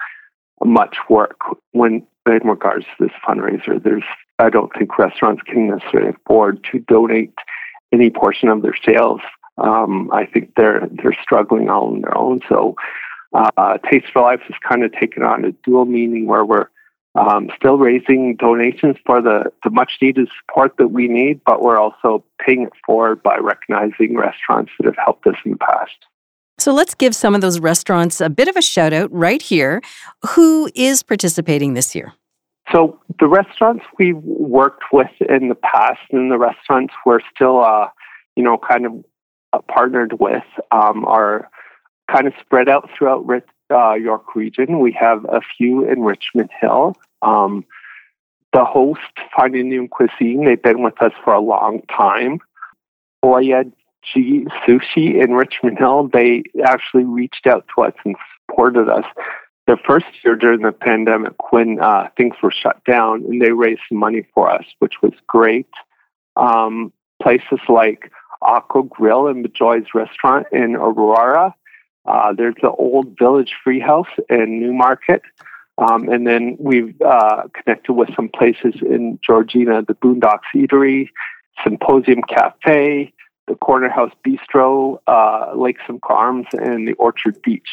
much 0.63 0.97
work 1.09 1.39
when 1.71 2.05
in 2.27 2.47
regards 2.47 2.85
to 2.85 3.05
this 3.05 3.11
fundraiser. 3.27 3.81
There's 3.81 4.03
I 4.39 4.49
don't 4.49 4.71
think 4.77 4.97
restaurants 4.97 5.41
can 5.43 5.67
necessarily 5.67 6.09
afford 6.09 6.65
to 6.71 6.79
donate 6.79 7.33
any 7.91 8.09
portion 8.09 8.49
of 8.49 8.61
their 8.61 8.75
sales. 8.85 9.21
Um, 9.57 10.11
I 10.11 10.25
think 10.25 10.53
they're 10.55 10.87
they're 10.91 11.17
struggling 11.21 11.69
all 11.69 11.87
on 11.87 12.01
their 12.01 12.17
own. 12.17 12.41
So, 12.49 12.75
uh, 13.33 13.77
Taste 13.89 14.07
for 14.11 14.21
Life 14.21 14.41
has 14.47 14.55
kind 14.67 14.83
of 14.83 14.91
taken 14.91 15.23
on 15.23 15.45
a 15.45 15.51
dual 15.63 15.85
meaning 15.85 16.25
where 16.25 16.43
we're 16.43 16.67
um, 17.15 17.49
still 17.55 17.77
raising 17.77 18.35
donations 18.35 18.97
for 19.05 19.21
the, 19.21 19.45
the 19.63 19.69
much 19.69 19.93
needed 20.01 20.27
support 20.41 20.75
that 20.77 20.89
we 20.89 21.07
need, 21.07 21.39
but 21.45 21.61
we're 21.61 21.79
also 21.79 22.25
paying 22.45 22.63
it 22.63 22.73
forward 22.85 23.23
by 23.23 23.37
recognizing 23.37 24.17
restaurants 24.17 24.71
that 24.77 24.85
have 24.85 24.97
helped 24.97 25.25
us 25.25 25.35
in 25.45 25.51
the 25.51 25.57
past. 25.57 25.95
So 26.57 26.73
let's 26.73 26.95
give 26.95 27.15
some 27.15 27.35
of 27.35 27.41
those 27.41 27.59
restaurants 27.59 28.21
a 28.21 28.29
bit 28.29 28.47
of 28.47 28.55
a 28.55 28.61
shout 28.61 28.93
out 28.93 29.11
right 29.11 29.41
here. 29.41 29.81
Who 30.29 30.69
is 30.73 31.03
participating 31.03 31.73
this 31.73 31.93
year? 31.93 32.13
So 32.71 32.99
the 33.19 33.27
restaurants 33.27 33.85
we've 33.99 34.17
worked 34.17 34.85
with 34.91 35.11
in 35.29 35.49
the 35.49 35.55
past 35.55 35.99
and 36.11 36.31
the 36.31 36.37
restaurants 36.37 36.93
we're 37.05 37.19
still, 37.33 37.63
uh, 37.63 37.89
you 38.35 38.43
know, 38.43 38.57
kind 38.57 38.85
of 38.85 39.05
uh, 39.53 39.59
partnered 39.67 40.19
with 40.19 40.43
um, 40.71 41.05
are 41.05 41.49
kind 42.11 42.27
of 42.27 42.33
spread 42.39 42.69
out 42.69 42.89
throughout 42.97 43.25
uh, 43.71 43.93
York 43.93 44.35
region. 44.35 44.79
We 44.79 44.91
have 44.99 45.25
a 45.25 45.41
few 45.57 45.87
in 45.87 46.01
Richmond 46.01 46.49
Hill. 46.59 46.95
Um, 47.21 47.65
the 48.53 48.63
host, 48.63 49.01
Fine 49.35 49.55
Indian 49.55 49.87
Cuisine, 49.87 50.45
they've 50.45 50.61
been 50.61 50.81
with 50.81 51.01
us 51.01 51.11
for 51.23 51.33
a 51.33 51.41
long 51.41 51.81
time. 51.95 52.39
Oya 53.23 53.65
G 54.13 54.45
Sushi 54.65 55.21
in 55.21 55.33
Richmond 55.33 55.77
Hill, 55.77 56.09
they 56.11 56.43
actually 56.63 57.03
reached 57.03 57.47
out 57.47 57.65
to 57.75 57.83
us 57.83 57.93
and 58.03 58.15
supported 58.47 58.89
us 58.89 59.05
the 59.67 59.77
first 59.85 60.05
year 60.23 60.35
during 60.35 60.61
the 60.61 60.71
pandemic 60.71 61.51
when 61.51 61.79
uh, 61.81 62.07
things 62.15 62.35
were 62.43 62.51
shut 62.51 62.83
down, 62.85 63.25
and 63.25 63.41
they 63.41 63.51
raised 63.51 63.81
money 63.91 64.27
for 64.33 64.49
us, 64.49 64.65
which 64.79 65.01
was 65.01 65.13
great. 65.27 65.67
Um, 66.35 66.93
places 67.21 67.59
like 67.67 68.11
Aqua 68.41 68.83
Grill 68.83 69.27
and 69.27 69.47
Joy's 69.53 69.87
Restaurant 69.95 70.45
in 70.51 70.75
Aurora, 70.75 71.55
uh, 72.05 72.33
there's 72.33 72.55
the 72.61 72.69
old 72.69 73.17
Village 73.17 73.53
Free 73.63 73.79
House 73.79 74.07
in 74.29 74.59
Newmarket. 74.59 75.23
Um, 75.77 76.07
and 76.07 76.25
then 76.25 76.55
we've 76.59 76.95
uh, 77.01 77.43
connected 77.53 77.93
with 77.93 78.09
some 78.15 78.29
places 78.29 78.75
in 78.81 79.19
Georgina, 79.25 79.81
the 79.81 79.95
Boondocks 79.95 80.47
Eatery, 80.55 81.09
Symposium 81.63 82.21
Cafe, 82.21 83.11
the 83.47 83.55
Corner 83.55 83.89
House 83.89 84.11
Bistro, 84.25 84.99
uh, 85.07 85.53
Lakesome 85.55 85.99
Farms, 86.07 86.47
and 86.53 86.87
the 86.87 86.93
Orchard 86.93 87.41
Beach. 87.41 87.69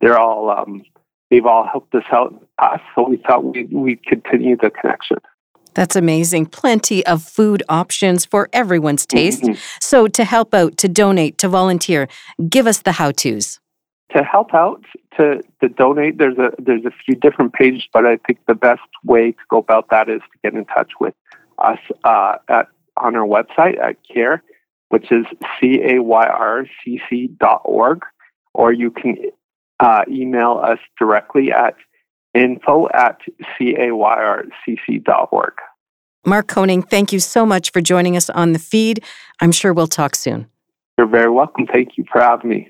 They're 0.00 0.18
all 0.18 0.50
um, 0.50 0.82
they've 1.30 1.46
all 1.46 1.66
helped 1.66 1.94
us 1.94 2.04
out 2.12 2.32
in 2.32 2.38
the 2.38 2.46
past, 2.58 2.82
so 2.94 3.08
we 3.08 3.16
thought 3.18 3.44
we'd, 3.44 3.72
we'd 3.72 4.04
continue 4.04 4.56
the 4.56 4.70
connection. 4.70 5.18
That's 5.74 5.96
amazing. 5.96 6.46
Plenty 6.46 7.04
of 7.06 7.22
food 7.22 7.62
options 7.68 8.24
for 8.24 8.48
everyone's 8.52 9.06
taste. 9.06 9.42
Mm-hmm. 9.42 9.60
So, 9.80 10.08
to 10.08 10.24
help 10.24 10.54
out, 10.54 10.76
to 10.78 10.88
donate, 10.88 11.38
to 11.38 11.48
volunteer, 11.48 12.08
give 12.48 12.66
us 12.66 12.82
the 12.82 12.92
how 12.92 13.10
to's 13.12 13.60
to 14.10 14.22
help 14.22 14.54
out 14.54 14.82
to, 15.16 15.42
to 15.60 15.68
donate 15.68 16.18
there's 16.18 16.38
a 16.38 16.50
there's 16.58 16.84
a 16.84 16.90
few 17.04 17.14
different 17.14 17.52
pages 17.52 17.84
but 17.92 18.06
i 18.06 18.16
think 18.26 18.38
the 18.46 18.54
best 18.54 18.80
way 19.04 19.32
to 19.32 19.38
go 19.50 19.58
about 19.58 19.90
that 19.90 20.08
is 20.08 20.20
to 20.20 20.38
get 20.42 20.54
in 20.54 20.64
touch 20.66 20.92
with 21.00 21.14
us 21.58 21.78
uh, 22.04 22.36
at 22.48 22.68
on 22.96 23.14
our 23.14 23.26
website 23.26 23.78
at 23.78 23.96
CAYR 24.04 24.40
which 24.88 25.10
is 25.10 25.26
c-a-y-r-c-c 25.60 27.30
dot 27.40 27.62
org 27.64 28.02
or 28.54 28.72
you 28.72 28.90
can 28.90 29.16
uh, 29.80 30.02
email 30.10 30.60
us 30.62 30.78
directly 30.98 31.52
at 31.52 31.74
info 32.34 32.88
at 32.94 33.20
c-a-y-r-c-c 33.56 34.98
dot 34.98 35.28
org. 35.30 35.54
Mark 36.26 36.48
koning 36.48 36.82
thank 36.82 37.12
you 37.12 37.20
so 37.20 37.46
much 37.46 37.70
for 37.72 37.80
joining 37.80 38.16
us 38.16 38.28
on 38.30 38.52
the 38.52 38.58
feed. 38.58 39.04
I'm 39.40 39.52
sure 39.52 39.72
we'll 39.72 39.86
talk 39.86 40.14
soon. 40.14 40.46
You're 40.96 41.06
very 41.06 41.30
welcome. 41.30 41.66
Thank 41.66 41.96
you 41.96 42.04
for 42.10 42.20
having 42.20 42.50
me 42.50 42.68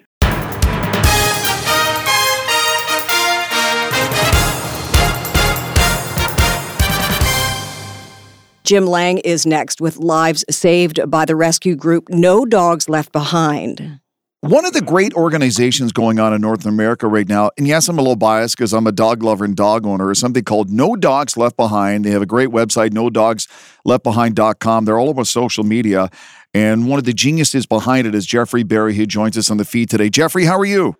Jim 8.69 8.85
Lang 8.85 9.17
is 9.21 9.47
next 9.47 9.81
with 9.81 9.97
lives 9.97 10.45
saved 10.51 11.01
by 11.11 11.25
the 11.25 11.35
rescue 11.35 11.75
group 11.75 12.11
No 12.11 12.45
Dogs 12.45 12.87
Left 12.87 13.13
Behind. 13.13 13.99
One 14.43 14.67
of 14.67 14.75
the 14.75 14.83
great 14.83 15.15
organizations 15.15 15.91
going 15.91 16.21
on 16.21 16.35
in 16.35 16.43
North 16.43 16.67
America 16.67 17.07
right 17.07 17.27
now, 17.27 17.51
and 17.57 17.67
yes, 17.67 17.89
I'm 17.89 17.97
a 17.97 18.03
little 18.03 18.15
biased 18.15 18.59
because 18.59 18.75
I'm 18.75 18.87
a 18.87 18.93
dog 18.93 19.23
lover 19.23 19.47
and 19.47 19.57
dog 19.57 19.87
owner, 19.87 20.11
is 20.11 20.19
something 20.19 20.45
called 20.45 20.69
No 20.69 20.97
Dogs 20.97 21.39
Left 21.39 21.57
Behind. 21.57 22.05
They 22.05 22.11
have 22.11 22.21
a 22.21 22.27
great 22.27 22.51
website, 22.51 22.91
nodogsleftbehind.com. 22.91 24.85
They're 24.85 24.99
all 24.99 25.09
over 25.09 25.25
social 25.25 25.65
media. 25.65 26.11
And 26.53 26.91
one 26.91 26.99
of 26.99 27.07
the 27.07 27.15
geniuses 27.15 27.65
behind 27.65 28.07
it 28.07 28.15
is 28.15 28.27
Jeffrey 28.27 28.65
Berry, 28.65 28.95
who 28.97 29.07
joins 29.07 29.39
us 29.39 29.51
on 29.51 29.57
the 29.57 29.65
feed 29.65 29.89
today. 29.89 30.11
Jeffrey, 30.11 30.45
how 30.45 30.59
are 30.59 30.67
you? 30.67 30.95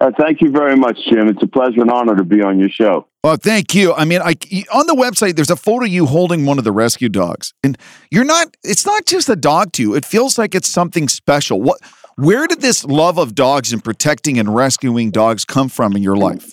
Uh, 0.00 0.10
thank 0.18 0.40
you 0.40 0.50
very 0.50 0.74
much, 0.74 0.98
Jim. 1.08 1.28
It's 1.28 1.40
a 1.40 1.46
pleasure 1.46 1.82
and 1.82 1.90
honor 1.92 2.16
to 2.16 2.24
be 2.24 2.42
on 2.42 2.58
your 2.58 2.68
show. 2.68 3.06
Well, 3.24 3.36
thank 3.36 3.72
you. 3.72 3.94
I 3.94 4.04
mean, 4.04 4.20
I 4.20 4.34
on 4.74 4.86
the 4.88 4.96
website 4.96 5.36
there's 5.36 5.50
a 5.50 5.56
photo 5.56 5.84
of 5.84 5.92
you 5.92 6.06
holding 6.06 6.44
one 6.44 6.58
of 6.58 6.64
the 6.64 6.72
rescue 6.72 7.08
dogs, 7.08 7.54
and 7.62 7.78
you're 8.10 8.24
not. 8.24 8.56
It's 8.64 8.84
not 8.84 9.06
just 9.06 9.28
a 9.28 9.36
dog 9.36 9.72
to 9.74 9.82
you. 9.82 9.94
It 9.94 10.04
feels 10.04 10.38
like 10.38 10.56
it's 10.56 10.68
something 10.68 11.08
special. 11.08 11.60
What? 11.62 11.78
Where 12.16 12.48
did 12.48 12.60
this 12.60 12.84
love 12.84 13.18
of 13.18 13.34
dogs 13.34 13.72
and 13.72 13.82
protecting 13.82 14.38
and 14.38 14.54
rescuing 14.54 15.12
dogs 15.12 15.44
come 15.44 15.68
from 15.68 15.94
in 15.94 16.02
your 16.02 16.16
life? 16.16 16.52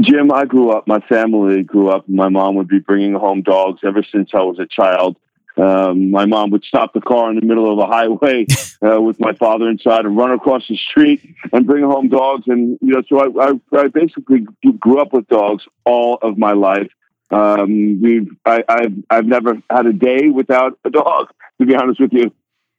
Jim, 0.00 0.32
I 0.32 0.44
grew 0.44 0.70
up, 0.70 0.88
my 0.88 1.00
family 1.00 1.62
grew 1.62 1.88
up, 1.88 2.08
my 2.08 2.28
mom 2.28 2.56
would 2.56 2.68
be 2.68 2.80
bringing 2.80 3.14
home 3.14 3.42
dogs 3.42 3.80
ever 3.84 4.02
since 4.02 4.30
I 4.34 4.42
was 4.42 4.58
a 4.58 4.66
child. 4.66 5.16
Um, 5.56 6.10
my 6.10 6.26
mom 6.26 6.50
would 6.50 6.64
stop 6.64 6.92
the 6.94 7.00
car 7.00 7.30
in 7.30 7.36
the 7.36 7.46
middle 7.46 7.72
of 7.72 7.78
a 7.78 7.86
highway 7.86 8.46
uh, 8.82 9.00
with 9.00 9.20
my 9.20 9.32
father 9.34 9.68
inside 9.68 10.04
and 10.04 10.16
run 10.16 10.32
across 10.32 10.66
the 10.68 10.76
street 10.76 11.34
and 11.52 11.66
bring 11.66 11.84
home 11.84 12.08
dogs. 12.08 12.44
And, 12.46 12.78
you 12.82 12.94
know, 12.94 13.02
so 13.08 13.20
I, 13.20 13.50
I, 13.50 13.80
I 13.80 13.88
basically 13.88 14.46
grew 14.78 15.00
up 15.00 15.12
with 15.12 15.28
dogs 15.28 15.64
all 15.84 16.18
of 16.22 16.36
my 16.36 16.52
life. 16.52 16.90
Um, 17.30 18.00
we've, 18.02 18.28
I, 18.44 18.64
I've, 18.68 18.94
I've 19.10 19.26
never 19.26 19.54
had 19.70 19.86
a 19.86 19.92
day 19.92 20.28
without 20.28 20.78
a 20.84 20.90
dog, 20.90 21.28
to 21.60 21.66
be 21.66 21.74
honest 21.74 22.00
with 22.00 22.12
you. 22.12 22.32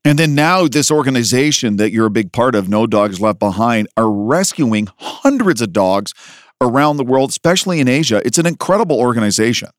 And 0.03 0.19
then 0.19 0.35
now, 0.35 0.67
this 0.67 0.91
organization 0.91 1.77
that 1.77 1.91
you're 1.91 2.05
a 2.05 2.11
big 2.11 2.31
part 2.31 2.53
of, 2.53 2.69
No 2.69 2.85
Dogs 2.85 3.19
Left 3.19 3.39
Behind, 3.39 3.87
are 3.97 4.09
rescuing 4.09 4.87
hundreds 4.97 5.61
of 5.61 5.73
dogs 5.73 6.13
around 6.61 6.97
the 6.97 7.03
world, 7.03 7.31
especially 7.31 7.79
in 7.79 7.87
Asia. 7.87 8.21
It's 8.23 8.37
an 8.37 8.45
incredible 8.45 8.99
organization. 8.99 9.69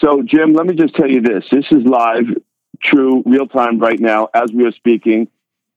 So, 0.00 0.22
Jim, 0.22 0.54
let 0.54 0.66
me 0.66 0.74
just 0.74 0.94
tell 0.94 1.10
you 1.10 1.20
this 1.20 1.44
this 1.50 1.66
is 1.70 1.84
live, 1.84 2.24
true, 2.82 3.22
real 3.26 3.46
time 3.46 3.78
right 3.78 4.00
now 4.00 4.28
as 4.34 4.50
we 4.52 4.64
are 4.66 4.72
speaking. 4.72 5.28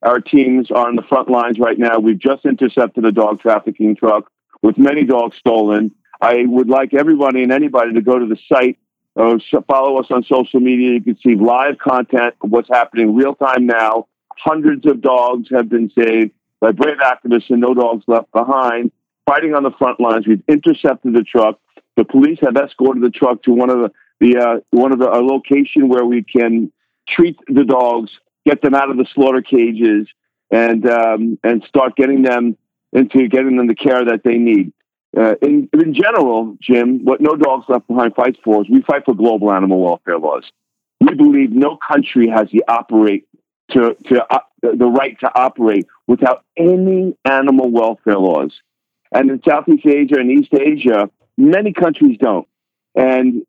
Our 0.01 0.19
teams 0.19 0.71
are 0.71 0.88
on 0.88 0.95
the 0.95 1.01
front 1.03 1.30
lines 1.30 1.59
right 1.59 1.78
now. 1.78 1.99
We've 1.99 2.19
just 2.19 2.45
intercepted 2.45 3.05
a 3.05 3.11
dog 3.11 3.41
trafficking 3.41 3.95
truck 3.95 4.30
with 4.61 4.78
many 4.78 5.03
dogs 5.03 5.38
stolen. 5.38 5.91
I 6.21 6.45
would 6.45 6.69
like 6.69 6.93
everybody 6.93 7.43
and 7.43 7.51
anybody 7.51 7.93
to 7.93 8.01
go 8.01 8.17
to 8.17 8.26
the 8.26 8.38
site 8.47 8.78
uh, 9.15 9.38
follow 9.67 9.99
us 9.99 10.07
on 10.09 10.24
social 10.24 10.59
media. 10.59 10.93
You 10.93 11.01
can 11.01 11.17
see 11.19 11.36
live 11.36 11.78
content 11.78 12.36
of 12.41 12.49
what's 12.49 12.69
happening 12.69 13.15
real 13.15 13.36
time 13.36 13.65
now. 13.65 14.07
Hundreds 14.38 14.86
of 14.86 15.01
dogs 15.01 15.49
have 15.51 15.69
been 15.69 15.91
saved 15.91 16.32
by 16.59 16.71
brave 16.71 16.97
activists 16.97 17.49
and 17.49 17.61
no 17.61 17.74
dogs 17.74 18.03
left 18.07 18.32
behind, 18.32 18.91
fighting 19.26 19.53
on 19.53 19.63
the 19.63 19.71
front 19.71 19.99
lines. 19.99 20.28
We've 20.28 20.43
intercepted 20.47 21.13
the 21.13 21.24
truck. 21.24 21.59
The 21.95 22.05
police 22.05 22.39
have 22.41 22.57
escorted 22.57 23.03
the 23.03 23.11
truck 23.11 23.43
to 23.43 23.51
one 23.51 23.69
of 23.69 23.78
the, 23.80 23.91
the 24.20 24.38
uh, 24.38 24.59
one 24.72 24.91
of 24.91 24.99
the 24.99 25.09
a 25.09 25.22
location 25.22 25.89
where 25.89 26.05
we 26.05 26.24
can 26.24 26.72
treat 27.07 27.38
the 27.47 27.64
dogs, 27.64 28.11
get 28.45 28.61
them 28.61 28.74
out 28.74 28.89
of 28.89 28.97
the 28.97 29.05
slaughter 29.14 29.41
cages, 29.41 30.07
and 30.51 30.89
um, 30.89 31.39
and 31.43 31.64
start 31.64 31.95
getting 31.95 32.22
them 32.22 32.57
into 32.93 33.28
getting 33.28 33.57
them 33.57 33.68
the 33.68 33.76
care 33.76 34.05
that 34.05 34.22
they 34.24 34.38
need. 34.38 34.72
Uh, 35.16 35.36
in, 35.43 35.70
in 35.74 35.93
general, 35.93 36.57
Jim, 36.59 37.05
what 37.05 37.22
No 37.22 37.36
Dogs 37.36 37.66
Left 37.70 37.88
Behind 37.88 38.16
fights 38.16 38.39
for 38.43 38.64
is 38.64 38.70
we 38.70 38.82
fight 38.82 39.05
for 39.05 39.14
global 39.14 39.53
animal 39.53 39.80
welfare 39.80 40.18
laws. 40.18 40.43
We 40.99 41.14
believe 41.14 41.51
no 41.51 41.78
country 41.78 42.28
has 42.30 42.49
the 42.51 42.64
operate 42.68 43.28
to, 43.72 43.95
to 44.07 44.26
uh, 44.34 44.39
the 44.61 44.88
right 44.88 45.20
to 45.20 45.32
operate 45.36 45.86
without 46.07 46.43
any 46.57 47.16
animal 47.26 47.70
welfare 47.70 48.18
laws. 48.18 48.53
And 49.11 49.30
in 49.30 49.41
Southeast 49.47 49.86
Asia 49.86 50.16
and 50.16 50.32
East 50.32 50.53
Asia, 50.53 51.09
many 51.38 51.74
countries 51.74 52.18
don't. 52.20 52.47
And 52.95 53.43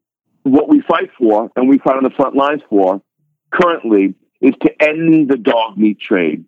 what 0.44 0.68
we 0.68 0.80
fight 0.82 1.10
for, 1.18 1.50
and 1.56 1.68
we 1.68 1.78
fight 1.78 1.96
on 1.96 2.04
the 2.04 2.10
front 2.10 2.36
lines 2.36 2.62
for, 2.70 3.02
currently, 3.50 4.14
is 4.40 4.54
to 4.62 4.82
end 4.82 5.28
the 5.28 5.36
dog 5.36 5.76
meat 5.76 5.98
trade. 5.98 6.44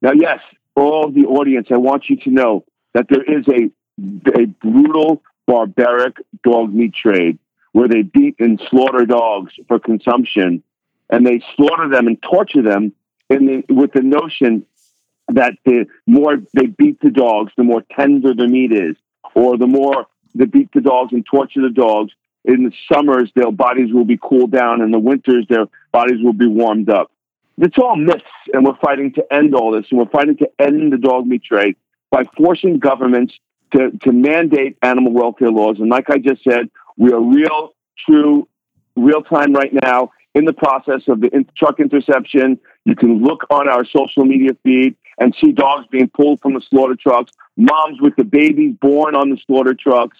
Now, 0.00 0.12
yes, 0.12 0.40
all 0.74 1.10
the 1.10 1.26
audience, 1.26 1.68
I 1.70 1.76
want 1.76 2.08
you 2.08 2.16
to 2.16 2.30
know 2.30 2.64
that 2.94 3.06
there 3.08 3.22
is 3.22 3.46
a 3.48 3.70
a 4.34 4.46
brutal, 4.46 5.22
barbaric 5.46 6.16
dog 6.42 6.72
meat 6.72 6.94
trade 6.94 7.38
where 7.72 7.88
they 7.88 8.02
beat 8.02 8.36
and 8.40 8.60
slaughter 8.70 9.04
dogs 9.04 9.52
for 9.68 9.78
consumption, 9.78 10.62
and 11.08 11.26
they 11.26 11.42
slaughter 11.56 11.88
them 11.88 12.06
and 12.06 12.20
torture 12.22 12.62
them 12.62 12.92
the, 13.28 13.62
with 13.68 13.92
the 13.92 14.02
notion 14.02 14.66
that 15.28 15.54
the 15.64 15.86
more 16.06 16.38
they 16.52 16.66
beat 16.66 17.00
the 17.00 17.10
dogs, 17.10 17.52
the 17.56 17.62
more 17.62 17.82
tender 17.96 18.34
the 18.34 18.48
meat 18.48 18.72
is, 18.72 18.96
or 19.34 19.56
the 19.56 19.66
more 19.66 20.06
they 20.34 20.46
beat 20.46 20.72
the 20.72 20.80
dogs 20.80 21.12
and 21.12 21.24
torture 21.24 21.62
the 21.62 21.70
dogs. 21.70 22.12
In 22.44 22.64
the 22.64 22.72
summers, 22.92 23.30
their 23.34 23.50
bodies 23.50 23.92
will 23.92 24.04
be 24.04 24.18
cooled 24.20 24.50
down. 24.50 24.80
In 24.80 24.90
the 24.90 24.98
winters, 24.98 25.46
their 25.48 25.66
bodies 25.92 26.22
will 26.22 26.32
be 26.32 26.46
warmed 26.46 26.90
up. 26.90 27.10
It's 27.58 27.76
all 27.78 27.96
myths, 27.96 28.24
and 28.54 28.64
we're 28.64 28.76
fighting 28.82 29.12
to 29.14 29.32
end 29.32 29.54
all 29.54 29.72
this, 29.72 29.86
and 29.90 29.98
we're 29.98 30.08
fighting 30.08 30.36
to 30.38 30.50
end 30.58 30.92
the 30.92 30.96
dog 30.96 31.26
meat 31.26 31.44
trade 31.44 31.76
by 32.10 32.24
forcing 32.36 32.78
governments 32.78 33.34
to, 33.72 33.90
to 34.02 34.12
mandate 34.12 34.78
animal 34.82 35.12
welfare 35.12 35.50
laws. 35.50 35.78
And 35.78 35.90
like 35.90 36.08
I 36.08 36.18
just 36.18 36.42
said, 36.42 36.70
we 36.96 37.12
are 37.12 37.20
real, 37.20 37.74
true, 38.06 38.48
real 38.96 39.22
time 39.22 39.52
right 39.52 39.72
now 39.72 40.10
in 40.34 40.44
the 40.44 40.52
process 40.52 41.02
of 41.08 41.20
the 41.20 41.30
truck 41.56 41.80
interception. 41.80 42.58
You 42.84 42.96
can 42.96 43.22
look 43.22 43.44
on 43.50 43.68
our 43.68 43.84
social 43.84 44.24
media 44.24 44.56
feed 44.62 44.96
and 45.18 45.34
see 45.40 45.52
dogs 45.52 45.86
being 45.90 46.08
pulled 46.08 46.40
from 46.40 46.54
the 46.54 46.62
slaughter 46.70 46.96
trucks, 46.96 47.32
moms 47.56 48.00
with 48.00 48.16
the 48.16 48.24
babies 48.24 48.74
born 48.80 49.14
on 49.14 49.30
the 49.30 49.38
slaughter 49.46 49.74
trucks. 49.74 50.16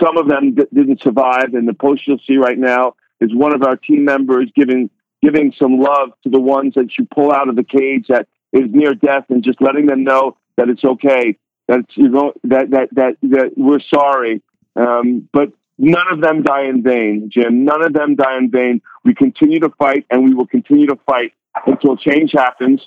Some 0.00 0.16
of 0.16 0.28
them 0.28 0.54
d- 0.54 0.64
didn't 0.72 1.02
survive. 1.02 1.54
And 1.54 1.66
the 1.66 1.74
post 1.74 2.06
you'll 2.06 2.18
see 2.26 2.36
right 2.36 2.58
now 2.58 2.94
is 3.20 3.34
one 3.34 3.54
of 3.54 3.62
our 3.62 3.76
team 3.76 4.04
members 4.04 4.50
giving 4.54 4.90
giving 5.22 5.52
some 5.58 5.80
love 5.80 6.10
to 6.22 6.28
the 6.28 6.40
ones 6.40 6.74
that 6.74 6.90
you 6.98 7.06
pull 7.12 7.32
out 7.32 7.48
of 7.48 7.56
the 7.56 7.64
cage 7.64 8.06
that 8.08 8.28
is 8.52 8.64
near 8.70 8.94
death 8.94 9.24
and 9.30 9.42
just 9.42 9.60
letting 9.60 9.86
them 9.86 10.04
know 10.04 10.36
that 10.56 10.68
it's 10.68 10.84
okay 10.84 11.36
that 11.68 11.84
you 11.94 12.08
know 12.08 12.32
that 12.44 12.70
that 12.70 12.88
that 12.92 13.16
that 13.22 13.52
we're 13.56 13.80
sorry, 13.80 14.42
um, 14.76 15.28
but 15.32 15.52
none 15.78 16.06
of 16.12 16.20
them 16.20 16.42
die 16.42 16.64
in 16.64 16.82
vain, 16.82 17.28
Jim. 17.32 17.64
None 17.64 17.84
of 17.84 17.92
them 17.92 18.14
die 18.14 18.38
in 18.38 18.50
vain. 18.50 18.82
We 19.04 19.14
continue 19.14 19.60
to 19.60 19.70
fight, 19.70 20.06
and 20.10 20.24
we 20.24 20.34
will 20.34 20.46
continue 20.46 20.86
to 20.86 20.98
fight 21.06 21.32
until 21.66 21.96
change 21.96 22.32
happens, 22.32 22.86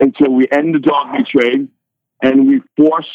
until 0.00 0.32
we 0.32 0.46
end 0.52 0.74
the 0.74 0.78
dog 0.78 1.12
meat 1.12 1.26
trade, 1.26 1.68
and 2.22 2.46
we 2.46 2.62
force 2.76 3.08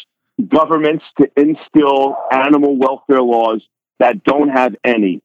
governments 0.46 1.04
to 1.20 1.30
instill 1.36 2.16
animal 2.30 2.76
welfare 2.76 3.22
laws 3.22 3.62
that 3.98 4.22
don't 4.24 4.48
have 4.48 4.74
any. 4.84 5.20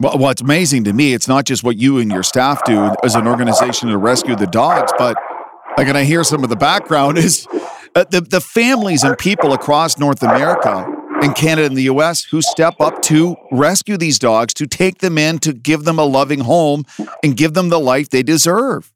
Well, 0.00 0.18
what's 0.18 0.42
amazing 0.42 0.84
to 0.84 0.92
me, 0.92 1.14
it's 1.14 1.28
not 1.28 1.46
just 1.46 1.64
what 1.64 1.78
you 1.78 1.98
and 1.98 2.10
your 2.10 2.22
staff 2.22 2.64
do 2.64 2.92
as 3.02 3.14
an 3.14 3.26
organization 3.26 3.88
to 3.88 3.96
rescue 3.96 4.36
the 4.36 4.46
dogs, 4.46 4.92
but 4.98 5.16
like, 5.78 5.88
and 5.88 5.96
I 5.96 6.04
hear 6.04 6.24
some 6.24 6.44
of 6.44 6.50
the 6.50 6.56
background 6.56 7.18
is 7.18 7.46
uh, 7.94 8.04
the, 8.10 8.20
the 8.20 8.40
families 8.40 9.04
and 9.04 9.16
people 9.16 9.52
across 9.52 9.98
North 9.98 10.22
America 10.22 10.86
and 11.22 11.34
Canada 11.34 11.66
and 11.66 11.76
the 11.76 11.84
US 11.84 12.24
who 12.24 12.42
step 12.42 12.74
up 12.80 13.00
to 13.02 13.36
rescue 13.50 13.96
these 13.96 14.18
dogs, 14.18 14.52
to 14.54 14.66
take 14.66 14.98
them 14.98 15.16
in, 15.16 15.38
to 15.40 15.52
give 15.52 15.84
them 15.84 15.98
a 15.98 16.04
loving 16.04 16.40
home 16.40 16.84
and 17.22 17.36
give 17.36 17.54
them 17.54 17.68
the 17.70 17.80
life 17.80 18.10
they 18.10 18.22
deserve. 18.22 18.92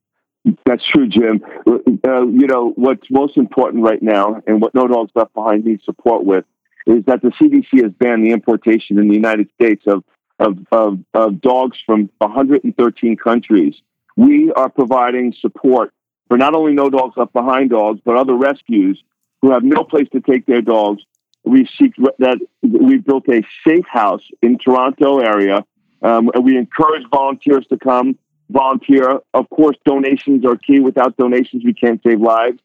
That's 0.64 0.86
true, 0.86 1.06
Jim. 1.08 1.42
Uh, 1.66 2.26
you 2.26 2.46
know, 2.46 2.72
what's 2.76 3.10
most 3.10 3.36
important 3.36 3.84
right 3.84 4.02
now 4.02 4.40
and 4.46 4.60
what 4.60 4.74
No 4.74 4.86
Dogs 4.86 5.12
Left 5.14 5.34
Behind 5.34 5.64
needs 5.64 5.84
support 5.84 6.24
with 6.24 6.44
is 6.86 7.04
that 7.04 7.20
the 7.22 7.28
CDC 7.28 7.82
has 7.82 7.92
banned 7.92 8.24
the 8.24 8.30
importation 8.30 8.98
in 8.98 9.08
the 9.08 9.14
United 9.14 9.50
States 9.54 9.84
of, 9.86 10.02
of, 10.38 10.58
of, 10.72 10.98
of 11.12 11.40
dogs 11.40 11.78
from 11.84 12.10
113 12.18 13.16
countries. 13.16 13.74
We 14.16 14.50
are 14.52 14.70
providing 14.70 15.34
support 15.38 15.92
for 16.28 16.38
not 16.38 16.54
only 16.54 16.72
No 16.72 16.88
Dogs 16.88 17.16
Left 17.16 17.32
Behind 17.32 17.70
dogs, 17.70 18.00
but 18.04 18.16
other 18.16 18.34
rescues 18.34 19.02
who 19.42 19.52
have 19.52 19.62
no 19.62 19.84
place 19.84 20.08
to 20.12 20.20
take 20.20 20.46
their 20.46 20.62
dogs. 20.62 21.02
We 21.44 21.68
seek 21.78 21.94
that 22.18 22.38
we've 22.62 23.04
built 23.04 23.28
a 23.28 23.42
safe 23.66 23.86
house 23.86 24.22
in 24.42 24.58
Toronto 24.58 25.18
area. 25.18 25.64
Um, 26.02 26.30
and 26.34 26.44
we 26.44 26.56
encourage 26.56 27.02
volunteers 27.10 27.66
to 27.68 27.78
come 27.78 28.18
volunteer. 28.50 29.20
Of 29.34 29.48
course, 29.50 29.76
donations 29.84 30.44
are 30.44 30.56
key. 30.56 30.80
Without 30.80 31.16
donations, 31.16 31.64
we 31.64 31.74
can't 31.74 32.00
save 32.06 32.20
lives. 32.20 32.60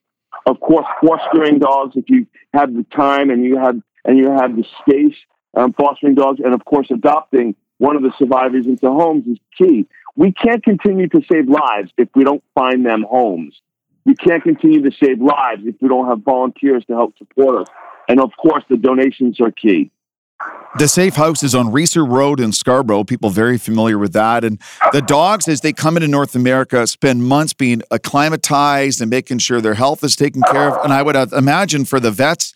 Of 0.46 0.60
course, 0.60 0.86
fostering 1.02 1.60
dogs. 1.60 1.96
If 1.96 2.10
you 2.10 2.28
have 2.54 2.74
the 2.74 2.86
time 2.96 3.30
and 3.30 3.44
you 3.44 3.58
have 3.58 3.78
and 4.04 4.18
you 4.18 4.32
have 4.32 4.56
the 4.56 4.66
space, 4.82 5.16
um, 5.56 5.74
fostering 5.74 6.16
dogs, 6.16 6.40
and 6.44 6.54
of 6.54 6.64
course, 6.66 6.88
adopting 6.92 7.56
one 7.78 7.96
of 7.96 8.04
the 8.04 8.12
survivors 8.18 8.66
into 8.66 8.88
homes 8.88 9.26
is 9.28 9.38
key. 9.58 9.86
We 10.16 10.32
can't 10.32 10.64
continue 10.64 11.08
to 11.10 11.22
save 11.32 11.50
lives 11.50 11.92
if 11.98 12.10
we 12.16 12.24
don't 12.24 12.44
find 12.54 12.86
them 12.86 13.06
homes. 13.10 13.60
We 14.06 14.16
can't 14.16 14.44
continue 14.44 14.82
to 14.84 14.92
save 15.04 15.20
lives 15.20 15.64
if 15.66 15.76
we 15.82 15.90
don't 15.90 16.08
have 16.08 16.20
volunteers 16.20 16.86
to 16.86 16.94
help 16.94 17.18
support 17.18 17.62
us. 17.62 17.68
And 18.08 18.20
of 18.20 18.32
course, 18.38 18.64
the 18.70 18.78
donations 18.78 19.42
are 19.42 19.52
key. 19.52 19.92
The 20.78 20.90
safe 20.90 21.16
house 21.16 21.42
is 21.42 21.56
on 21.56 21.68
Reesor 21.68 22.06
Road 22.06 22.42
in 22.42 22.52
Scarborough. 22.52 23.06
People 23.06 23.30
very 23.30 23.58
familiar 23.58 23.98
with 23.98 24.12
that. 24.12 24.44
And 24.44 24.60
the 24.92 25.02
dogs, 25.02 25.48
as 25.48 25.62
they 25.62 25.72
come 25.72 25.96
into 25.96 26.10
North 26.10 26.36
America, 26.36 26.86
spend 26.86 27.24
months 27.24 27.54
being 27.54 27.82
acclimatized 27.92 29.00
and 29.00 29.10
making 29.10 29.38
sure 29.38 29.62
their 29.62 29.76
health 29.76 30.04
is 30.04 30.18
taken 30.18 30.42
care 30.42 30.76
of. 30.76 30.84
And 30.84 30.92
I 30.92 31.02
would 31.02 31.16
uh, 31.16 31.28
imagine 31.32 31.86
for 31.86 32.02
the 32.02 32.12
vets 32.12 32.54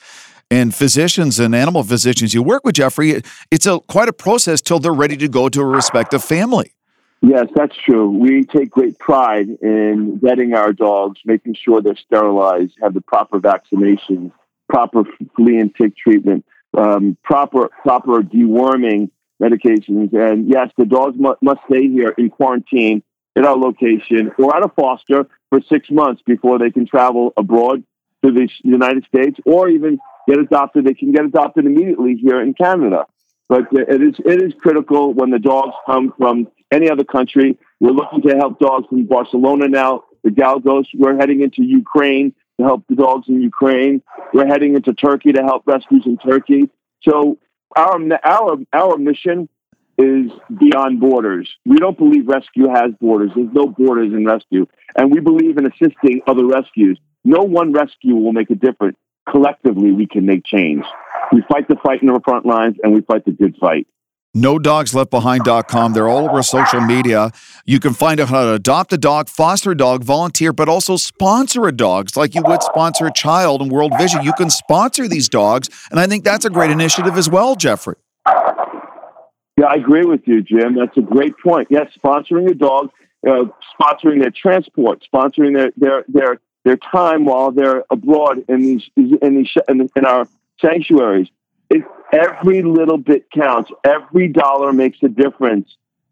and 0.51 0.75
physicians 0.75 1.39
and 1.39 1.55
animal 1.55 1.81
physicians 1.83 2.33
you 2.33 2.43
work 2.43 2.65
with, 2.65 2.75
Jeffrey, 2.75 3.21
it's 3.51 3.65
a 3.65 3.79
quite 3.87 4.09
a 4.09 4.13
process 4.13 4.59
till 4.59 4.79
they're 4.79 4.91
ready 4.91 5.15
to 5.15 5.29
go 5.29 5.47
to 5.47 5.61
a 5.61 5.65
respective 5.65 6.21
family. 6.21 6.73
Yes, 7.21 7.47
that's 7.55 7.75
true. 7.85 8.09
We 8.09 8.43
take 8.43 8.69
great 8.69 8.99
pride 8.99 9.47
in 9.61 10.19
vetting 10.21 10.57
our 10.57 10.73
dogs, 10.73 11.21
making 11.23 11.55
sure 11.55 11.81
they're 11.81 11.95
sterilized, 11.95 12.73
have 12.81 12.93
the 12.93 13.01
proper 13.01 13.39
vaccinations, 13.39 14.33
proper 14.67 15.03
flea 15.37 15.59
and 15.59 15.73
tick 15.73 15.95
treatment 15.95 16.43
um, 16.77 17.17
proper 17.23 17.69
proper 17.83 18.21
deworming 18.21 19.09
medications. 19.41 20.13
And 20.13 20.47
yes, 20.49 20.69
the 20.77 20.85
dogs 20.85 21.15
mu- 21.17 21.35
must 21.41 21.61
stay 21.69 21.87
here 21.87 22.13
in 22.17 22.29
quarantine 22.29 23.03
at 23.35 23.45
our 23.45 23.57
location 23.57 24.31
or 24.37 24.55
at 24.55 24.65
a 24.65 24.69
foster 24.69 25.27
for 25.49 25.61
six 25.69 25.89
months 25.89 26.21
before 26.25 26.59
they 26.59 26.71
can 26.71 26.85
travel 26.85 27.33
abroad 27.37 27.83
to 28.23 28.31
the 28.31 28.49
United 28.63 29.05
States 29.05 29.39
or 29.45 29.69
even 29.69 29.97
get 30.27 30.39
adopted. 30.39 30.85
They 30.85 30.93
can 30.93 31.11
get 31.11 31.25
adopted 31.25 31.65
immediately 31.65 32.15
here 32.15 32.41
in 32.41 32.53
Canada. 32.53 33.05
But 33.47 33.67
it 33.71 34.01
is 34.01 34.15
it 34.25 34.41
is 34.41 34.53
critical 34.61 35.13
when 35.13 35.31
the 35.31 35.39
dogs 35.39 35.73
come 35.85 36.13
from 36.17 36.47
any 36.71 36.89
other 36.89 37.03
country. 37.03 37.57
We're 37.79 37.91
looking 37.91 38.21
to 38.23 38.35
help 38.35 38.59
dogs 38.59 38.87
from 38.87 39.05
Barcelona 39.05 39.67
now. 39.67 40.03
The 40.23 40.29
Galgos. 40.29 40.85
We're 40.93 41.15
heading 41.15 41.41
into 41.41 41.63
Ukraine 41.63 42.35
to 42.59 42.65
help 42.65 42.83
the 42.87 42.95
dogs 42.95 43.27
in 43.27 43.41
Ukraine. 43.41 44.01
We're 44.33 44.47
heading 44.47 44.75
into 44.75 44.93
Turkey 44.93 45.31
to 45.31 45.41
help 45.41 45.63
rescues 45.65 46.03
in 46.05 46.17
Turkey. 46.17 46.69
So 47.07 47.37
our 47.75 47.97
our 48.23 48.57
our 48.73 48.97
mission 48.97 49.49
is 49.97 50.31
beyond 50.57 50.99
borders. 50.99 51.49
We 51.65 51.77
don't 51.77 51.97
believe 51.97 52.27
rescue 52.27 52.69
has 52.69 52.91
borders. 53.01 53.31
There's 53.35 53.49
no 53.51 53.67
borders 53.67 54.13
in 54.13 54.25
rescue, 54.25 54.67
and 54.95 55.11
we 55.11 55.19
believe 55.19 55.57
in 55.57 55.65
assisting 55.65 56.21
other 56.27 56.45
rescues. 56.45 56.99
No 57.25 57.43
one 57.43 57.73
rescue 57.73 58.15
will 58.15 58.33
make 58.33 58.49
a 58.49 58.55
difference. 58.55 58.97
Collectively, 59.29 59.91
we 59.91 60.07
can 60.07 60.25
make 60.25 60.45
change. 60.45 60.83
We 61.31 61.43
fight 61.51 61.67
the 61.67 61.75
fight 61.83 62.01
in 62.01 62.07
the 62.07 62.21
front 62.23 62.45
lines, 62.45 62.77
and 62.81 62.93
we 62.93 63.01
fight 63.01 63.25
the 63.25 63.31
good 63.31 63.55
fight 63.59 63.87
nodogsleftbehind.com. 64.35 65.93
They're 65.93 66.07
all 66.07 66.29
over 66.29 66.43
social 66.43 66.81
media. 66.81 67.31
You 67.65 67.79
can 67.79 67.93
find 67.93 68.19
out 68.19 68.29
how 68.29 68.45
to 68.45 68.53
adopt 68.53 68.93
a 68.93 68.97
dog, 68.97 69.29
foster 69.29 69.71
a 69.71 69.77
dog, 69.77 70.03
volunteer, 70.03 70.53
but 70.53 70.69
also 70.69 70.97
sponsor 70.97 71.67
a 71.67 71.71
dog. 71.71 72.07
It's 72.09 72.17
like 72.17 72.35
you 72.35 72.43
would 72.45 72.63
sponsor 72.63 73.07
a 73.07 73.13
child 73.13 73.61
in 73.61 73.69
World 73.69 73.93
Vision. 73.97 74.23
You 74.23 74.33
can 74.33 74.49
sponsor 74.49 75.07
these 75.07 75.29
dogs. 75.29 75.69
And 75.91 75.99
I 75.99 76.07
think 76.07 76.23
that's 76.23 76.45
a 76.45 76.49
great 76.49 76.71
initiative 76.71 77.17
as 77.17 77.29
well, 77.29 77.55
Jeffrey. 77.55 77.95
Yeah, 78.27 79.65
I 79.67 79.75
agree 79.75 80.05
with 80.05 80.21
you, 80.25 80.41
Jim. 80.41 80.75
That's 80.75 80.95
a 80.95 81.01
great 81.01 81.33
point. 81.43 81.67
Yes, 81.69 81.87
sponsoring 82.01 82.49
a 82.49 82.53
dog, 82.53 82.91
uh, 83.27 83.45
sponsoring 83.79 84.21
their 84.21 84.31
transport, 84.31 85.03
sponsoring 85.13 85.53
their, 85.53 85.71
their, 85.75 86.05
their, 86.07 86.39
their 86.63 86.77
time 86.77 87.25
while 87.25 87.51
they're 87.51 87.83
abroad 87.89 88.45
in 88.47 88.61
these, 88.61 88.83
in 88.95 89.35
these, 89.35 89.51
in 89.67 90.05
our 90.05 90.27
sanctuaries 90.61 91.27
it, 91.69 91.83
every 92.11 92.61
little 92.61 92.97
bit 92.97 93.29
counts. 93.31 93.71
Every 93.83 94.27
dollar 94.27 94.73
makes 94.73 94.97
a 95.03 95.09
difference. 95.09 95.69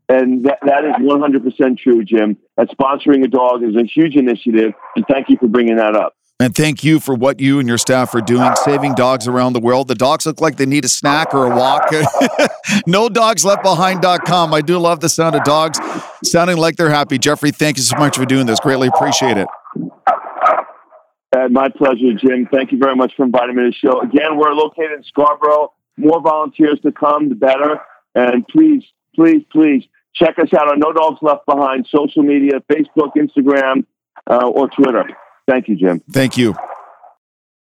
And 0.09 0.45
that, 0.45 0.59
that 0.65 0.85
is 0.85 0.95
100% 0.95 1.77
true, 1.77 2.03
Jim. 2.03 2.37
That 2.55 2.69
sponsoring 2.69 3.25
a 3.25 3.27
dog 3.27 3.63
is 3.63 3.75
a 3.75 3.83
huge 3.83 4.15
initiative. 4.15 4.73
And 4.95 5.05
thank 5.09 5.29
you 5.29 5.37
for 5.37 5.47
bringing 5.47 5.75
that 5.75 5.95
up. 5.95 6.13
And 6.39 6.53
thank 6.53 6.83
you 6.83 6.99
for 6.99 7.15
what 7.15 7.39
you 7.39 7.57
and 7.57 7.67
your 7.67 7.79
staff 7.79 8.13
are 8.13 8.21
doing, 8.21 8.55
saving 8.57 8.93
dogs 8.93 9.27
around 9.27 9.53
the 9.53 9.59
world. 9.59 9.87
The 9.87 9.95
dogs 9.95 10.27
look 10.27 10.39
like 10.39 10.57
they 10.57 10.67
need 10.67 10.85
a 10.85 10.89
snack 10.89 11.33
or 11.33 11.51
a 11.51 11.55
walk. 11.55 11.91
no 12.87 13.09
dogs 13.09 13.43
left 13.43 13.63
behind.com. 13.63 14.53
I 14.53 14.61
do 14.61 14.77
love 14.77 14.99
the 14.99 15.09
sound 15.09 15.35
of 15.35 15.43
dogs 15.43 15.79
sounding 16.23 16.57
like 16.57 16.75
they're 16.75 16.91
happy. 16.91 17.17
Jeffrey, 17.17 17.49
thank 17.49 17.77
you 17.77 17.83
so 17.83 17.97
much 17.97 18.17
for 18.17 18.25
doing 18.25 18.45
this. 18.45 18.59
Greatly 18.59 18.87
appreciate 18.87 19.37
it. 19.37 19.47
Uh, 21.35 21.49
my 21.49 21.69
pleasure, 21.69 22.13
Jim. 22.13 22.47
Thank 22.51 22.71
you 22.71 22.77
very 22.77 22.95
much 22.95 23.13
for 23.15 23.25
inviting 23.25 23.55
me 23.55 23.63
to 23.63 23.69
the 23.69 23.75
show. 23.75 24.01
Again, 24.01 24.37
we're 24.37 24.53
located 24.53 24.93
in 24.97 25.03
Scarborough. 25.03 25.73
More 25.97 26.21
volunteers 26.21 26.79
to 26.83 26.91
come, 26.91 27.29
the 27.29 27.35
better. 27.35 27.79
And 28.15 28.47
please, 28.47 28.83
please, 29.15 29.43
please 29.51 29.83
check 30.15 30.39
us 30.39 30.53
out 30.53 30.69
on 30.69 30.79
No 30.79 30.93
Dogs 30.93 31.19
Left 31.21 31.45
Behind, 31.45 31.87
social 31.89 32.23
media, 32.23 32.61
Facebook, 32.71 33.11
Instagram, 33.17 33.85
uh, 34.29 34.47
or 34.47 34.69
Twitter. 34.69 35.05
Thank 35.47 35.67
you, 35.67 35.75
Jim. 35.75 36.01
Thank 36.11 36.37
you. 36.37 36.55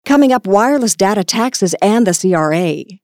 Coming 0.07 0.33
up, 0.33 0.47
wireless 0.47 0.97
data 0.97 1.25
taxes 1.25 1.75
and 1.83 2.07
the 2.07 2.15
CRA. 2.15 2.99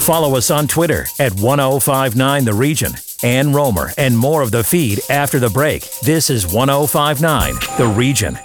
Follow 0.00 0.36
us 0.36 0.50
on 0.50 0.66
Twitter 0.66 1.06
at 1.18 1.32
1059 1.34 2.44
The 2.44 2.54
Region. 2.54 2.92
Ann 3.22 3.48
Rohmer 3.48 3.92
and 3.98 4.16
more 4.16 4.40
of 4.42 4.50
the 4.50 4.64
feed 4.64 5.00
after 5.10 5.38
the 5.38 5.50
break. 5.50 5.82
This 6.00 6.30
is 6.30 6.46
1059 6.46 7.54
The 7.76 7.86
Region. 7.86 8.38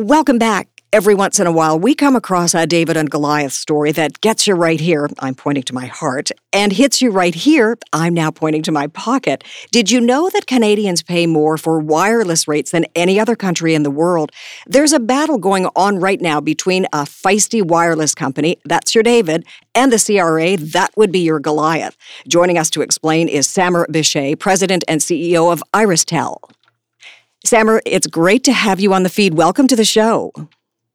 Welcome 0.00 0.38
back. 0.38 0.66
Every 0.94 1.14
once 1.14 1.38
in 1.38 1.46
a 1.46 1.52
while, 1.52 1.78
we 1.78 1.94
come 1.94 2.16
across 2.16 2.54
a 2.54 2.66
David 2.66 2.96
and 2.96 3.10
Goliath 3.10 3.52
story 3.52 3.92
that 3.92 4.22
gets 4.22 4.46
you 4.46 4.54
right 4.54 4.80
here. 4.80 5.10
I'm 5.18 5.34
pointing 5.34 5.62
to 5.64 5.74
my 5.74 5.86
heart 5.86 6.30
and 6.54 6.72
hits 6.72 7.02
you 7.02 7.10
right 7.10 7.34
here. 7.34 7.76
I'm 7.92 8.14
now 8.14 8.30
pointing 8.30 8.62
to 8.62 8.72
my 8.72 8.86
pocket. 8.86 9.44
Did 9.72 9.90
you 9.90 10.00
know 10.00 10.30
that 10.30 10.46
Canadians 10.46 11.02
pay 11.02 11.26
more 11.26 11.58
for 11.58 11.78
wireless 11.78 12.48
rates 12.48 12.70
than 12.70 12.86
any 12.94 13.20
other 13.20 13.36
country 13.36 13.74
in 13.74 13.82
the 13.82 13.90
world? 13.90 14.32
There's 14.66 14.94
a 14.94 15.00
battle 15.00 15.36
going 15.36 15.66
on 15.76 15.98
right 15.98 16.20
now 16.20 16.40
between 16.40 16.86
a 16.86 17.02
feisty 17.02 17.62
wireless 17.62 18.14
company, 18.14 18.56
that's 18.64 18.94
your 18.94 19.04
David, 19.04 19.44
and 19.74 19.92
the 19.92 19.98
CRA, 19.98 20.56
that 20.56 20.96
would 20.96 21.12
be 21.12 21.20
your 21.20 21.40
Goliath. 21.40 21.98
Joining 22.26 22.56
us 22.56 22.70
to 22.70 22.80
explain 22.80 23.28
is 23.28 23.46
Samer 23.46 23.86
Bichai, 23.90 24.38
President 24.38 24.82
and 24.88 25.02
CEO 25.02 25.52
of 25.52 25.62
Iristel. 25.74 26.38
Samer, 27.44 27.80
it's 27.86 28.06
great 28.06 28.44
to 28.44 28.52
have 28.52 28.80
you 28.80 28.92
on 28.92 29.02
the 29.02 29.08
feed. 29.08 29.34
Welcome 29.34 29.66
to 29.68 29.76
the 29.76 29.84
show. 29.84 30.32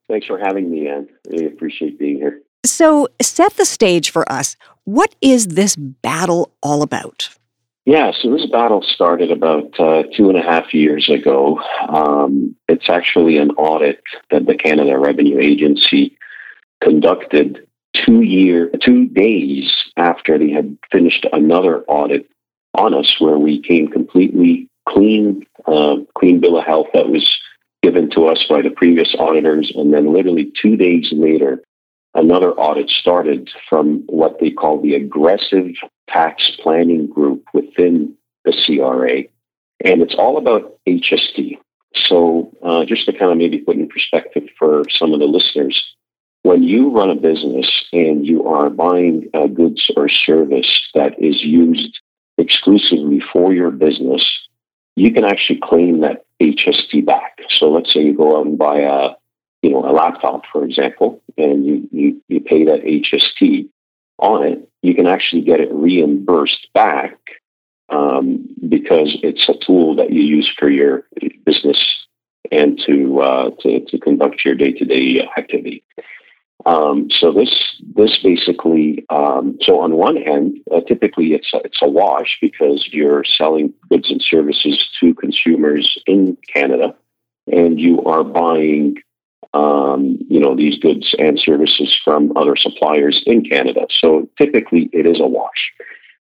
Thanks 0.08 0.28
for 0.28 0.38
having 0.38 0.70
me, 0.70 0.88
Ann. 0.88 1.10
Really 1.30 1.48
appreciate 1.48 1.98
being 1.98 2.18
here. 2.18 2.42
So, 2.66 3.08
set 3.22 3.54
the 3.58 3.66
stage 3.66 4.12
for 4.12 4.32
us. 4.32 4.56
What 4.84 5.16
is 5.22 5.48
this 5.48 5.76
battle 5.76 6.52
all 6.62 6.82
about? 6.84 7.30
Yeah, 7.86 8.12
so 8.20 8.32
this 8.32 8.48
battle 8.48 8.82
started 8.82 9.32
about 9.32 9.80
uh, 9.80 10.04
two 10.16 10.30
and 10.30 10.38
a 10.38 10.42
half 10.42 10.74
years 10.74 11.08
ago. 11.08 11.60
Um, 11.88 12.56
it's 12.68 12.90
actually 12.90 13.38
an 13.38 13.52
audit 13.52 14.02
that 14.32 14.48
the 14.48 14.56
Canada 14.56 14.98
Revenue 14.98 15.40
Agency 15.40 16.18
conducted 16.82 17.68
two 17.94 18.22
year, 18.22 18.72
two 18.82 19.06
days 19.06 19.72
after 19.98 20.38
they 20.38 20.50
had 20.50 20.78
finished 20.92 21.28
another 21.32 21.84
audit 21.84 22.28
on 22.74 22.96
us, 22.96 23.20
where 23.20 23.38
we 23.38 23.62
came 23.62 23.88
completely 23.88 24.68
clean, 24.88 25.46
uh, 25.66 25.98
clean 26.18 26.40
bill 26.40 26.58
of 26.58 26.66
health 26.66 26.88
that 26.94 27.10
was 27.10 27.28
given 27.82 28.10
to 28.12 28.28
us 28.28 28.44
by 28.50 28.62
the 28.62 28.70
previous 28.70 29.16
auditors. 29.18 29.72
And 29.76 29.94
then 29.94 30.14
literally 30.14 30.52
two 30.62 30.76
days 30.76 31.10
later, 31.12 31.62
another 32.14 32.52
audit 32.52 32.90
started 32.90 33.50
from 33.70 34.04
what 34.08 34.40
they 34.40 34.52
call 34.52 34.82
the 34.82 34.96
aggressive 34.96 35.72
tax 36.10 36.52
planning 36.62 37.08
group 37.08 37.44
within 37.54 38.16
the 38.44 38.54
CRA. 38.66 39.24
And 39.84 40.02
it's 40.02 40.16
all 40.16 40.38
about 40.38 40.78
HST. 40.88 41.58
So, 41.96 42.52
uh, 42.64 42.86
just 42.86 43.06
to 43.06 43.14
kind 43.14 43.32
of 43.32 43.38
maybe 43.38 43.60
put 43.60 43.78
in 43.78 43.88
perspective 43.88 44.44
for 44.58 44.84
some 44.90 45.14
of 45.14 45.20
the 45.20 45.26
listeners, 45.26 45.82
when 46.44 46.62
you 46.62 46.90
run 46.90 47.10
a 47.10 47.16
business 47.16 47.70
and 47.94 48.26
you 48.26 48.48
are 48.48 48.70
buying 48.70 49.30
a 49.34 49.48
goods 49.48 49.90
or 49.96 50.10
service 50.10 50.90
that 50.94 51.14
is 51.20 51.44
used 51.44 52.00
exclusively 52.38 53.22
for 53.34 53.54
your 53.54 53.72
business, 53.72 54.24
you 54.96 55.14
can 55.14 55.26
actually 55.26 55.60
claim 55.62 56.02
that 56.02 56.26
HST 56.42 57.06
back. 57.06 57.40
So 57.50 57.70
let's 57.70 57.94
say 57.94 58.02
you 58.02 58.16
go 58.16 58.38
out 58.38 58.46
and 58.46 58.58
buy 58.58 58.80
a, 58.80 59.12
you 59.62 59.72
know, 59.72 59.90
a 59.90 59.92
laptop, 59.92 60.44
for 60.52 60.64
example, 60.64 61.22
and 61.38 61.66
you, 61.66 61.90
you, 61.92 62.22
you 62.28 62.40
pay 62.40 62.66
that 62.66 62.84
HST 62.84 63.70
on 64.20 64.46
it, 64.46 64.70
you 64.82 64.96
can 64.96 65.08
actually 65.08 65.42
get 65.42 65.60
it 65.60 65.74
reimbursed 65.74 66.68
back 66.74 67.18
um, 67.90 68.48
because 68.68 69.18
it's 69.24 69.48
a 69.50 69.66
tool 69.66 69.96
that 69.96 70.12
you 70.12 70.22
use 70.22 70.52
for 70.58 70.70
your 70.70 71.06
business 71.46 72.06
and 72.52 72.80
to 72.86 73.22
uh, 73.22 73.50
to, 73.62 73.84
to 73.86 74.00
conduct 74.00 74.46
your 74.46 74.56
day 74.56 74.72
to 74.72 74.86
day 74.86 75.28
activity. 75.38 75.84
Um, 76.66 77.10
so 77.12 77.32
this 77.32 77.54
this 77.96 78.18
basically 78.24 79.06
um, 79.10 79.58
so 79.62 79.80
on 79.80 79.96
one 79.96 80.18
hand, 80.18 80.58
uh, 80.72 80.82
typically 80.82 81.34
it's 81.34 81.54
a, 81.54 81.58
it's 81.58 81.82
a 81.82 81.88
wash 81.88 82.38
because 82.42 82.90
you're 82.92 83.24
selling 83.24 83.74
goods 83.90 84.10
and 84.10 84.22
services 84.22 84.90
to 85.00 85.14
consumers 85.14 85.98
in 86.08 86.38
Canada, 86.52 86.96
and 87.52 87.80
you 87.80 88.02
are 88.04 88.24
buying 88.24 88.96
um, 89.54 90.18
you 90.28 90.40
know 90.40 90.56
these 90.56 90.80
goods 90.80 91.14
and 91.20 91.40
services 91.40 91.96
from 92.04 92.36
other 92.36 92.56
suppliers 92.56 93.22
in 93.28 93.44
Canada. 93.44 93.86
So 93.92 94.28
typically 94.40 94.90
it 94.92 95.06
is 95.06 95.20
a 95.20 95.28
wash. 95.28 95.72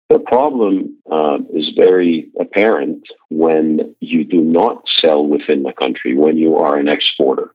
The 0.09 0.21
problem 0.21 0.97
uh, 1.11 1.39
is 1.53 1.71
very 1.77 2.31
apparent 2.41 3.07
when 3.29 3.95
you 4.01 4.25
do 4.25 4.41
not 4.41 4.85
sell 5.01 5.27
within 5.27 5.65
the 5.65 5.73
country, 5.73 6.17
when 6.17 6.39
you 6.39 6.57
are 6.57 6.79
an 6.79 6.89
exporter. 6.89 7.53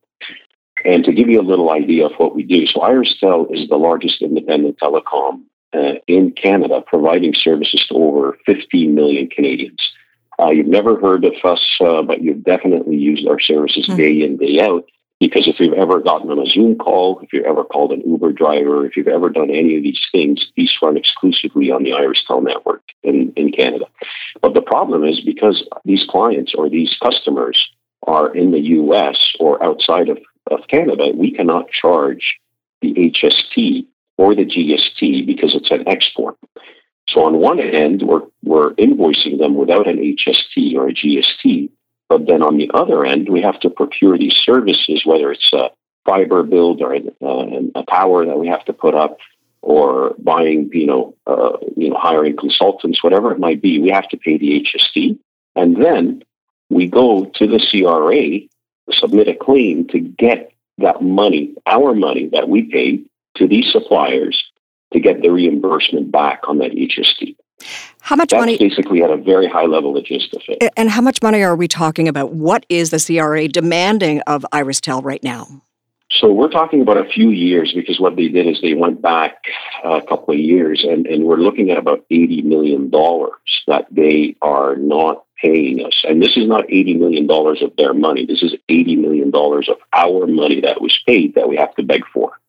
And 0.85 1.03
to 1.05 1.13
give 1.13 1.29
you 1.29 1.39
a 1.39 1.43
little 1.43 1.71
idea 1.71 2.05
of 2.05 2.13
what 2.17 2.35
we 2.35 2.43
do, 2.43 2.65
so 2.67 2.81
IrisTel 2.81 3.53
is 3.53 3.69
the 3.69 3.77
largest 3.77 4.21
independent 4.21 4.79
telecom 4.79 5.43
uh, 5.73 5.93
in 6.07 6.31
Canada, 6.31 6.83
providing 6.85 7.33
services 7.33 7.85
to 7.87 7.95
over 7.95 8.37
15 8.45 8.93
million 8.93 9.29
Canadians. 9.29 9.79
Uh, 10.39 10.49
you've 10.49 10.67
never 10.67 10.99
heard 10.99 11.23
of 11.25 11.33
us, 11.43 11.61
uh, 11.81 12.01
but 12.01 12.21
you've 12.21 12.43
definitely 12.43 12.97
used 12.97 13.27
our 13.27 13.39
services 13.39 13.85
mm-hmm. 13.87 13.97
day 13.97 14.21
in, 14.21 14.37
day 14.37 14.59
out. 14.59 14.85
Because 15.19 15.47
if 15.47 15.57
you've 15.59 15.73
ever 15.73 16.01
gotten 16.01 16.29
on 16.31 16.39
a 16.39 16.45
Zoom 16.45 16.75
call, 16.75 17.19
if 17.21 17.31
you've 17.31 17.45
ever 17.45 17.63
called 17.63 17.93
an 17.93 18.01
Uber 18.05 18.33
driver, 18.33 18.85
if 18.85 18.97
you've 18.97 19.07
ever 19.07 19.29
done 19.29 19.49
any 19.49 19.77
of 19.77 19.83
these 19.83 20.01
things, 20.11 20.51
these 20.57 20.73
run 20.81 20.97
exclusively 20.97 21.71
on 21.71 21.83
the 21.83 21.91
IrisTel 21.91 22.43
network 22.43 22.81
in, 23.03 23.31
in 23.37 23.51
Canada. 23.53 23.85
But 24.41 24.53
the 24.53 24.61
problem 24.61 25.05
is 25.05 25.21
because 25.21 25.63
these 25.85 26.03
clients 26.09 26.53
or 26.53 26.69
these 26.69 26.97
customers 27.01 27.69
are 28.05 28.35
in 28.35 28.51
the 28.51 28.59
US 28.59 29.17
or 29.39 29.63
outside 29.63 30.09
of, 30.09 30.17
of 30.49 30.67
Canada, 30.67 31.11
we 31.15 31.31
cannot 31.31 31.69
charge 31.71 32.39
the 32.81 32.93
HST 32.93 33.85
or 34.17 34.35
the 34.35 34.45
GST 34.45 35.25
because 35.25 35.55
it's 35.55 35.71
an 35.71 35.87
export. 35.87 36.37
So 37.09 37.25
on 37.25 37.37
one 37.39 37.59
end, 37.59 38.01
we're, 38.01 38.23
we're 38.43 38.73
invoicing 38.73 39.37
them 39.39 39.55
without 39.55 39.87
an 39.87 39.97
HST 39.97 40.75
or 40.75 40.89
a 40.89 40.93
GST. 40.93 41.69
But 42.09 42.27
then 42.27 42.41
on 42.41 42.57
the 42.57 42.71
other 42.73 43.05
end, 43.05 43.29
we 43.29 43.41
have 43.41 43.59
to 43.61 43.69
procure 43.69 44.17
these 44.17 44.35
services, 44.43 45.03
whether 45.05 45.31
it's 45.31 45.51
a 45.53 45.69
fiber 46.05 46.43
build 46.43 46.81
or 46.81 46.93
a, 46.95 46.99
uh, 47.21 47.61
a 47.75 47.83
tower 47.89 48.25
that 48.25 48.37
we 48.37 48.47
have 48.47 48.63
to 48.65 48.73
put 48.73 48.93
up 48.93 49.17
or 49.61 50.13
buying, 50.19 50.69
you 50.73 50.85
know, 50.85 51.15
uh, 51.25 51.57
you 51.77 51.89
know, 51.89 51.97
hiring 51.97 52.35
consultants, 52.35 53.03
whatever 53.03 53.31
it 53.31 53.39
might 53.39 53.61
be, 53.61 53.79
we 53.79 53.89
have 53.89 54.07
to 54.09 54.17
pay 54.17 54.37
the 54.37 54.61
HST. 54.61 55.17
And 55.55 55.81
then 55.81 56.23
we 56.69 56.87
go 56.87 57.25
to 57.35 57.47
the 57.47 57.65
CRA, 57.71 58.47
submit 58.91 59.27
a 59.27 59.35
claim 59.35 59.87
to 59.89 59.99
get 59.99 60.51
that 60.79 61.01
money, 61.01 61.53
our 61.65 61.93
money 61.93 62.29
that 62.33 62.49
we 62.49 62.63
paid 62.63 63.05
to 63.35 63.47
these 63.47 63.71
suppliers 63.71 64.43
to 64.91 64.99
get 64.99 65.21
the 65.21 65.29
reimbursement 65.29 66.11
back 66.11 66.41
on 66.47 66.59
that 66.59 66.71
HST. 66.71 67.35
How 68.01 68.15
much 68.15 68.31
That's 68.31 68.41
money? 68.41 68.57
Basically, 68.57 69.03
at 69.03 69.09
a 69.09 69.17
very 69.17 69.47
high 69.47 69.65
level, 69.65 69.95
it 69.97 70.05
just. 70.05 70.35
And 70.75 70.89
how 70.89 71.01
much 71.01 71.21
money 71.21 71.41
are 71.43 71.55
we 71.55 71.67
talking 71.67 72.07
about? 72.07 72.33
What 72.33 72.65
is 72.69 72.89
the 72.89 72.99
CRA 72.99 73.47
demanding 73.47 74.21
of 74.21 74.45
IrisTel 74.51 75.03
right 75.03 75.23
now? 75.23 75.63
So 76.11 76.31
we're 76.31 76.51
talking 76.51 76.81
about 76.81 76.97
a 76.97 77.05
few 77.05 77.29
years 77.29 77.73
because 77.73 77.99
what 77.99 78.15
they 78.15 78.27
did 78.27 78.47
is 78.47 78.61
they 78.61 78.75
went 78.75 79.01
back 79.01 79.43
a 79.83 80.01
couple 80.01 80.33
of 80.33 80.39
years 80.39 80.85
and, 80.87 81.07
and 81.07 81.23
we're 81.23 81.37
looking 81.37 81.71
at 81.71 81.77
about 81.77 82.05
$80 82.11 82.43
million 82.43 82.91
that 83.67 83.87
they 83.89 84.35
are 84.41 84.75
not 84.75 85.22
paying 85.43 85.85
us. 85.85 86.03
And 86.07 86.21
this 86.21 86.37
is 86.37 86.47
not 86.47 86.65
$80 86.67 86.97
million 86.99 87.29
of 87.29 87.75
their 87.77 87.93
money. 87.93 88.25
This 88.25 88.41
is 88.41 88.55
$80 88.69 88.97
million 88.99 89.31
of 89.35 89.77
our 89.93 90.25
money 90.25 90.61
that 90.61 90.81
was 90.81 90.97
paid 91.05 91.35
that 91.35 91.49
we 91.49 91.57
have 91.57 91.75
to 91.75 91.83
beg 91.83 92.03
for. 92.13 92.39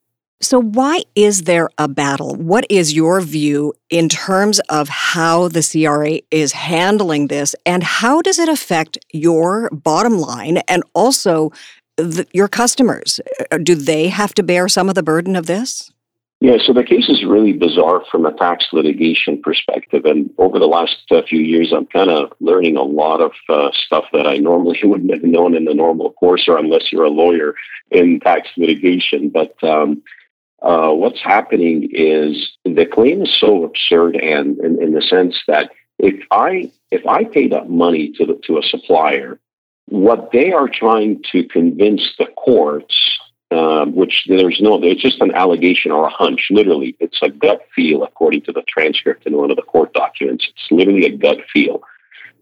So, 0.40 0.60
why 0.60 1.02
is 1.14 1.44
there 1.44 1.70
a 1.78 1.88
battle? 1.88 2.34
What 2.34 2.66
is 2.68 2.92
your 2.92 3.20
view 3.20 3.72
in 3.88 4.08
terms 4.08 4.60
of 4.68 4.88
how 4.88 5.48
the 5.48 5.62
CRA 5.62 6.20
is 6.30 6.52
handling 6.52 7.28
this, 7.28 7.54
and 7.64 7.82
how 7.82 8.20
does 8.20 8.38
it 8.38 8.48
affect 8.48 8.98
your 9.12 9.70
bottom 9.70 10.18
line 10.18 10.58
and 10.68 10.82
also 10.92 11.50
the, 11.96 12.26
your 12.34 12.48
customers? 12.48 13.20
Uh, 13.50 13.58
do 13.58 13.74
they 13.74 14.08
have 14.08 14.34
to 14.34 14.42
bear 14.42 14.68
some 14.68 14.88
of 14.88 14.94
the 14.94 15.02
burden 15.02 15.34
of 15.34 15.46
this? 15.46 15.93
Yeah, 16.44 16.58
so 16.62 16.74
the 16.74 16.84
case 16.84 17.08
is 17.08 17.24
really 17.24 17.54
bizarre 17.54 18.04
from 18.10 18.26
a 18.26 18.32
tax 18.34 18.66
litigation 18.70 19.40
perspective. 19.40 20.04
And 20.04 20.28
over 20.36 20.58
the 20.58 20.66
last 20.66 20.98
uh, 21.10 21.22
few 21.26 21.40
years, 21.40 21.72
I'm 21.72 21.86
kind 21.86 22.10
of 22.10 22.34
learning 22.38 22.76
a 22.76 22.82
lot 22.82 23.22
of 23.22 23.32
uh, 23.48 23.70
stuff 23.72 24.04
that 24.12 24.26
I 24.26 24.36
normally 24.36 24.78
wouldn't 24.84 25.10
have 25.10 25.22
known 25.22 25.56
in 25.56 25.64
the 25.64 25.72
normal 25.72 26.12
course 26.12 26.46
or 26.46 26.58
unless 26.58 26.92
you're 26.92 27.04
a 27.04 27.08
lawyer 27.08 27.54
in 27.90 28.20
tax 28.20 28.50
litigation. 28.58 29.30
But 29.30 29.54
um, 29.64 30.02
uh, 30.60 30.90
what's 30.90 31.22
happening 31.22 31.88
is 31.90 32.52
the 32.66 32.84
claim 32.84 33.22
is 33.22 33.34
so 33.40 33.64
absurd 33.64 34.14
and 34.14 34.58
in, 34.58 34.82
in 34.82 34.92
the 34.92 35.00
sense 35.00 35.40
that 35.48 35.70
if 35.98 36.26
I 36.30 36.70
if 36.90 37.06
I 37.06 37.24
paid 37.24 37.54
up 37.54 37.70
money 37.70 38.12
to 38.18 38.26
the, 38.26 38.38
to 38.48 38.58
a 38.58 38.62
supplier, 38.62 39.40
what 39.86 40.30
they 40.30 40.52
are 40.52 40.68
trying 40.68 41.22
to 41.32 41.44
convince 41.44 42.02
the 42.18 42.26
courts, 42.36 42.94
um, 43.50 43.94
which 43.94 44.24
there's 44.28 44.60
no, 44.60 44.82
it's 44.82 45.02
just 45.02 45.20
an 45.20 45.34
allegation 45.34 45.92
or 45.92 46.06
a 46.06 46.10
hunch. 46.10 46.48
Literally, 46.50 46.96
it's 47.00 47.18
a 47.22 47.28
gut 47.28 47.62
feel, 47.74 48.02
according 48.02 48.42
to 48.42 48.52
the 48.52 48.62
transcript 48.68 49.26
in 49.26 49.36
one 49.36 49.50
of 49.50 49.56
the 49.56 49.62
court 49.62 49.92
documents. 49.92 50.46
It's 50.48 50.70
literally 50.70 51.06
a 51.06 51.16
gut 51.16 51.38
feel 51.52 51.82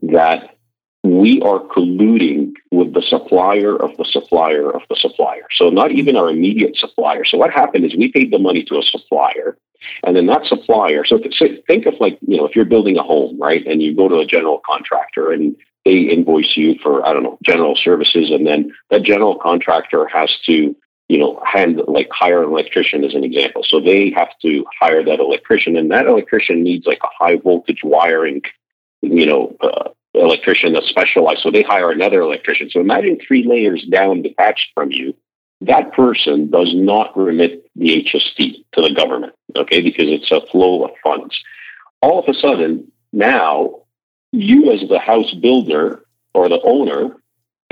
that 0.03 0.57
we 1.05 1.41
are 1.43 1.59
colluding 1.59 2.53
with 2.71 2.95
the 2.95 3.03
supplier 3.03 3.77
of 3.77 3.97
the 3.97 4.05
supplier 4.05 4.71
of 4.71 4.83
the 4.89 4.97
supplier. 4.97 5.47
So 5.57 5.69
not 5.69 5.91
even 5.91 6.17
our 6.17 6.31
immediate 6.31 6.77
supplier. 6.77 7.25
So 7.25 7.39
what 7.39 7.51
happened 7.51 7.85
is 7.85 7.97
we 7.97 8.13
paid 8.13 8.33
the 8.33 8.39
money 8.39 8.63
to 8.65 8.79
a 8.79 8.83
supplier, 8.83 9.57
and 10.05 10.17
then 10.17 10.27
that 10.27 10.47
supplier. 10.47 11.05
So 11.05 11.19
think 11.67 11.87
of 11.87 11.95
like 11.99 12.19
you 12.27 12.37
know 12.37 12.47
if 12.47 12.55
you're 12.55 12.65
building 12.65 12.99
a 12.99 13.03
home, 13.03 13.39
right, 13.41 13.67
and 13.67 13.83
you 13.83 13.97
go 13.97 14.09
to 14.09 14.19
a 14.19 14.27
general 14.27 14.61
contractor 14.65 15.33
and 15.33 15.57
they 15.85 15.99
invoice 15.99 16.57
you 16.57 16.77
for 16.81 17.05
I 17.05 17.13
don't 17.13 17.25
know 17.25 17.39
general 17.43 17.75
services, 17.75 18.31
and 18.31 18.47
then 18.47 18.73
that 18.91 19.03
general 19.03 19.37
contractor 19.37 20.07
has 20.07 20.31
to 20.47 20.77
you 21.13 21.19
know 21.19 21.43
hand 21.45 21.81
like 21.87 22.09
hire 22.11 22.43
an 22.43 22.49
electrician 22.49 23.05
as 23.05 23.15
an 23.15 23.25
example. 23.25 23.63
So 23.65 23.81
they 23.81 24.11
have 24.11 24.31
to 24.43 24.65
hire 24.81 25.05
that 25.05 25.21
electrician, 25.21 25.77
and 25.77 25.91
that 25.91 26.07
electrician 26.07 26.63
needs 26.63 26.87
like 26.87 27.03
a 27.03 27.25
high 27.25 27.37
voltage 27.37 27.83
wiring 27.85 28.43
you 29.03 29.27
know, 29.27 29.57
uh, 29.61 29.91
electrician 30.15 30.73
that's 30.73 30.89
specialized. 30.89 31.41
So 31.43 31.51
they 31.51 31.63
hire 31.63 31.91
another 31.91 32.21
electrician. 32.21 32.71
So 32.71 32.81
imagine 32.81 33.19
three 33.27 33.45
layers 33.45 33.85
down 33.85 34.23
detached 34.23 34.71
from 34.75 34.93
you. 34.93 35.15
That 35.61 35.93
person 35.93 36.51
does 36.51 36.73
not 36.75 37.17
remit 37.17 37.69
the 37.77 38.05
HST 38.05 38.65
to 38.73 38.83
the 38.83 38.95
government, 38.95 39.35
okay, 39.57 39.81
because 39.81 40.07
it's 40.09 40.31
a 40.31 40.41
flow 40.51 40.85
of 40.85 40.91
funds. 41.03 41.39
All 42.01 42.19
of 42.19 42.29
a 42.29 42.35
sudden, 42.35 42.91
now 43.13 43.83
you 44.33 44.73
as 44.73 44.89
the 44.89 44.99
house 44.99 45.33
builder 45.35 46.05
or 46.35 46.49
the 46.49 46.61
owner 46.65 47.17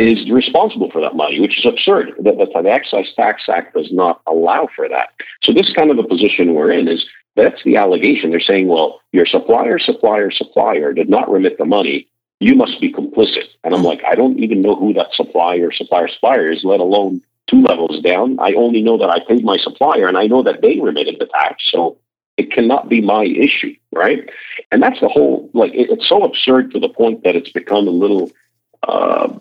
is 0.09 0.31
responsible 0.31 0.91
for 0.91 1.01
that 1.01 1.17
money, 1.17 1.41
which 1.41 1.59
is 1.59 1.67
absurd. 1.67 2.15
The, 2.19 2.33
the 2.33 2.71
Excise 2.71 3.13
Tax 3.15 3.43
Act 3.49 3.75
does 3.75 3.91
not 3.93 4.21
allow 4.27 4.69
for 4.75 4.89
that. 4.89 5.11
So 5.43 5.53
this 5.53 5.73
kind 5.73 5.91
of 5.91 5.99
a 5.99 6.05
position 6.05 6.55
we're 6.55 6.73
in 6.73 6.89
is 6.89 7.05
that's 7.37 7.63
the 7.65 7.77
allegation. 7.77 8.31
They're 8.31 8.41
saying, 8.41 8.69
well, 8.69 9.01
your 9.13 9.27
supplier, 9.27 9.79
supplier, 9.79 10.31
supplier 10.31 10.93
did 10.93 11.09
not 11.09 11.31
remit 11.31 11.59
the 11.59 11.65
money 11.65 12.09
you 12.41 12.55
must 12.55 12.81
be 12.81 12.93
complicit. 12.93 13.49
And 13.63 13.75
I'm 13.75 13.83
like, 13.83 14.03
I 14.05 14.15
don't 14.15 14.39
even 14.39 14.63
know 14.63 14.75
who 14.75 14.95
that 14.95 15.13
supplier, 15.13 15.71
supplier, 15.71 16.09
supplier 16.09 16.51
is, 16.51 16.65
let 16.65 16.81
alone 16.81 17.21
two 17.49 17.63
levels 17.63 18.01
down. 18.01 18.41
I 18.41 18.55
only 18.55 18.83
know 18.83 18.97
that 18.99 19.11
I 19.11 19.21
paid 19.21 19.45
my 19.45 19.59
supplier 19.59 20.09
and 20.09 20.17
I 20.17 20.27
know 20.27 20.43
that 20.43 20.63
they 20.63 20.81
remitted 20.81 21.17
the 21.21 21.27
tax. 21.27 21.63
So 21.71 21.99
it 22.39 22.51
cannot 22.51 22.89
be 22.89 23.03
my 23.03 23.25
issue, 23.25 23.75
right? 23.93 24.29
And 24.73 24.83
that's 24.83 25.01
the 25.01 25.09
whole, 25.09 25.51
like, 25.53 25.75
it, 25.75 25.91
it's 25.91 26.09
so 26.09 26.23
absurd 26.25 26.73
to 26.73 26.81
the 26.81 26.89
point 26.89 27.25
that 27.25 27.37
it's 27.37 27.51
become 27.51 27.87
a 27.87 27.91
little, 27.91 28.31
uh, 28.89 29.39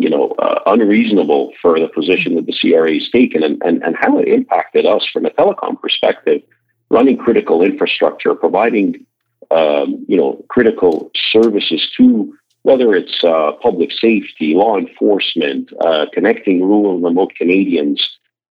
you 0.00 0.08
know, 0.08 0.30
uh, 0.38 0.60
unreasonable 0.66 1.52
for 1.60 1.78
the 1.78 1.88
position 1.88 2.34
that 2.34 2.46
the 2.46 2.56
CRA 2.58 2.94
has 2.94 3.08
taken 3.10 3.42
and, 3.42 3.60
and, 3.62 3.82
and 3.82 3.96
how 4.00 4.18
it 4.18 4.28
impacted 4.28 4.86
us 4.86 5.06
from 5.12 5.26
a 5.26 5.30
telecom 5.30 5.80
perspective, 5.80 6.40
running 6.88 7.18
critical 7.18 7.62
infrastructure, 7.62 8.34
providing, 8.34 9.04
um, 9.50 10.04
you 10.08 10.16
know, 10.16 10.42
critical 10.48 11.10
services 11.30 11.86
to 11.96 12.34
whether 12.62 12.94
it's 12.94 13.22
uh, 13.24 13.52
public 13.62 13.90
safety, 13.92 14.54
law 14.54 14.76
enforcement, 14.76 15.70
uh, 15.80 16.06
connecting 16.12 16.62
rural 16.62 16.94
and 16.94 17.04
remote 17.04 17.32
Canadians 17.36 18.06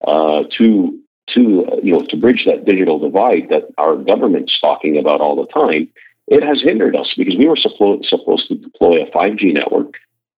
uh, 0.07 0.43
to 0.57 0.99
to 1.27 1.79
you 1.83 1.93
know 1.93 2.05
to 2.05 2.17
bridge 2.17 2.43
that 2.45 2.65
digital 2.65 2.99
divide 2.99 3.47
that 3.49 3.63
our 3.77 3.95
government's 3.95 4.59
talking 4.59 4.97
about 4.97 5.21
all 5.21 5.35
the 5.35 5.47
time, 5.47 5.89
it 6.27 6.43
has 6.43 6.61
hindered 6.61 6.95
us 6.95 7.13
because 7.17 7.35
we 7.37 7.47
were 7.47 7.55
suppo- 7.55 8.03
supposed 8.05 8.47
to 8.47 8.55
deploy 8.55 9.01
a 9.01 9.11
5G 9.11 9.53
network 9.53 9.93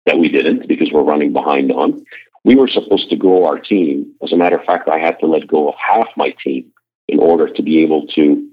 that 0.06 0.20
we 0.20 0.30
didn't 0.30 0.68
because 0.68 0.92
we're 0.92 1.04
running 1.04 1.34
behind 1.34 1.72
on. 1.72 2.06
We 2.44 2.56
were 2.56 2.68
supposed 2.68 3.10
to 3.10 3.16
grow 3.16 3.46
our 3.46 3.60
team. 3.60 4.14
As 4.22 4.34
a 4.34 4.38
matter 4.38 4.58
of 4.58 4.66
fact, 4.66 4.90
I 4.90 5.00
had 5.00 5.20
to 5.20 5.28
let 5.28 5.48
go 5.48 5.70
of 5.70 5.76
half 5.76 6.08
my 6.18 6.36
team 6.44 6.72
in 7.08 7.20
order 7.20 7.48
to 7.48 7.62
be 7.64 7.82
able 7.84 8.08
to 8.08 8.50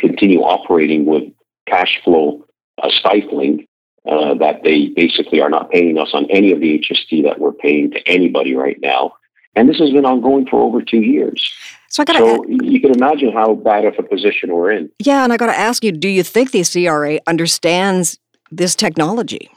continue 0.00 0.40
operating 0.40 1.04
with 1.04 1.24
cash 1.66 2.00
flow 2.04 2.44
uh, 2.82 2.88
stifling 2.90 3.66
uh, 4.08 4.34
that 4.34 4.62
they 4.62 4.88
basically 4.88 5.40
are 5.40 5.50
not 5.50 5.70
paying 5.70 5.98
us 5.98 6.10
on 6.14 6.26
any 6.30 6.52
of 6.52 6.60
the 6.60 6.78
HST 6.78 7.24
that 7.24 7.38
we're 7.38 7.52
paying 7.52 7.90
to 7.90 8.08
anybody 8.08 8.54
right 8.54 8.78
now. 8.80 9.12
And 9.54 9.68
this 9.68 9.78
has 9.78 9.90
been 9.90 10.06
ongoing 10.06 10.46
for 10.46 10.60
over 10.60 10.80
two 10.80 11.02
years. 11.02 11.52
So 11.88 12.02
I 12.02 12.04
got 12.04 12.16
so 12.16 12.44
you 12.48 12.80
can 12.80 12.94
imagine 12.94 13.32
how 13.32 13.54
bad 13.54 13.84
of 13.84 13.94
a 13.98 14.02
position 14.02 14.54
we're 14.54 14.70
in. 14.70 14.90
Yeah, 14.98 15.24
and 15.24 15.32
I 15.32 15.36
got 15.36 15.46
to 15.46 15.58
ask 15.58 15.82
you: 15.82 15.90
Do 15.90 16.08
you 16.08 16.22
think 16.22 16.52
the 16.52 16.62
CRA 16.62 17.18
understands 17.26 18.18
this 18.50 18.74
technology? 18.74 19.50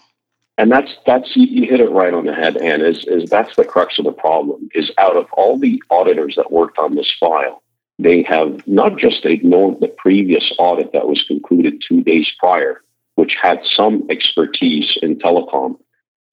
And 0.58 0.72
that's 0.72 0.92
that's 1.06 1.36
you 1.36 1.68
hit 1.68 1.80
it 1.80 1.90
right 1.90 2.14
on 2.14 2.26
the 2.26 2.34
head, 2.34 2.58
and 2.58 2.82
is 2.82 3.06
is 3.06 3.30
that's 3.30 3.56
the 3.56 3.64
crux 3.64 3.98
of 3.98 4.06
the 4.06 4.12
problem. 4.12 4.70
Is 4.76 4.92
out 4.98 5.16
of 5.16 5.26
all 5.34 5.58
the 5.58 5.82
auditors 5.90 6.36
that 6.36 6.52
worked 6.52 6.78
on 6.78 6.96
this 6.96 7.12
file, 7.20 7.64
they 7.98 8.24
have 8.24 8.68
not 8.68 8.98
just 8.98 9.26
ignored 9.26 9.80
the 9.80 9.88
previous 9.88 10.52
audit 10.60 10.92
that 10.94 11.08
was 11.08 11.24
concluded 11.24 11.82
two 11.88 12.04
days 12.04 12.30
prior, 12.40 12.84
which 13.16 13.38
had 13.42 13.62
some 13.76 14.06
expertise 14.10 14.98
in 15.02 15.18
telecom. 15.18 15.80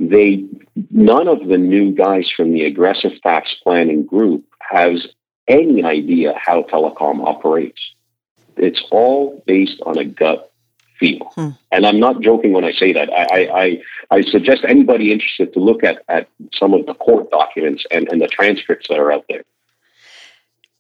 They 0.01 0.45
none 0.91 1.29
of 1.29 1.47
the 1.47 1.59
new 1.59 1.93
guys 1.93 2.31
from 2.31 2.53
the 2.53 2.65
aggressive 2.65 3.21
tax 3.23 3.55
planning 3.63 4.05
group 4.05 4.45
has 4.61 5.07
any 5.47 5.83
idea 5.85 6.35
how 6.37 6.63
telecom 6.63 7.27
operates. 7.27 7.81
It's 8.57 8.83
all 8.91 9.43
based 9.47 9.81
on 9.87 9.99
a 9.99 10.05
gut 10.05 10.48
feel. 10.99 11.31
Hmm. 11.35 11.51
And 11.73 11.87
I'm 11.87 12.01
not 12.01 12.21
joking 12.21 12.53
when 12.53 12.65
I 12.65 12.73
say 12.73 12.93
that. 12.93 13.11
I, 13.13 13.81
I, 14.11 14.17
I, 14.17 14.23
suggest 14.23 14.65
anybody 14.67 15.13
interested 15.13 15.53
to 15.55 15.61
look 15.61 15.85
at, 15.85 16.03
at 16.09 16.29
some 16.55 16.75
of 16.75 16.87
the 16.87 16.95
court 16.95 17.31
documents 17.31 17.85
and, 17.91 18.09
and 18.09 18.21
the 18.21 18.29
transcripts 18.29 18.89
that 18.89 18.99
are 18.99 19.13
out 19.13 19.25
there. 19.29 19.45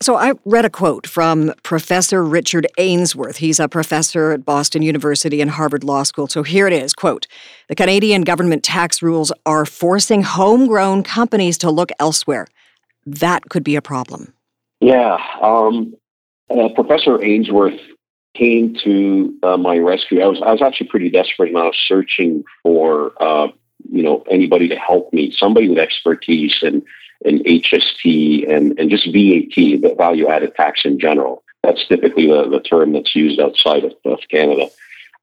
So 0.00 0.14
I 0.14 0.34
read 0.44 0.64
a 0.64 0.70
quote 0.70 1.08
from 1.08 1.52
Professor 1.64 2.22
Richard 2.22 2.68
Ainsworth. 2.78 3.38
He's 3.38 3.58
a 3.58 3.68
professor 3.68 4.30
at 4.30 4.44
Boston 4.44 4.82
University 4.82 5.40
and 5.40 5.50
Harvard 5.50 5.82
Law 5.82 6.04
School. 6.04 6.28
So 6.28 6.44
here 6.44 6.68
it 6.68 6.72
is, 6.72 6.94
quote, 6.94 7.26
"The 7.68 7.74
Canadian 7.74 8.22
government 8.22 8.62
tax 8.62 9.02
rules 9.02 9.32
are 9.44 9.66
forcing 9.66 10.22
homegrown 10.22 11.02
companies 11.02 11.58
to 11.58 11.70
look 11.70 11.90
elsewhere. 11.98 12.46
That 13.06 13.48
could 13.48 13.64
be 13.64 13.74
a 13.74 13.82
problem." 13.82 14.34
Yeah, 14.78 15.18
um, 15.42 15.96
uh, 16.48 16.68
Professor 16.76 17.20
Ainsworth 17.20 17.80
came 18.38 18.76
to 18.84 19.34
uh, 19.42 19.56
my 19.56 19.78
rescue. 19.78 20.22
I 20.22 20.26
was 20.26 20.40
I 20.40 20.52
was 20.52 20.62
actually 20.62 20.88
pretty 20.88 21.10
desperate, 21.10 21.48
and 21.48 21.58
I 21.58 21.64
was 21.64 21.84
searching 21.86 22.44
for 22.62 23.12
uh, 23.20 23.48
you 23.90 24.02
know 24.02 24.24
anybody 24.30 24.68
to 24.68 24.76
help 24.76 25.12
me, 25.12 25.34
somebody 25.36 25.68
with 25.68 25.78
expertise 25.78 26.58
and 26.62 26.82
and 27.24 27.40
HST 27.40 28.48
and, 28.48 28.78
and 28.78 28.90
just 28.90 29.06
VAT, 29.06 29.56
the 29.56 29.94
value 29.96 30.28
added 30.28 30.54
tax 30.54 30.82
in 30.84 31.00
general. 31.00 31.42
That's 31.62 31.86
typically 31.86 32.28
the, 32.28 32.48
the 32.48 32.60
term 32.60 32.92
that's 32.92 33.14
used 33.14 33.40
outside 33.40 33.84
of, 33.84 33.92
of 34.04 34.20
Canada. 34.30 34.68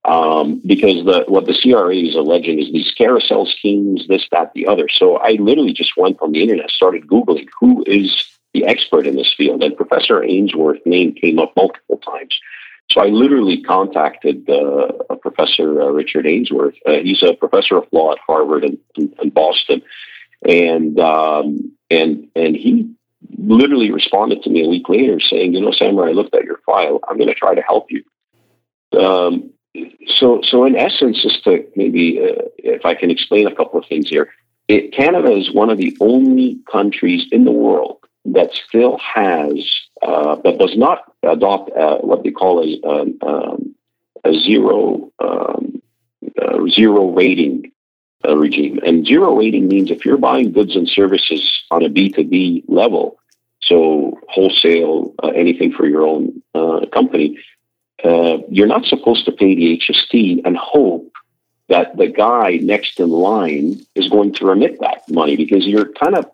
Um, 0.03 0.61
because 0.65 1.03
the, 1.05 1.23
what 1.27 1.45
the 1.45 1.57
CRA 1.59 1.95
is 1.95 2.15
alleging 2.15 2.59
is 2.59 2.71
these 2.71 2.93
carousel 2.95 3.45
schemes, 3.45 4.07
this, 4.07 4.27
that, 4.31 4.53
the 4.53 4.67
other. 4.67 4.87
So 4.89 5.17
I 5.17 5.31
literally 5.39 5.73
just 5.73 5.97
went 5.97 6.21
on 6.21 6.31
the 6.31 6.43
internet, 6.43 6.69
started 6.69 7.07
Googling 7.07 7.47
who 7.59 7.83
is 7.87 8.23
the 8.53 8.65
expert 8.65 9.07
in 9.07 9.15
this 9.15 9.33
field, 9.35 9.63
and 9.63 9.75
Professor 9.75 10.23
Ainsworth's 10.23 10.85
name 10.85 11.13
came 11.13 11.39
up 11.39 11.53
multiple 11.55 11.97
times. 11.97 12.37
So 12.95 13.01
I 13.01 13.07
literally 13.07 13.61
contacted 13.61 14.49
uh, 14.49 15.15
Professor 15.21 15.81
uh, 15.81 15.87
Richard 15.87 16.25
Ainsworth. 16.25 16.75
Uh, 16.85 16.99
he's 17.03 17.21
a 17.23 17.33
professor 17.33 17.75
of 17.75 17.83
law 17.91 18.13
at 18.13 18.19
Harvard 18.25 18.63
and, 18.63 19.33
Boston, 19.33 19.81
and 20.47 20.97
um, 20.97 21.73
and 21.89 22.29
and 22.37 22.55
he 22.55 22.95
literally 23.37 23.91
responded 23.91 24.43
to 24.43 24.49
me 24.49 24.63
a 24.63 24.69
week 24.69 24.87
later 24.87 25.19
saying, 25.19 25.53
you 25.53 25.59
know, 25.59 25.73
Samurai, 25.73 26.11
I 26.11 26.13
looked 26.13 26.33
at 26.35 26.45
your 26.45 26.59
file. 26.65 27.01
I'm 27.05 27.17
going 27.17 27.27
to 27.27 27.35
try 27.35 27.53
to 27.53 27.61
help 27.61 27.87
you. 27.89 28.03
Um, 28.97 29.51
so, 30.15 30.39
so 30.43 30.65
in 30.65 30.77
essence, 30.77 31.21
just 31.21 31.43
to 31.43 31.65
maybe, 31.75 32.19
uh, 32.21 32.43
if 32.57 32.85
I 32.85 32.93
can 32.93 33.11
explain 33.11 33.47
a 33.47 33.53
couple 33.53 33.77
of 33.77 33.85
things 33.87 34.07
here, 34.07 34.29
it, 34.69 34.93
Canada 34.93 35.33
is 35.33 35.53
one 35.53 35.69
of 35.69 35.77
the 35.77 35.97
only 35.99 36.59
countries 36.71 37.25
in 37.31 37.43
the 37.43 37.51
world 37.51 37.97
that 38.25 38.51
still 38.67 38.97
has, 38.97 39.53
uh, 40.01 40.35
that 40.43 40.57
does 40.57 40.75
not 40.77 41.11
adopt 41.23 41.71
uh, 41.71 41.97
what 41.99 42.23
they 42.23 42.31
call 42.31 42.63
a, 42.63 42.87
um, 42.87 43.17
um 43.21 43.75
a 44.23 44.33
zero, 44.33 45.11
um, 45.19 45.81
zero 46.69 47.11
rating 47.11 47.71
uh, 48.27 48.35
regime. 48.35 48.79
And 48.85 49.05
zero 49.05 49.35
rating 49.35 49.67
means 49.67 49.91
if 49.91 50.05
you're 50.05 50.17
buying 50.17 50.51
goods 50.51 50.75
and 50.75 50.87
services 50.87 51.47
on 51.69 51.83
a 51.83 51.89
B2B 51.89 52.63
level, 52.67 53.19
so 53.61 54.19
wholesale, 54.29 55.13
uh, 55.23 55.27
anything 55.27 55.71
for 55.71 55.87
your 55.87 56.03
own 56.03 56.41
uh, 56.53 56.85
company, 56.91 57.37
uh, 58.03 58.37
you're 58.49 58.67
not 58.67 58.85
supposed 58.85 59.25
to 59.25 59.31
pay 59.31 59.55
the 59.55 59.79
HST 59.79 60.41
and 60.45 60.57
hope 60.57 61.11
that 61.67 61.97
the 61.97 62.07
guy 62.07 62.59
next 62.61 62.99
in 62.99 63.09
line 63.09 63.81
is 63.95 64.07
going 64.09 64.33
to 64.33 64.45
remit 64.45 64.79
that 64.81 65.01
money 65.09 65.35
because 65.35 65.65
you're 65.65 65.91
kind 65.93 66.15
of 66.15 66.29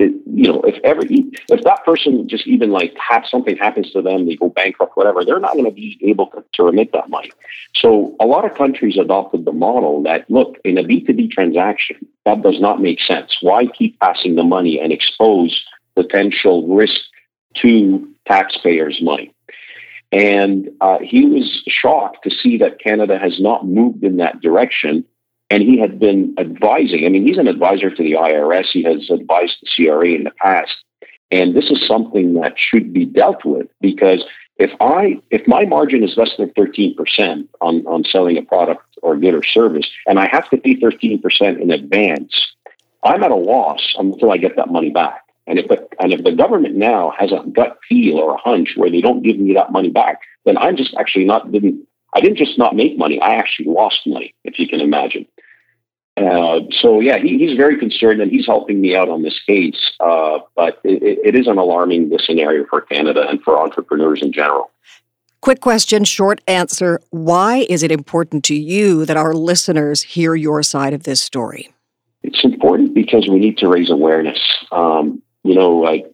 it, 0.00 0.12
you 0.26 0.48
know, 0.50 0.60
if 0.62 0.82
ever 0.84 1.02
if 1.08 1.64
that 1.64 1.84
person 1.84 2.28
just 2.28 2.46
even 2.46 2.70
like 2.70 2.96
have 2.96 3.24
something 3.26 3.56
happens 3.56 3.90
to 3.92 4.02
them, 4.02 4.26
they 4.26 4.36
go 4.36 4.48
bankrupt, 4.48 4.96
whatever, 4.96 5.24
they're 5.24 5.40
not 5.40 5.52
going 5.52 5.66
to 5.66 5.70
be 5.70 5.98
able 6.02 6.26
to, 6.28 6.44
to 6.54 6.64
remit 6.64 6.92
that 6.92 7.08
money. 7.08 7.30
So 7.74 8.16
a 8.20 8.26
lot 8.26 8.44
of 8.44 8.56
countries 8.56 8.98
adopted 8.98 9.44
the 9.44 9.52
model 9.52 10.02
that 10.04 10.30
look 10.30 10.56
in 10.64 10.78
a 10.78 10.82
B 10.82 11.04
two 11.04 11.14
B 11.14 11.28
transaction 11.28 11.96
that 12.24 12.42
does 12.42 12.60
not 12.60 12.80
make 12.80 13.00
sense. 13.00 13.36
Why 13.40 13.66
keep 13.66 13.98
passing 14.00 14.34
the 14.34 14.44
money 14.44 14.80
and 14.80 14.92
expose 14.92 15.64
potential 15.94 16.66
risk 16.66 17.00
to 17.62 18.08
taxpayers' 18.26 19.00
money? 19.02 19.34
And 20.12 20.70
uh, 20.80 20.98
he 21.00 21.24
was 21.24 21.62
shocked 21.68 22.24
to 22.24 22.30
see 22.30 22.58
that 22.58 22.80
Canada 22.80 23.18
has 23.18 23.40
not 23.40 23.66
moved 23.66 24.02
in 24.02 24.16
that 24.16 24.40
direction 24.40 25.04
and 25.50 25.62
he 25.62 25.78
had 25.78 25.98
been 25.98 26.34
advising. 26.38 27.04
I 27.04 27.08
mean, 27.08 27.26
he's 27.26 27.38
an 27.38 27.48
advisor 27.48 27.90
to 27.90 28.02
the 28.02 28.12
IRS. 28.12 28.66
He 28.72 28.84
has 28.84 29.10
advised 29.10 29.56
the 29.60 29.86
CRA 29.86 30.10
in 30.10 30.24
the 30.24 30.30
past, 30.30 30.72
and 31.30 31.54
this 31.54 31.70
is 31.70 31.86
something 31.86 32.34
that 32.34 32.54
should 32.56 32.92
be 32.92 33.04
dealt 33.04 33.44
with 33.44 33.66
because 33.80 34.24
if 34.56 34.70
I 34.80 35.20
if 35.30 35.46
my 35.48 35.64
margin 35.64 36.04
is 36.04 36.16
less 36.16 36.30
than 36.38 36.50
thirteen 36.50 36.94
percent 36.94 37.48
on 37.60 37.86
on 37.86 38.04
selling 38.04 38.36
a 38.36 38.42
product 38.42 38.84
or 39.02 39.16
good 39.16 39.34
or 39.34 39.42
service, 39.42 39.88
and 40.06 40.20
I 40.20 40.28
have 40.30 40.48
to 40.50 40.56
pay 40.56 40.74
thirteen 40.76 41.20
percent 41.20 41.60
in 41.60 41.70
advance, 41.70 42.34
I'm 43.02 43.22
at 43.24 43.30
a 43.30 43.36
loss 43.36 43.94
until 43.98 44.30
I 44.30 44.36
get 44.36 44.56
that 44.56 44.70
money 44.70 44.90
back. 44.90 45.24
And 45.46 45.58
if 45.58 45.68
the 45.68 45.88
and 45.98 46.12
if 46.12 46.22
the 46.22 46.32
government 46.32 46.76
now 46.76 47.12
has 47.18 47.32
a 47.32 47.42
gut 47.52 47.78
feel 47.88 48.18
or 48.18 48.34
a 48.34 48.36
hunch 48.38 48.74
where 48.76 48.90
they 48.90 49.00
don't 49.00 49.22
give 49.22 49.38
me 49.38 49.54
that 49.54 49.72
money 49.72 49.90
back, 49.90 50.20
then 50.44 50.58
I'm 50.58 50.76
just 50.76 50.94
actually 50.94 51.24
not 51.24 51.50
didn't 51.50 51.86
I 52.14 52.20
didn't 52.20 52.38
just 52.38 52.58
not 52.58 52.74
make 52.74 52.98
money, 52.98 53.20
I 53.20 53.34
actually 53.34 53.68
lost 53.68 54.00
money, 54.06 54.34
if 54.44 54.58
you 54.58 54.68
can 54.68 54.80
imagine. 54.80 55.26
Uh, 56.16 56.60
so 56.80 57.00
yeah, 57.00 57.18
he, 57.18 57.38
he's 57.38 57.56
very 57.56 57.78
concerned 57.78 58.20
and 58.20 58.30
he's 58.30 58.46
helping 58.46 58.80
me 58.80 58.94
out 58.94 59.08
on 59.08 59.22
this 59.22 59.38
case. 59.46 59.78
Uh, 60.00 60.40
but 60.54 60.80
it, 60.84 61.18
it 61.24 61.34
is 61.36 61.46
an 61.46 61.56
alarming 61.56 62.10
scenario 62.24 62.66
for 62.68 62.80
Canada 62.82 63.26
and 63.28 63.40
for 63.42 63.58
entrepreneurs 63.58 64.20
in 64.22 64.32
general. 64.32 64.70
Quick 65.40 65.60
question, 65.60 66.04
short 66.04 66.42
answer. 66.46 67.00
Why 67.10 67.64
is 67.70 67.82
it 67.82 67.90
important 67.90 68.44
to 68.44 68.54
you 68.54 69.06
that 69.06 69.16
our 69.16 69.32
listeners 69.32 70.02
hear 70.02 70.34
your 70.34 70.62
side 70.62 70.92
of 70.92 71.04
this 71.04 71.22
story? 71.22 71.72
It's 72.22 72.44
important 72.44 72.92
because 72.92 73.26
we 73.26 73.38
need 73.38 73.56
to 73.58 73.68
raise 73.68 73.90
awareness. 73.90 74.38
Um, 74.70 75.22
you 75.42 75.54
know, 75.54 75.70
like 75.70 76.04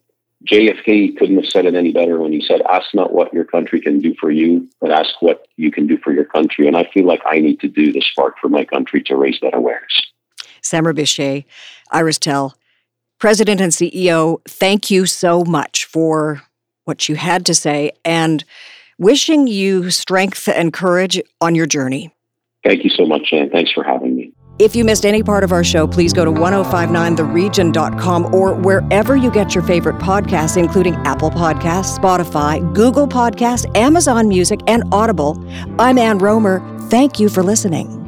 JFK 0.47 1.17
couldn't 1.17 1.35
have 1.35 1.45
said 1.45 1.65
it 1.65 1.75
any 1.75 1.91
better 1.91 2.19
when 2.19 2.31
he 2.31 2.41
said, 2.41 2.61
Ask 2.69 2.93
not 2.93 3.13
what 3.13 3.33
your 3.33 3.43
country 3.43 3.81
can 3.81 3.99
do 3.99 4.15
for 4.19 4.31
you, 4.31 4.67
but 4.79 4.91
ask 4.91 5.21
what 5.21 5.47
you 5.57 5.71
can 5.71 5.87
do 5.87 5.97
for 5.97 6.13
your 6.13 6.25
country. 6.25 6.67
And 6.67 6.77
I 6.77 6.89
feel 6.93 7.05
like 7.05 7.21
I 7.25 7.39
need 7.39 7.59
to 7.59 7.67
do 7.67 7.91
this 7.91 8.09
part 8.15 8.35
for 8.39 8.47
my 8.49 8.63
country 8.63 9.01
to 9.03 9.15
raise 9.15 9.39
that 9.41 9.55
awareness. 9.55 10.07
Samer 10.61 10.93
Bichai, 10.93 11.45
Iristel, 11.91 12.53
President 13.19 13.59
and 13.59 13.71
CEO, 13.71 14.39
thank 14.47 14.91
you 14.91 15.05
so 15.05 15.43
much 15.43 15.85
for 15.85 16.43
what 16.85 17.09
you 17.09 17.15
had 17.15 17.45
to 17.47 17.55
say 17.55 17.91
and 18.05 18.43
wishing 18.97 19.47
you 19.47 19.91
strength 19.91 20.47
and 20.47 20.71
courage 20.71 21.21
on 21.41 21.55
your 21.55 21.65
journey. 21.65 22.13
Thank 22.63 22.83
you 22.83 22.89
so 22.89 23.05
much, 23.05 23.29
and 23.31 23.51
thanks 23.51 23.71
for 23.71 23.83
having 23.83 24.06
me. 24.06 24.06
If 24.59 24.75
you 24.75 24.83
missed 24.83 25.05
any 25.05 25.21
part 25.21 25.43
of 25.43 25.51
our 25.51 25.63
show, 25.63 25.87
please 25.87 26.13
go 26.13 26.25
to 26.25 26.31
1059theregion.com 26.31 28.33
or 28.33 28.55
wherever 28.55 29.15
you 29.15 29.29
get 29.29 29.53
your 29.53 29.63
favorite 29.63 29.97
podcasts, 29.97 30.57
including 30.57 30.95
Apple 31.05 31.29
Podcasts, 31.29 31.95
Spotify, 31.97 32.73
Google 32.73 33.07
Podcasts, 33.07 33.65
Amazon 33.77 34.27
Music, 34.27 34.61
and 34.65 34.83
Audible. 34.91 35.37
I'm 35.77 35.99
Ann 35.99 36.19
Rohmer. 36.19 36.89
Thank 36.89 37.19
you 37.19 37.29
for 37.29 37.43
listening. 37.43 38.06